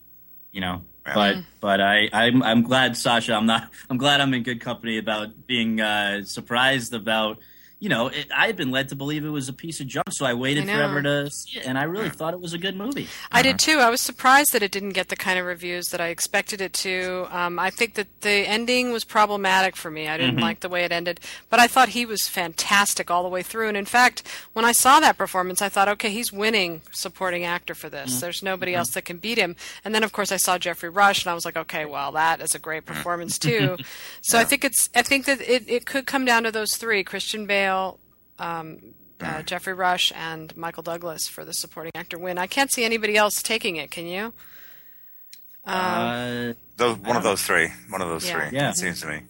[0.52, 3.34] You know, But but I I'm I'm glad Sasha.
[3.34, 3.68] I'm not.
[3.90, 7.36] I'm glad I'm in good company about being uh, surprised about.
[7.80, 10.06] You know, it, I had been led to believe it was a piece of junk,
[10.10, 12.58] so I waited I forever to see it, and I really thought it was a
[12.58, 13.08] good movie.
[13.32, 13.78] I did too.
[13.78, 16.72] I was surprised that it didn't get the kind of reviews that I expected it
[16.74, 17.26] to.
[17.30, 20.08] Um, I think that the ending was problematic for me.
[20.08, 20.42] I didn't mm-hmm.
[20.42, 23.68] like the way it ended, but I thought he was fantastic all the way through.
[23.68, 27.74] And in fact, when I saw that performance, I thought, okay, he's winning supporting actor
[27.74, 28.10] for this.
[28.10, 28.20] Mm-hmm.
[28.20, 28.80] There's nobody mm-hmm.
[28.80, 29.56] else that can beat him.
[29.84, 32.40] And then, of course, I saw Geoffrey Rush, and I was like, okay, well, that
[32.40, 33.76] is a great performance too.
[34.20, 34.90] so I think it's.
[34.94, 37.69] I think that it, it could come down to those three: Christian Bale,
[38.38, 38.78] um,
[39.20, 42.38] uh, Geoffrey Rush and Michael Douglas for the supporting actor win.
[42.38, 43.90] I can't see anybody else taking it.
[43.90, 44.32] Can you?
[45.66, 47.68] Uh, Those, one of those three.
[47.90, 48.48] One of those Yeah.
[48.48, 48.56] three.
[48.58, 48.70] Yeah.
[48.70, 49.20] It seems to me.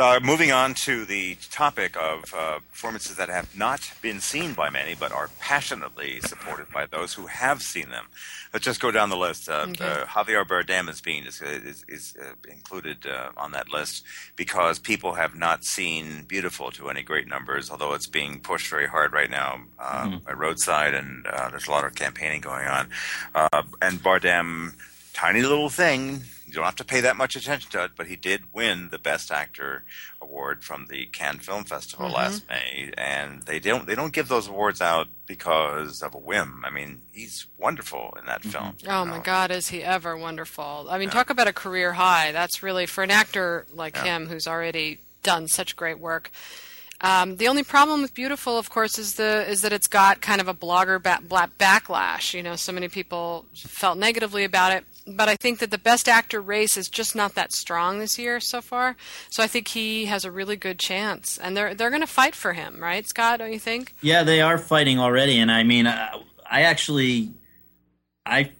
[0.00, 4.70] Uh, moving on to the topic of uh, performances that have not been seen by
[4.70, 8.06] many, but are passionately supported by those who have seen them.
[8.50, 9.50] Let's just go down the list.
[9.50, 9.84] Uh, Okay.
[9.84, 14.04] uh, Javier Bardem is being is, is, is uh, included uh, on that list
[14.36, 18.86] because people have not seen Biutiful to any great numbers, although it's being pushed very
[18.86, 22.88] hard right now uh, by roadside, and uh, there's a lot of campaigning going on.
[23.34, 24.72] Uh, and Bardem
[25.12, 26.22] tiny little thing.
[26.46, 28.98] You don't have to pay that much attention to it, but he did win the
[28.98, 29.84] Best Actor
[30.20, 32.16] award from the Cannes Film Festival Mm-hmm.
[32.16, 36.64] last May, and they don't they don't give those awards out because of a whim.
[36.66, 38.74] I mean, he's wonderful in that film.
[38.88, 39.18] Oh you my.
[39.20, 40.88] God, is he ever wonderful?
[40.90, 42.32] I mean, talk about a career high.
[42.32, 46.30] That's really for an actor like him who's already done such great work.
[47.02, 50.40] Um, the only problem with Biutiful, of course, is the is that it's got kind
[50.40, 52.34] of a blogger ba- bla- backlash.
[52.34, 54.84] You know, so many people felt negatively about it.
[55.06, 58.38] But I think that the best actor race is just not that strong this year
[58.38, 58.96] so far.
[59.30, 62.34] So I think he has a really good chance, and they're they're going to fight
[62.34, 63.38] for him, right, Scott?
[63.38, 63.94] Don't you think?
[64.02, 67.32] Yeah, they are fighting already, and I mean, I, I actually,
[68.26, 68.50] I,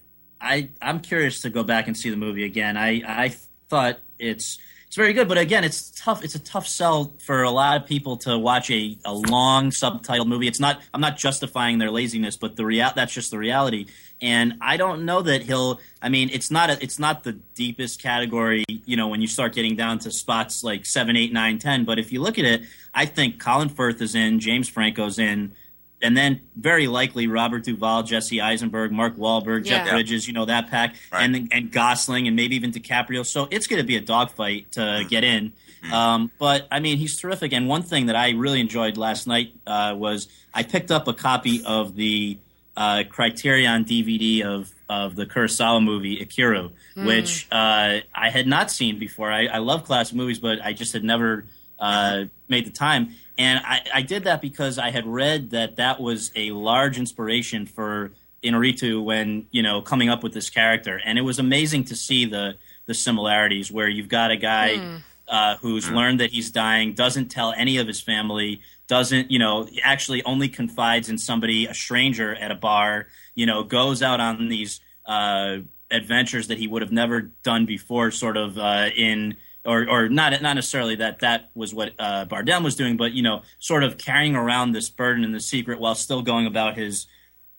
[0.40, 2.76] I, I'm curious to go back and see the movie again.
[2.76, 3.34] I, I
[3.68, 4.58] thought it's
[4.90, 6.24] it's very good, but again, it's tough.
[6.24, 10.26] It's a tough sell for a lot of people to watch a, a long subtitled
[10.26, 10.48] movie.
[10.48, 10.80] It's not.
[10.92, 13.86] I'm not justifying their laziness, but the real that's just the reality.
[14.20, 15.78] And I don't know that he'll.
[16.02, 18.64] I mean, it's not a, it's not the deepest category.
[18.66, 21.84] You know, when you start getting down to spots like seven, eight, nine, ten.
[21.84, 22.62] But if you look at it,
[22.92, 25.52] I think Colin Firth is in, James Franco's in,
[26.02, 30.70] and then very likely Robert Duvall, Jesse Eisenberg, Mark Wahlberg, Jeff Bridges, you know that
[30.70, 31.24] pack, Right.
[31.24, 33.24] and and Gosling, and maybe even DiCaprio.
[33.26, 35.52] So it's going to be a dogfight to get in.
[35.92, 37.52] Um, but I mean, he's terrific.
[37.54, 41.14] And one thing that I really enjoyed last night uh, was I picked up a
[41.14, 42.38] copy of the
[42.76, 48.98] uh, Criterion DVD of of the Kurosawa movie Ikiru, which uh, I had not seen
[48.98, 49.30] before.
[49.30, 51.46] I, I love classic movies, but I just had never
[51.78, 53.14] uh, made the time.
[53.40, 57.64] And I, I did that because I had read that that was a large inspiration
[57.64, 58.12] for
[58.44, 62.26] Iñárritu when you know coming up with this character, and it was amazing to see
[62.26, 67.30] the the similarities where you've got a guy uh, who's learned that he's dying, doesn't
[67.30, 72.34] tell any of his family, doesn't you know actually only confides in somebody, a stranger
[72.34, 75.56] at a bar, you know, goes out on these uh,
[75.90, 80.40] adventures that he would have never done before, sort of uh, in or or not
[80.40, 83.98] not necessarily that that was what uh, Bardem was doing, but you know, sort of
[83.98, 87.06] carrying around this burden and the secret while still going about his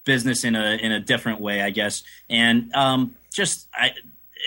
[0.03, 2.03] business in a in a different way, I guess.
[2.29, 3.91] And um, just I,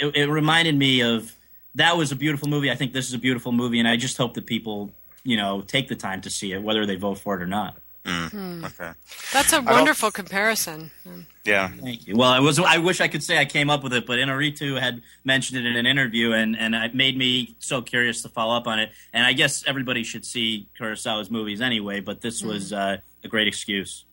[0.03, 1.35] it, it reminded me of
[1.77, 2.71] that was a beautiful movie.
[2.71, 5.63] I think this is a beautiful movie, and I just hope that people you know
[5.63, 7.77] take the time to see it, whether they vote for it or not.
[8.05, 8.65] Mm, hmm.
[8.67, 8.93] Okay.
[9.33, 10.91] That's a wonderful comparison.
[11.45, 11.69] Yeah.
[11.69, 12.17] Thank you.
[12.17, 12.59] Well, I was.
[12.59, 15.67] I wish I could say I came up with it, but Iñárritu had mentioned it
[15.67, 18.91] in an interview, and and it made me so curious to follow up on it.
[19.15, 22.49] And I guess everybody should see Kurosawa's movies anyway, but this hmm.
[22.49, 24.05] was uh, a great excuse.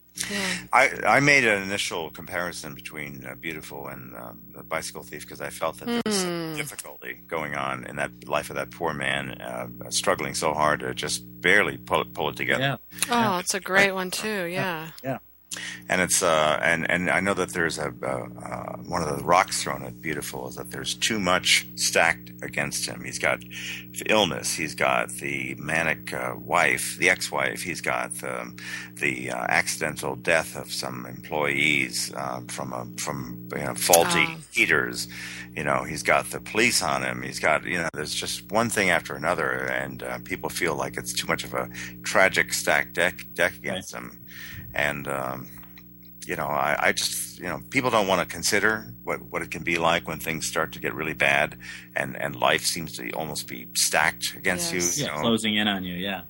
[0.73, 5.41] I, I made an initial comparison between uh, Biutiful and um, The Bicycle Thief because
[5.41, 8.93] I felt that there was some difficulty going on in that life of that poor
[8.93, 12.61] man, uh, struggling so hard to just barely pull it, pull it together.
[13.09, 14.45] Oh, it's a great one too.
[14.45, 14.89] Yeah.
[15.03, 15.17] yeah.
[15.89, 19.23] And it's uh, and and I know that there's a uh, uh, one of the
[19.23, 23.03] rocks thrown at Biutiful is that there's too much stacked against him.
[23.03, 23.39] He's got
[24.05, 24.53] illness.
[24.53, 27.61] He's got the manic uh, wife, the ex-wife.
[27.61, 28.57] He's got the,
[28.95, 34.37] the uh, accidental death of some employees uh, from a, from you know, faulty Oh.
[34.51, 35.09] heaters.
[35.55, 37.21] You know, he's got the police on him.
[37.23, 40.95] He's got you know, there's just one thing after another, and uh, people feel like
[40.95, 41.69] it's too much of a
[42.03, 44.17] tragic stacked deck deck against him
[44.73, 45.47] and um,
[46.25, 49.51] you know I, I just you know people don't want to consider what, what it
[49.51, 51.57] can be like when things start to get really bad
[51.95, 54.97] and, and life seems to almost be stacked against Yes.
[54.97, 55.95] you Yeah, you know closing in on you.
[55.95, 56.21] Yeah.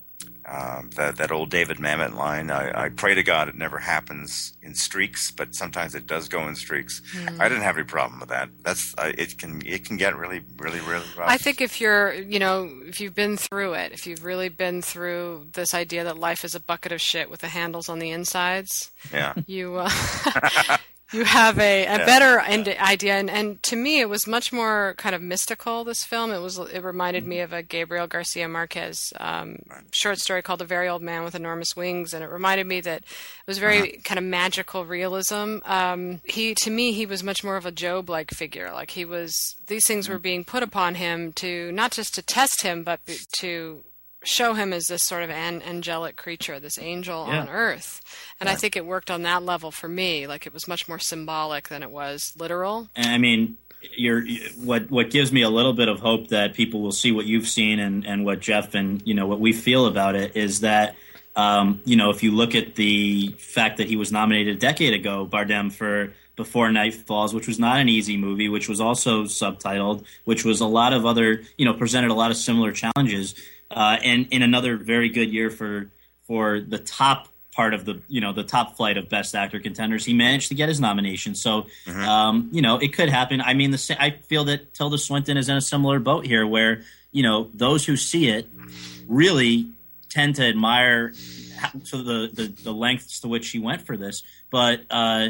[0.51, 2.51] Um, that that old David Mamet line.
[2.51, 6.45] I, I, pray to God it never happens in streaks, but sometimes it does go
[6.45, 7.01] in streaks.
[7.15, 7.39] Mm.
[7.39, 8.49] I didn't have any problem with that.
[8.61, 11.29] That's uh, it can it can get really really really rough.
[11.29, 14.81] I think if you're you know if you've been through it, if you've really been
[14.81, 18.09] through this idea that life is a bucket of shit with the handles on the
[18.09, 19.75] insides, yeah, you.
[19.75, 19.89] Uh,
[21.11, 22.85] you have a, a yeah, better yeah.
[22.85, 26.39] idea and, and to me it was much more kind of mystical this film it
[26.39, 27.29] was it reminded mm-hmm.
[27.29, 29.83] me of a gabriel garcia marquez um, right.
[29.91, 32.99] short story called a very old man with enormous wings and it reminded me that
[33.01, 34.01] it was very uh-huh.
[34.03, 38.09] kind of magical realism um, he to me he was much more of a job
[38.09, 40.13] like figure like he was these things mm-hmm.
[40.13, 42.99] were being put upon him to not just to test him but
[43.39, 43.83] to
[44.23, 47.41] show him as this sort of an angelic creature, this angel yeah.
[47.41, 48.01] on earth.
[48.39, 50.27] And I think it worked on that level for me.
[50.27, 52.89] Like it was much more symbolic than it was literal.
[52.95, 53.57] I mean,
[53.97, 54.23] you're
[54.57, 57.47] what what gives me a little bit of hope that people will see what you've
[57.47, 60.95] seen and and what Jeff and you know what we feel about it is that
[61.35, 64.93] um, you know if you look at the fact that he was nominated a decade
[64.93, 69.23] ago, Bardem for before Night Falls, which was not an easy movie, which was also
[69.23, 73.35] subtitled, which was a lot of other, you know, presented a lot of similar challenges
[73.71, 75.91] uh, and in another very good year for
[76.27, 80.05] for the top part of the you know the top flight of best actor contenders.
[80.05, 81.35] He managed to get his nomination.
[81.35, 82.01] So mm-hmm.
[82.01, 83.41] um, you know it could happen.
[83.41, 86.83] I mean the i feel that tilda swinton is in a similar boat here where
[87.11, 88.47] you know those who see it
[89.07, 89.69] really
[90.09, 91.13] tend to admire
[91.85, 94.23] to the, the, the lengths to which she went for this.
[94.49, 95.29] But uh,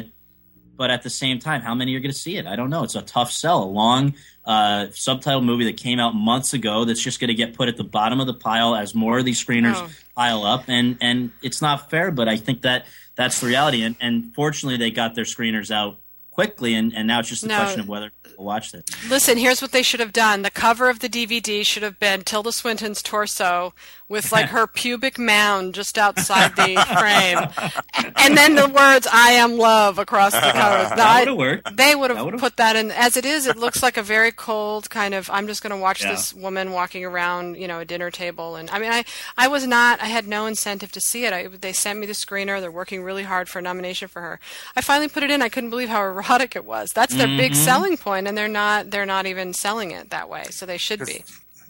[0.76, 2.46] but at the same time, how many are going to see it?
[2.46, 2.82] I don't know.
[2.82, 3.62] It's a tough sell.
[3.62, 7.54] A long uh, subtitle movie that came out months ago that's just going to get
[7.54, 9.90] put at the bottom of the pile as more of these screeners oh.
[10.16, 12.10] pile up, and and it's not fair.
[12.10, 13.82] But I think that that's the reality.
[13.82, 15.98] And, and fortunately, they got their screeners out
[16.30, 17.58] quickly, and, and now it's just a no.
[17.58, 18.10] question of whether
[18.42, 18.90] people watch it.
[19.08, 20.42] Listen, here's what they should have done.
[20.42, 23.74] The cover of the DVD should have been Tilda Swinton's torso
[24.08, 29.56] with like her pubic mound just outside the frame, and then the words "I am
[29.56, 30.94] love" across the cover.
[30.94, 31.76] that would have worked.
[31.76, 32.90] They would have put that in.
[32.90, 35.30] As it is, it looks like a very cold kind of.
[35.30, 36.12] I'm just going to watch yeah.
[36.12, 39.04] this woman walking around, you know, a dinner table, and I mean, I
[39.36, 40.02] I was not.
[40.02, 41.32] I had no incentive to see it.
[41.32, 42.60] I, they sent me the screener.
[42.60, 44.40] They're working really hard for a nomination for her.
[44.76, 45.42] I finally put it in.
[45.42, 46.92] I couldn't believe how erotic it was.
[46.92, 47.38] That's their mm-hmm.
[47.38, 48.90] big selling point, and they're not.
[48.90, 50.44] They're not even selling it that way.
[50.44, 51.22] So they should be.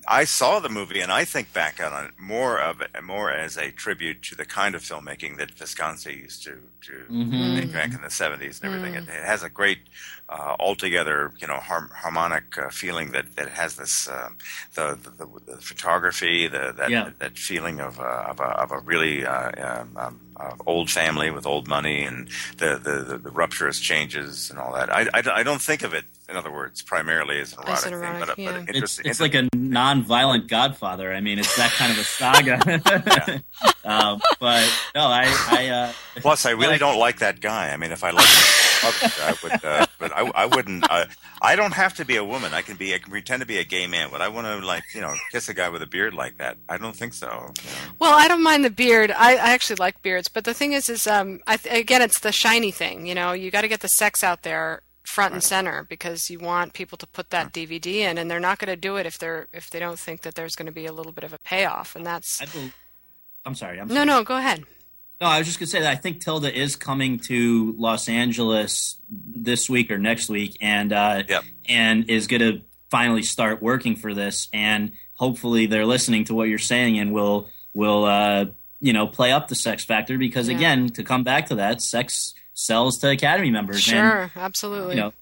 [0.07, 3.57] I saw the movie and I think back on it more of it, more as
[3.57, 7.55] a tribute to the kind of filmmaking that Visconti used to to mm-hmm.
[7.57, 8.95] make back in the seventies and everything.
[8.95, 9.09] Mm.
[9.09, 9.79] It, it, has a great,
[10.29, 14.29] uh, altogether, you know, harmonic uh, feeling that, that has this uh,
[14.75, 17.11] the, the, the photography, the that yeah.
[17.19, 21.31] that feeling of uh, of, a, of a really uh, um, um uh, old family
[21.31, 22.29] with old money and
[22.59, 24.91] the, the, the, rupturous changes and all that.
[24.91, 27.85] I, I, I, don't think of it, in other words, primarily as an erotic, as
[27.87, 28.63] an erotic thing, but, yeah.
[28.67, 31.13] but it's, it's like a non-violent Godfather.
[31.13, 33.43] I mean, it's that kind of a saga.
[33.85, 35.27] um, but no, I.
[35.51, 37.71] I uh, Plus, I really don't like that guy.
[37.71, 38.29] I mean, if I liked
[38.85, 40.91] I would, uh, but I, I wouldn't.
[40.91, 41.07] Uh,
[41.41, 42.53] I don't have to be a woman.
[42.53, 42.95] I can be.
[42.95, 44.09] I can pretend to be a gay man.
[44.11, 46.57] But I want to like you know kiss a guy with a beard like that.
[46.69, 47.27] I don't think so.
[47.27, 47.77] You know?
[48.01, 49.11] Well, I don't mind the beard.
[49.11, 50.29] I, I actually like beards.
[50.29, 53.07] But the thing is, is um, I, again, it's the shiny thing.
[53.07, 56.39] You know, you got to get the sex out there front and center because you
[56.39, 59.19] want people to put that DVD in, and they're not going to do it if
[59.19, 61.39] they're if they don't think that there's going to be a little bit of a
[61.39, 62.41] payoff, and that's.
[62.41, 62.73] I
[63.45, 63.81] am sorry.
[63.81, 64.07] I'm no, sorry.
[64.07, 64.25] no.
[64.25, 64.65] Go ahead.
[65.21, 68.99] No, I was just gonna say that I think Tilda is coming to Los Angeles
[69.09, 71.45] this week or next week, and uh, yep.
[71.69, 76.59] and is gonna finally start working for this, and hopefully they're listening to what you're
[76.59, 78.47] saying and will will uh,
[78.83, 80.57] you know play up the sex factor because yeah.
[80.57, 83.81] again, to come back to that, sex sells to Academy members.
[83.81, 84.97] Sure, and, absolutely.
[84.97, 85.13] You know,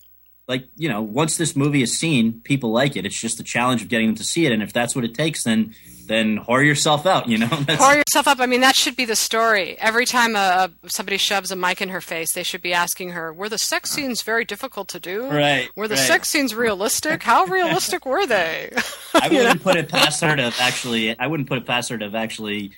[0.49, 3.07] like you know, once this movie is seen, people like it.
[3.07, 5.15] It's just the challenge of getting them to see it, and if that's what it
[5.15, 5.75] takes, then
[6.07, 7.29] then whore yourself out.
[7.29, 8.41] You know, whore yourself up.
[8.41, 9.79] I mean, that should be the story.
[9.79, 13.33] Every time a, somebody shoves a mic in her face, they should be asking her,
[13.33, 14.03] "Were the sex uh-huh.
[14.03, 15.29] scenes very difficult to do?
[15.29, 15.71] Right?
[15.77, 16.07] Were the right.
[16.07, 17.23] sex scenes realistic?
[17.23, 18.73] How realistic were they?"
[19.15, 19.63] I wouldn't know?
[19.63, 21.17] put it past her to actually.
[21.17, 22.73] I wouldn't put it past her to actually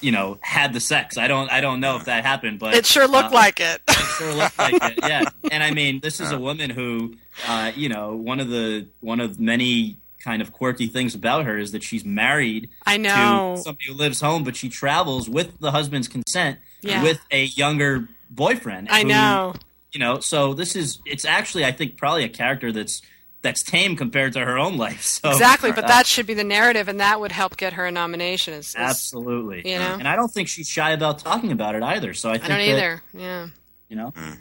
[0.00, 2.84] you know had the sex i don't i don't know if that happened but it
[2.84, 6.20] sure looked uh, like it it sure looked like it yeah and i mean this
[6.20, 7.14] is a woman who
[7.46, 11.58] uh, you know one of the one of many kind of quirky things about her
[11.58, 13.54] is that she's married I know.
[13.56, 17.02] to somebody who lives home, but she travels with the husband's consent yeah.
[17.02, 18.88] with a younger boyfriend.
[18.90, 19.54] I who, know.
[19.92, 23.02] You know, so this is it's actually I think probably a character that's
[23.42, 25.02] that's tame compared to her own life.
[25.02, 27.90] So, exactly, but that should be the narrative, and that would help get her a
[27.90, 28.54] nomination.
[28.54, 31.82] Is, is, absolutely, you know, and I don't think she's shy about talking about it
[31.82, 32.14] either.
[32.14, 33.02] So I think I don't that, either.
[33.12, 33.48] Yeah,
[33.88, 34.12] you know.
[34.12, 34.38] Mm.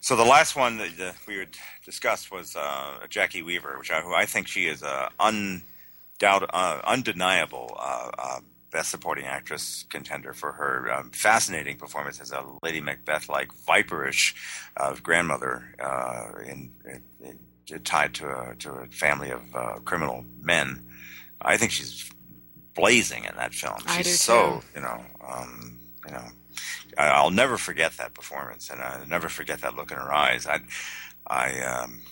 [0.00, 4.00] So the last one that uh, we would discuss was uh, Jacki Weaver, which I,
[4.00, 5.62] who I think she is a undoubt,
[6.22, 8.40] uh, undeniable uh, uh,
[8.70, 14.34] Best Supporting Actress contender for her um, fascinating performance as a Lady Macbeth-like viperish
[14.76, 17.38] uh, grandmother uh, in, in, in,
[17.78, 20.82] tied to a, to a family of uh, criminal men.
[21.40, 22.10] I think she's
[22.74, 23.86] blazing in that film.
[23.86, 24.66] I She's do so too.
[24.74, 26.24] you know um, you know
[26.98, 30.46] I- I'll never forget that performance, and I'll never forget that look in her eyes.
[30.46, 30.60] I
[31.26, 32.02] I um,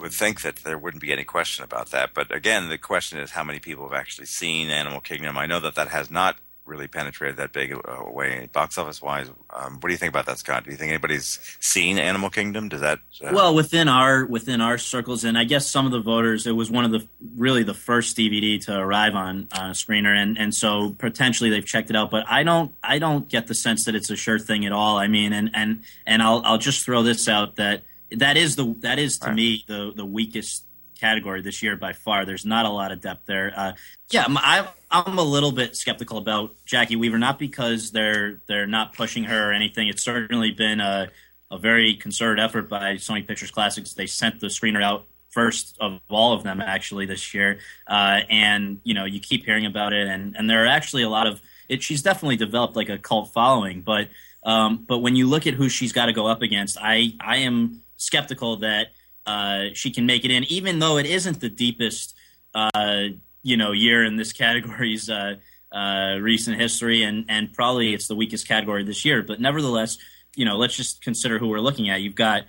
[0.00, 2.14] would think that there wouldn't be any question about that.
[2.14, 5.38] But again, the question is how many people have actually seen Animal Kingdom.
[5.38, 6.36] I know that that has not
[6.70, 9.28] really penetrated that big a way box office wise.
[9.54, 10.64] Um, what do you think about that, Scott?
[10.64, 12.68] Do you think anybody's seen Animal Kingdom?
[12.70, 16.00] Does that uh, Well, within our within our circles, and I guess some of the
[16.00, 17.06] voters, it was one of the
[17.36, 21.66] really the first DVD to arrive on on a screener, and and so potentially they've
[21.66, 22.10] checked it out.
[22.10, 24.96] But I don't I don't get the sense that it's a sure thing at all.
[24.96, 27.82] I mean, and and and I'll I'll just throw this out that
[28.12, 29.36] that is the that is to Right.
[29.36, 30.64] me the the weakest
[31.00, 32.24] category this year by far.
[32.24, 33.52] There's not a lot of depth there.
[33.56, 33.72] Uh,
[34.10, 38.92] yeah, I'm- I'm a little bit skeptical about Jacki Weaver, not because they're they're not
[38.92, 39.88] pushing her or anything.
[39.88, 41.08] It's certainly been a
[41.52, 43.94] a very concerted effort by Sony Pictures Classics.
[43.94, 48.80] They sent the screener out first of all of them actually this year, uh, and
[48.82, 51.40] you know you keep hearing about it, and and there are actually a lot of
[51.68, 51.82] it.
[51.82, 54.08] She's definitely developed like a cult following, but
[54.44, 57.36] um, but when you look at who she's got to go up against, I I
[57.38, 58.88] am skeptical that
[59.26, 62.14] uh, she can make it in, even though it isn't the deepest
[62.54, 63.04] uh,
[63.42, 65.36] you know year in this category's uh,
[65.72, 69.22] uh, recent history, and and probably it's the weakest category this year.
[69.22, 69.98] But nevertheless,
[70.34, 72.00] you know, let's just consider who we're looking at.
[72.00, 72.44] You've got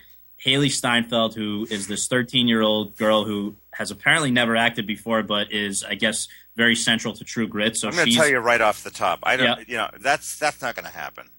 [0.46, 5.24] Hailee Steinfeld, who is this 13 year old girl who has apparently never acted before,
[5.24, 7.78] but is, I guess, very central to True Grit.
[7.78, 9.20] So I'm going to tell you right off the top.
[9.24, 9.60] I don't.
[9.60, 9.64] Yeah.
[9.68, 11.30] You know, that's that's not going to happen.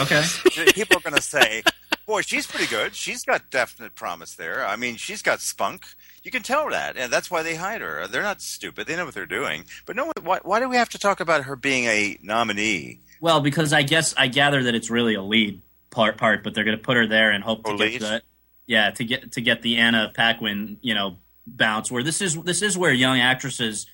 [0.00, 0.22] okay.
[0.72, 1.62] People are going to say,
[2.06, 2.94] "Boy, she's pretty good.
[2.94, 4.66] She's got definite promise there.
[4.66, 5.86] I mean, she's got spunk.
[6.22, 8.06] You can tell that, and that's why they hide her.
[8.06, 8.86] They're not stupid.
[8.86, 9.64] They know what they're doing.
[9.86, 13.00] But no, why, why do we have to talk about her being a nominee?
[13.20, 15.60] Well, because I guess I gather that it's really a lead
[15.90, 18.22] part, part but they're going to put her there and hope to Oh, get the
[18.66, 21.90] yeah to get to get the Anna Paquin you know bounce.
[21.90, 23.86] Where this is this is where young actresses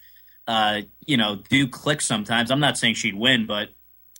[0.46, 2.50] uh, you know do click sometimes.
[2.50, 3.70] I'm not saying she'd win, but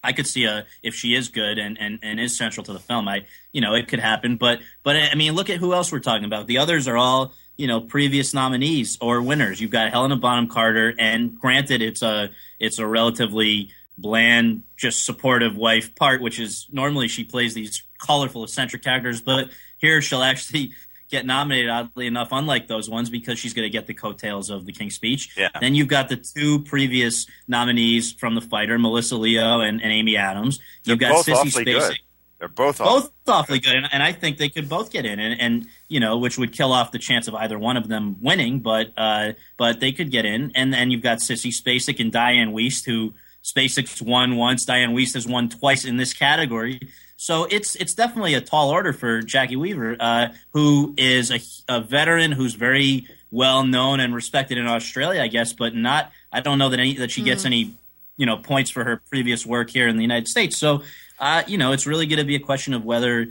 [0.03, 2.79] I could see a if she is good and, and, and is central to the
[2.79, 3.09] film.
[3.09, 6.01] I you know it could happen, but but I mean look at who else we're
[6.01, 6.47] talking about.
[6.47, 9.61] The others are all you know previous nominees or winners.
[9.61, 15.57] You've got Helena Bonham Carter, and granted it's a it's a relatively bland, just supportive
[15.57, 20.73] wife part, which is normally she plays these colorful eccentric characters, but here she'll actually
[21.11, 24.67] get nominated oddly enough unlike those ones because she's going to get the coattails of
[24.67, 25.37] the king's speech.
[25.37, 25.49] Yeah.
[25.61, 30.17] then you've got the two previous nominees from the fighter melissa leo and, and amy
[30.17, 30.61] adams.
[30.85, 31.89] They're you've got both sissy awfully spacek.
[31.89, 31.99] Good.
[32.39, 35.21] They're both awfully both awfully good, and, and I think they could both get in,
[35.21, 38.17] and, and you know, which would kill off the chance of either one of them
[38.23, 42.11] winning, but uh, but they could get in, and then you've got Sissy Spacek and
[42.11, 43.13] Dianne Wiest, who
[43.45, 46.81] Spacek's won once, Dianne Wiest has won twice in this category,
[47.21, 51.39] so it's it's definitely a tall order for Jacki Weaver, uh, who is a,
[51.69, 56.13] a veteran who's very well known and respected in Australia, I guess, but not.
[56.33, 57.75] I don't know that any that she gets any
[58.17, 60.57] you know points for her previous work here in the United States.
[60.57, 60.83] So
[61.19, 63.29] uh, you know it's really going to be a question of whether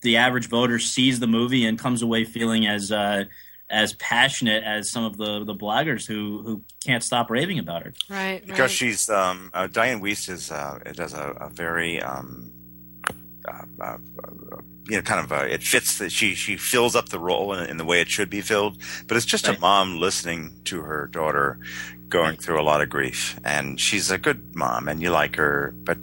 [0.00, 3.24] the average voter sees the movie and comes away feeling as uh,
[3.68, 7.92] as passionate as some of the the bloggers who who can't stop raving about her.
[8.08, 8.40] Right.
[8.40, 8.70] because right.
[8.70, 12.50] she's um, uh, Dianne Wiest is uh, does a, a very um,
[13.48, 13.96] uh, uh,
[14.88, 17.68] you know kind of uh, it fits that she she fills up the role in,
[17.70, 19.56] in the way it should be filled, but it's just Right.
[19.56, 21.58] a mom listening to her daughter
[22.08, 25.74] going through a lot of grief, and she's a good mom, and you like her,
[25.84, 25.98] but.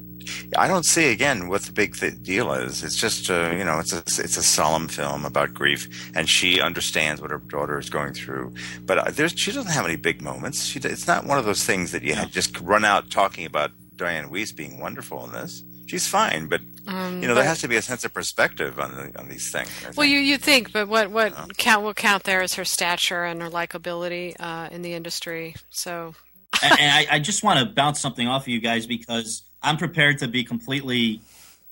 [0.58, 2.82] I don't see again what the big th- deal is.
[2.82, 6.62] It's just uh, you know it's a it's a solemn film about grief, and she
[6.62, 8.54] understands what her daughter is going through.
[8.86, 10.64] But uh, there's she doesn't have any big moments.
[10.64, 14.30] She, it's not one of those things that you just run out talking about Dianne
[14.32, 15.62] Wiest being wonderful in this.
[15.88, 18.92] She's fine, but Um, you know there has to be a sense of perspective on
[18.96, 19.70] the, on these things.
[19.84, 20.12] I Well, think.
[20.12, 23.50] you you think, but what what count will count there is her stature and her
[23.50, 25.56] likability uh, in the industry.
[25.70, 26.14] So
[26.62, 29.78] and, and I, I just want to bounce something off of you guys because I'm
[29.78, 31.22] prepared to be completely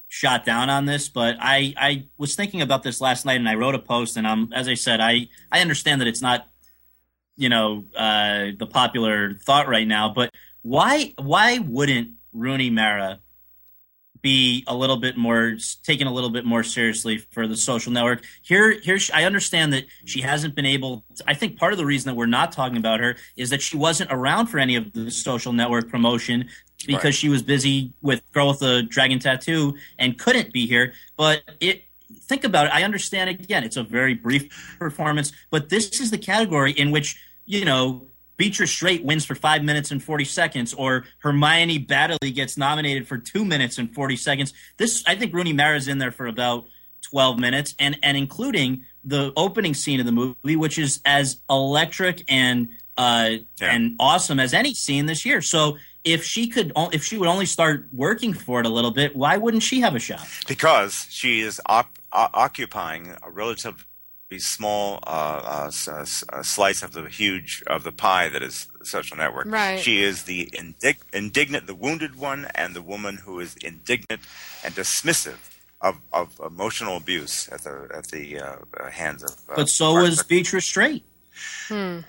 [0.07, 1.07] shot down on this.
[1.09, 4.17] But I, I was thinking about this last night, and I wrote a post.
[4.17, 6.47] And I'm, as I said, I, I understand that it's not,
[7.37, 10.11] you know, uh, the popular thought right now.
[10.13, 10.33] But
[10.63, 13.19] why, why wouldn't Rooney Mara
[14.21, 18.23] be a little bit more taken a little bit more seriously for the social network.
[18.41, 21.03] Here, here, she- I understand that she hasn't been able.
[21.27, 23.77] I think part of the reason that we're not talking about her is that she
[23.77, 26.49] wasn't around for any of the social network promotion
[26.85, 27.13] because Right.
[27.15, 30.93] she was busy with Girl with the Dragon Tattoo and couldn't be here.
[31.17, 31.83] But it.
[32.23, 32.73] Think about it.
[32.73, 33.63] I understand again.
[33.63, 38.05] It's a very brief performance, but this is the category in which you know
[38.41, 43.19] Beatrice Straight wins for five minutes and 40 seconds, or Hermione Baddeley gets nominated for
[43.19, 44.51] two minutes and 40 seconds.
[44.77, 46.65] This, I think Rooney Mara's in there for about
[47.03, 52.23] 12 minutes, and, and including the opening scene of the movie, which is as electric
[52.31, 53.73] and uh, Yeah.
[53.75, 55.43] and awesome as any scene this year.
[55.43, 59.15] So if she could, if she would only start working for it a little bit,
[59.15, 60.27] why wouldn't she have a shot?
[60.47, 63.29] because she is op- o- occupying a
[64.31, 68.29] relatively small uh, uh, s- uh, s- uh, slice of the huge of the pie
[68.29, 69.47] that is social network.
[69.47, 69.79] Right.
[69.79, 74.21] She is the indig- indignant, the wounded one, and the woman who is indignant
[74.63, 75.37] and dismissive
[75.81, 79.31] of, of emotional abuse at the at the uh, hands of.
[79.49, 81.03] Uh, But so Mark was Beatrice Straight.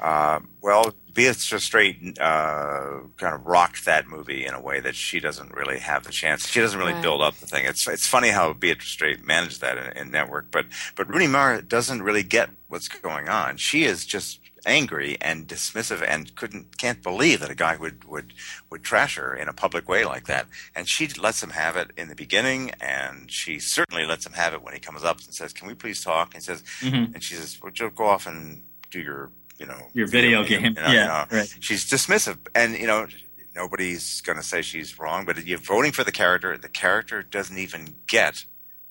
[0.01, 5.21] Uh, well, Beatrice Straight uh, kind of rocked that movie in a way that she
[5.21, 6.49] doesn't really have the chance.
[6.49, 7.03] She doesn't really Right.
[7.03, 7.67] build up the thing.
[7.67, 11.63] It's it's funny how Beatrice Straight managed that in, in Network, but but Rooney Mara
[11.63, 13.57] doesn't really get what's going on.
[13.59, 18.33] She is just angry and dismissive and couldn't can't believe that a guy would would
[18.71, 20.47] would trash her in a public way like that.
[20.75, 24.55] And she lets him have it in the beginning, and she certainly lets him have
[24.55, 27.13] it when he comes up and says, "Can we please talk?" And he says, Mhm.
[27.15, 28.63] and she says, "Well, Joe, go off and
[28.93, 30.65] do your, you know, Your video game.
[30.65, 31.39] you know, Yeah, you know.
[31.39, 31.57] right.
[31.61, 33.07] She's dismissive, and you know,
[33.55, 35.25] nobody's going to say she's wrong.
[35.25, 36.57] But you're voting for the character.
[36.57, 38.45] The character doesn't even get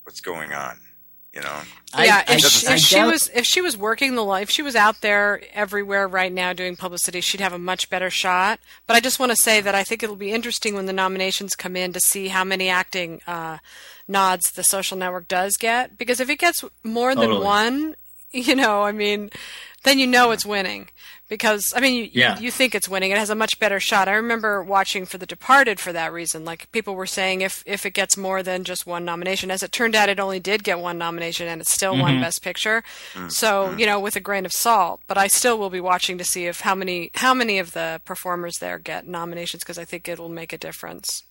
[0.03, 0.79] what's going on.
[1.33, 1.61] You know,
[1.97, 4.49] yeah, I- if, I- she, if she was if she was working the life, if
[4.49, 8.59] she was out there everywhere right now doing publicity, she'd have a much better shot.
[8.85, 11.55] But I just want to say that I think it'll be interesting when the nominations
[11.55, 13.59] come in to see how many acting uh,
[14.09, 15.97] nods the Social Network does get.
[15.97, 17.45] Because if it gets more than Totally.
[17.45, 17.95] one,
[18.33, 19.29] you know, I mean,
[19.83, 20.89] then you know it's winning.
[21.27, 22.37] Because I mean, you, Yeah.
[22.37, 23.11] you, you think it's winning.
[23.11, 24.09] It has a much better shot.
[24.09, 26.43] I remember watching For the Departed for that reason.
[26.43, 29.71] Like people were saying, if if it gets more than just one nomination, as it
[29.71, 32.21] turned out, it only did get one nomination, and it's still won mm-hmm.
[32.23, 32.83] Best Picture.
[33.13, 33.79] Mm, so mm.
[33.79, 35.01] you know, with a grain of salt.
[35.07, 38.01] But I still will be watching to see if how many how many of the
[38.03, 41.23] performers there get nominations because I think it'll make a difference.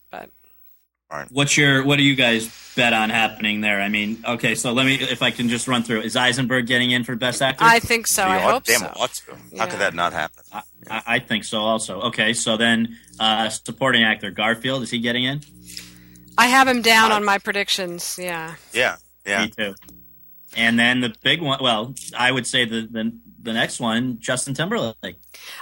[1.11, 3.81] But What's your what do you guys bet on happening there?
[3.81, 6.03] I mean, okay, so let me if I can just run through.
[6.03, 7.65] Is Eisenberg getting in for best actor?
[7.65, 8.23] I think so.
[8.23, 8.93] I You hope damn so.
[8.97, 9.33] ought to.
[9.33, 9.67] How Yeah.
[9.67, 10.45] could that not happen?
[10.53, 10.63] I,
[11.07, 12.01] I think so also.
[12.03, 15.41] Okay, so then uh, supporting actor Garfield is he getting in?
[16.39, 18.17] I have him down on my predictions.
[18.19, 18.55] Yeah.
[18.73, 18.97] yeah,
[19.27, 19.45] yeah.
[19.45, 19.75] Me too.
[20.57, 23.13] And then the big one, well, I would say the the,
[23.43, 25.17] the next one, Justin Timberlake.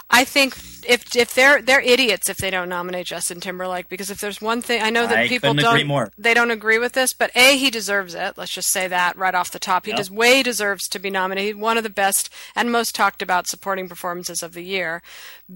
[0.09, 0.57] I think
[0.87, 4.61] if if they're they're idiots if they don't nominate Justin Timberlake because if there's one
[4.61, 7.69] thing I know that I people don't they don't agree with this, but a he
[7.69, 8.37] deserves it.
[8.37, 9.97] Let's just say that right off the top, he Yep.
[9.97, 11.55] does way deserves to be nominated.
[11.57, 15.01] One of the best and most talked about supporting performances of the year.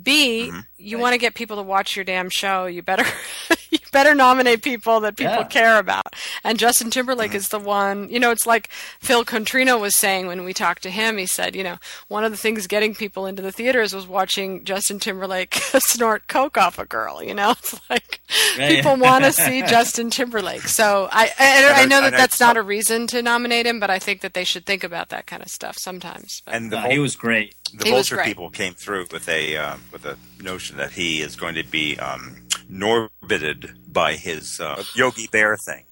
[0.02, 0.60] B Mm-hmm.
[0.78, 3.06] you want to get people to watch your damn show, you better
[3.70, 5.44] you better nominate people that people Yeah.
[5.44, 6.04] care about.
[6.44, 7.38] And Justin Timberlake Mm-hmm.
[7.38, 8.10] is the one.
[8.10, 8.68] You know, it's like
[9.00, 11.18] Phil Contrino was saying when we talked to him.
[11.18, 11.78] He said, you know,
[12.10, 15.54] one of the things getting people into the theaters was watching Justin Timberlake
[15.88, 17.24] snort coke off a girl.
[17.24, 18.20] You know, it's like
[18.58, 18.70] Right.
[18.76, 20.64] people want to see Justin Timberlake.
[20.64, 23.90] So I I, I know that I- that's not a reason to nominate him, but
[23.90, 26.42] I think that they should think about that kind of stuff sometimes.
[26.46, 27.54] But, And the Uh, he was great.
[27.74, 31.36] the He vulture people came through with a uh, with a notion that he is
[31.36, 32.38] going to be um,
[32.70, 35.86] norbited by his uh, Yogi Bear thing,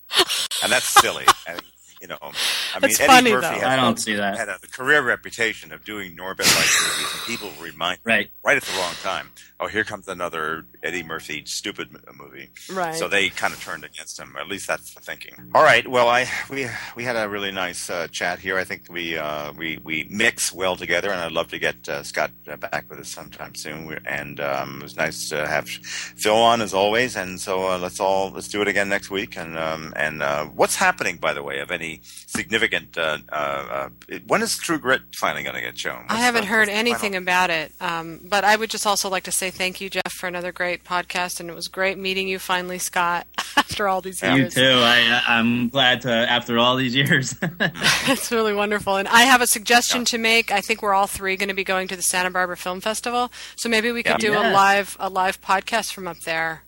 [0.64, 1.26] and that's silly.
[1.48, 1.62] and,
[2.02, 3.54] you know, I mean, It's Eddie funny, Murphy though.
[3.54, 4.36] has I don't a- see that.
[4.38, 8.32] had a career reputation of doing Norbit like movies, and people remind Right.
[8.44, 9.30] right at the wrong time.
[9.64, 12.50] Oh, here comes another Eddie Murphy stupid movie.
[12.74, 12.96] Right.
[12.96, 14.36] So they kind of turned against him.
[14.40, 15.36] At least that's the thinking.
[15.54, 15.88] All right.
[15.88, 16.66] Well, I we
[16.96, 18.58] we had a really nice uh, chat here.
[18.58, 22.02] I think we uh, we we mix well together, and I'd love to get uh,
[22.02, 23.86] Scott uh, back with us sometime soon.
[23.86, 27.16] we and um, it was nice to have Phil on as always.
[27.16, 29.38] And so uh, let's all let's do it again next week.
[29.38, 32.98] And um, and uh, what's happening, by the way, of any significant?
[32.98, 33.90] Uh, uh, uh,
[34.26, 36.06] when is True Grit finally going to get shown?
[36.10, 37.72] I haven't the- heard anything final- about it.
[37.80, 40.84] Um, but I would just also like to say thank you, Jeff, for another great
[40.84, 44.56] podcast, and it was great meeting you finally, Scott, after all these years.
[44.56, 44.80] You too.
[44.80, 47.36] I, uh, I'm glad to after all these years.
[48.08, 48.96] It's really wonderful.
[48.98, 50.52] And I have a suggestion to make.
[50.52, 53.32] I think we're all three going to be going to the Santa Barbara Film Festival,
[53.56, 54.32] so maybe we could Yeah.
[54.32, 56.64] do a live a live podcast from up there.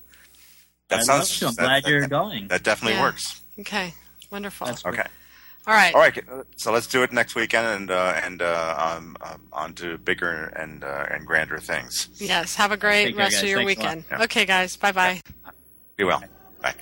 [0.89, 1.41] That I'd sounds.
[1.41, 1.55] love.
[1.57, 2.47] I'm glad that- you're that- going.
[2.49, 3.03] That definitely Yeah.
[3.03, 3.41] works.
[3.60, 3.93] Okay,
[4.30, 4.68] wonderful.
[4.68, 5.07] That's Okay.
[5.65, 5.94] All right.
[5.94, 6.18] All right,
[6.57, 10.45] so let's do it next weekend, and uh, and uh, um, um, on to bigger
[10.56, 12.10] and uh, and grander things.
[12.15, 12.56] Yes.
[12.56, 13.44] Have a great Take care, rest guys.
[13.44, 14.03] of your Thanks weekend.
[14.11, 14.23] Yeah.
[14.23, 14.76] Okay, guys.
[14.76, 15.22] Bye bye.
[15.95, 16.23] Be well.
[16.61, 16.73] Bye.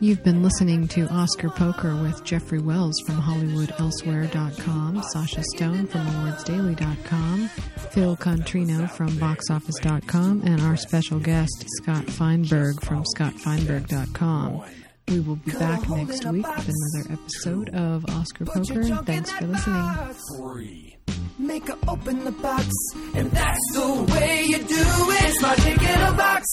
[0.00, 7.48] You've been listening to Oscar Poker with Jeffrey Wells from HollywoodElsewhere.com, Sasha Stone from AwardsDaily.com,
[7.90, 14.64] Phil Contrino from BoxOffice.com, and our special guest, Scott Feinberg from ScottFeinberg.com.
[15.08, 18.84] We will be back next week with another episode of Oscar Poker.
[19.04, 20.14] Thanks for listening.
[20.36, 20.96] free.
[21.38, 22.68] make her open the box.
[23.14, 25.24] And that's the way you do it.
[25.24, 26.46] It's my dick in a box.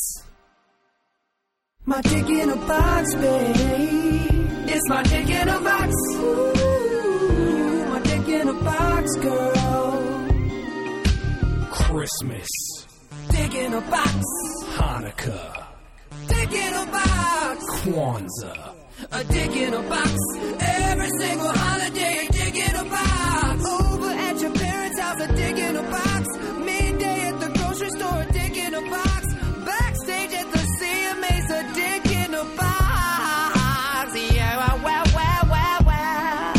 [1.85, 3.55] My dick in a box, babe.
[4.67, 5.93] It's my dick in a box.
[6.15, 10.27] Ooh, my dick in a box, girl.
[11.71, 12.47] Christmas,
[13.29, 14.23] Dick in a box.
[14.77, 15.64] Hanukkah,
[16.27, 17.57] Dick in a box.
[17.83, 18.73] Kwanzaa,
[19.11, 20.13] A dick in a box.
[20.59, 23.65] Every single holiday, a dick in a box.
[23.65, 26.23] Over at your parents' house, a dick in a box.
[26.65, 29.21] Midday at the grocery store, a dick in a box.
[29.69, 34.09] Backstage at the CMA's, a dick in a box.
[34.35, 36.53] Yeah, wow, wow, wow, wow.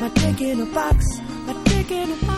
[0.00, 1.04] My dick in a box.
[1.46, 2.35] My dick in a box.